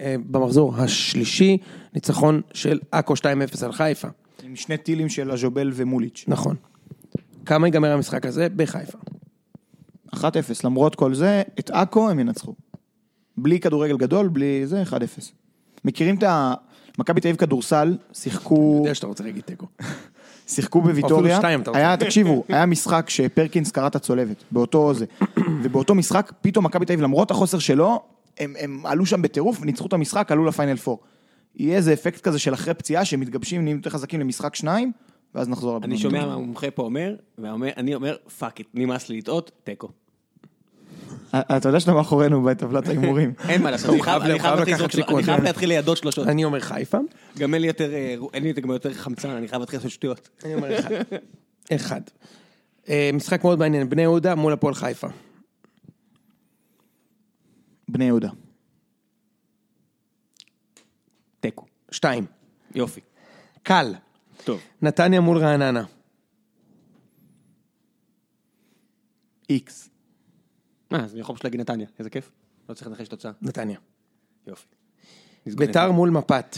[0.00, 1.58] אה, במחזור השלישי,
[1.94, 4.08] ניצחון של עכו 2-0 על חיפה.
[4.42, 6.24] עם שני טילים של הז'ובל ומוליץ'.
[6.28, 6.56] נכון.
[7.46, 8.48] כמה ייגמר המשחק הזה?
[8.56, 8.98] בחיפה.
[10.14, 10.18] 1-0,
[10.64, 12.54] למרות כל זה, את עכו הם ינצחו.
[13.36, 14.94] בלי כדורגל גדול, בלי זה, 1-0.
[15.84, 16.54] מכירים את ה...
[16.98, 19.66] מכבי תל אביב כדורסל, שיחקו, יודע שאתה רוצה להגיד תיקו.
[20.46, 21.80] שיחקו אפילו בוויטוריה, שתיים, אתה רוצה.
[21.80, 25.04] היה, תקשיבו, היה משחק שפרקינס קרא את הצולבת, באותו זה,
[25.62, 28.02] ובאותו משחק, פתאום מכבי תל אביב, למרות החוסר שלו,
[28.38, 31.00] הם, הם עלו שם בטירוף, ניצחו את המשחק, עלו לפיינל פור.
[31.56, 34.92] יהיה איזה אפקט כזה של אחרי פציעה, שהם מתגבשים, נהיים יותר חזקים למשחק שניים,
[35.34, 39.50] ואז נחזור אני שומע מה המומחה פה אומר, ואני אומר, fuck it, נמאס לי לטעות,
[39.64, 39.88] תיקו.
[41.30, 43.32] אתה יודע שאתה מאחורינו בטבלת ההימורים.
[43.48, 45.42] אין מה לעשות, אני חייב-.
[45.42, 46.28] להתחיל לידות שלושות.
[46.28, 46.98] אני אומר חיפה.
[47.38, 50.28] גם אין לי יותר, אה, אין לי גם יותר חמצן, אני חייב להתחיל לעשות שטויות.
[50.44, 50.90] אני אומר אחד.
[51.72, 52.00] אחד.
[52.88, 55.06] אה, משחק מאוד מעניין, בני יהודה מול הפועל חיפה.
[57.88, 58.28] בני יהודה.
[61.40, 61.64] תיקו.
[61.90, 62.26] שתיים.
[62.74, 63.00] יופי.
[63.62, 63.94] קל.
[64.44, 64.60] טוב.
[64.82, 65.84] נתניה מול רעננה.
[69.50, 69.88] איקס.
[70.90, 72.30] מה, אז אני יכול פשוט להגיד נתניה, איזה כיף.
[72.68, 73.32] לא צריך לנחש תוצאה.
[73.42, 73.78] נתניה.
[74.46, 74.66] יופי.
[75.46, 76.56] ביתר מול מפת.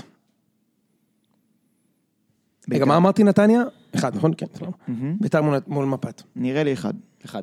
[2.70, 3.60] רגע, מה אמרתי נתניה?
[3.94, 4.32] אחד, נכון?
[4.38, 4.72] כן, סבבה.
[5.20, 6.22] ביתר מול- מפת.
[6.36, 6.94] נראה לי אחד.
[7.24, 7.42] אחד.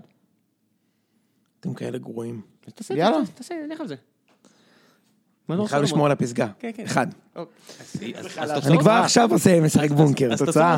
[1.60, 2.42] אתם כאלה גרועים.
[2.60, 3.18] תעשה, יאללה.
[3.20, 3.96] תעשה, תעשה, לך על זה.
[5.54, 5.84] אני חייב?
[5.84, 6.48] לשמור על הפסגה.
[6.60, 6.84] כן, כן.
[6.84, 7.08] אחד.
[7.36, 8.14] אוקיי.
[8.38, 8.78] אז אני?
[8.80, 10.36] כבר עכשיו עושה משחק בונקר.
[10.38, 10.78] תוצאה.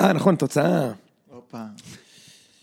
[0.00, 0.92] אה, נכון, תוצאה.
[1.30, 1.62] הופה.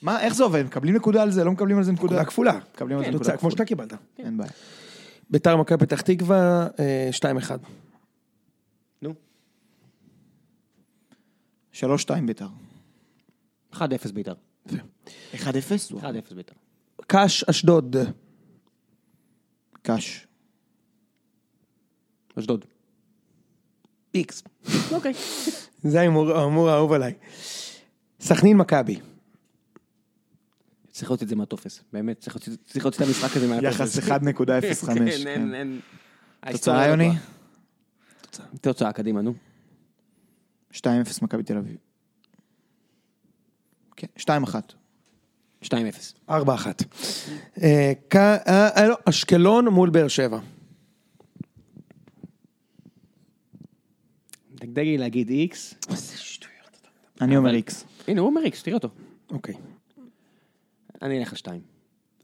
[0.02, 0.66] מה, איך זה עובד?
[0.66, 1.44] מקבלים נקודה על זה?
[1.44, 2.14] לא מקבלים על זה נקודה?
[2.14, 2.60] נקודה כפולה.
[2.74, 3.52] מקבלים על זה נקודה תוצאה כמו.
[3.52, 3.94] שאתה קיבלת.
[4.20, 4.52] אין בעיה.
[5.30, 7.52] ביתר מכבי פתח תקווה, אה, 2-1.
[9.02, 9.14] נו.
[11.74, 11.78] 3-2
[12.26, 12.48] ביתר.
[13.74, 13.80] 1-0
[14.14, 14.34] ביתר.
[15.34, 15.36] 1-0?
[15.36, 16.54] 1-0 ביתר.
[17.08, 17.96] קאש אשדוד.
[19.82, 20.27] קאש.
[22.40, 22.66] אשדוד.
[24.16, 24.44] איקס.
[24.92, 25.14] אוקיי.
[25.92, 26.32] זה ההימור
[26.70, 27.14] האהוב עליי.
[28.20, 29.00] סכנין מכבי.
[30.92, 31.82] צריך להוציא את זה מהטופס.
[31.94, 32.54] באמת, צריך להוציא-
[32.88, 33.98] את המשחק הזה מהטופס.
[33.98, 34.12] יחס 1.05.
[34.96, 35.54] כן, אין, כן.
[35.56, 35.80] אין.
[35.80, 37.08] תוצאה, ההיסטוריה יוני?
[37.08, 37.14] לא
[38.32, 38.48] טועה.
[38.62, 39.34] תוצאה, קדימה, נו.
[40.74, 40.80] 2-0
[41.22, 41.78] מכבי תל אביב.
[43.96, 44.56] כן, 2-1.
[45.66, 45.68] 2-0.
[46.30, 46.34] 4-1.
[47.62, 48.42] אה, ק- אה,
[48.78, 50.40] אה, לא, אשקלון מול באר שבע.
[54.78, 55.76] תן להגיד איקס.
[55.90, 57.26] איזה שטויות אתה מדבר.
[57.26, 57.86] אני אומר איקס.
[58.08, 58.90] הנה, הוא אומר איקס, תראה אותו.
[59.32, 59.56] אוקיי.
[61.02, 61.62] אני אלך על שתיים.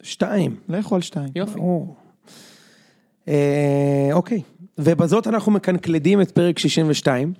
[0.01, 1.29] שתיים, לכו על שתיים.
[1.35, 1.53] יופי.
[1.53, 1.95] ברור.
[3.27, 4.41] אה, אוקיי,
[4.77, 7.33] ובזאת אנחנו מקנקלדים את פרק 62.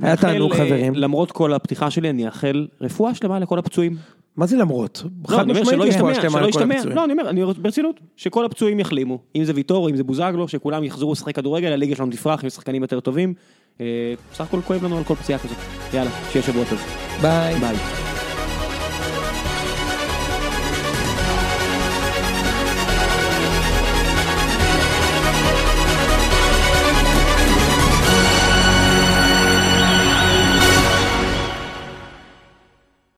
[0.00, 0.94] היה תענוג אה, חברים.
[0.94, 3.96] למרות כל הפתיחה שלי, אני אאחל רפואה שלמה לכל הפצועים.
[4.36, 5.02] מה זה למרות?
[5.28, 6.96] לא, חד משמעית רפואה שלמה לכל הפצועים.
[6.96, 9.18] לא, אני אומר, אני רוצה- ברצינות, שכל הפצועים יחלימו.
[9.36, 12.82] אם זה ויטור, אם זה בוזגלו, שכולם יחזרו לשחק כדורגל, הליגה שלנו תפרח עם שחקנים
[12.82, 13.34] יותר טובים,
[13.80, 15.56] אה, בסך הכל כואב לנו על כל פציעה כזאת.
[15.94, 16.80] יאללה, שיהיה שבוע טוב.
[17.22, 17.54] ביי.
[17.54, 18.03] ביי.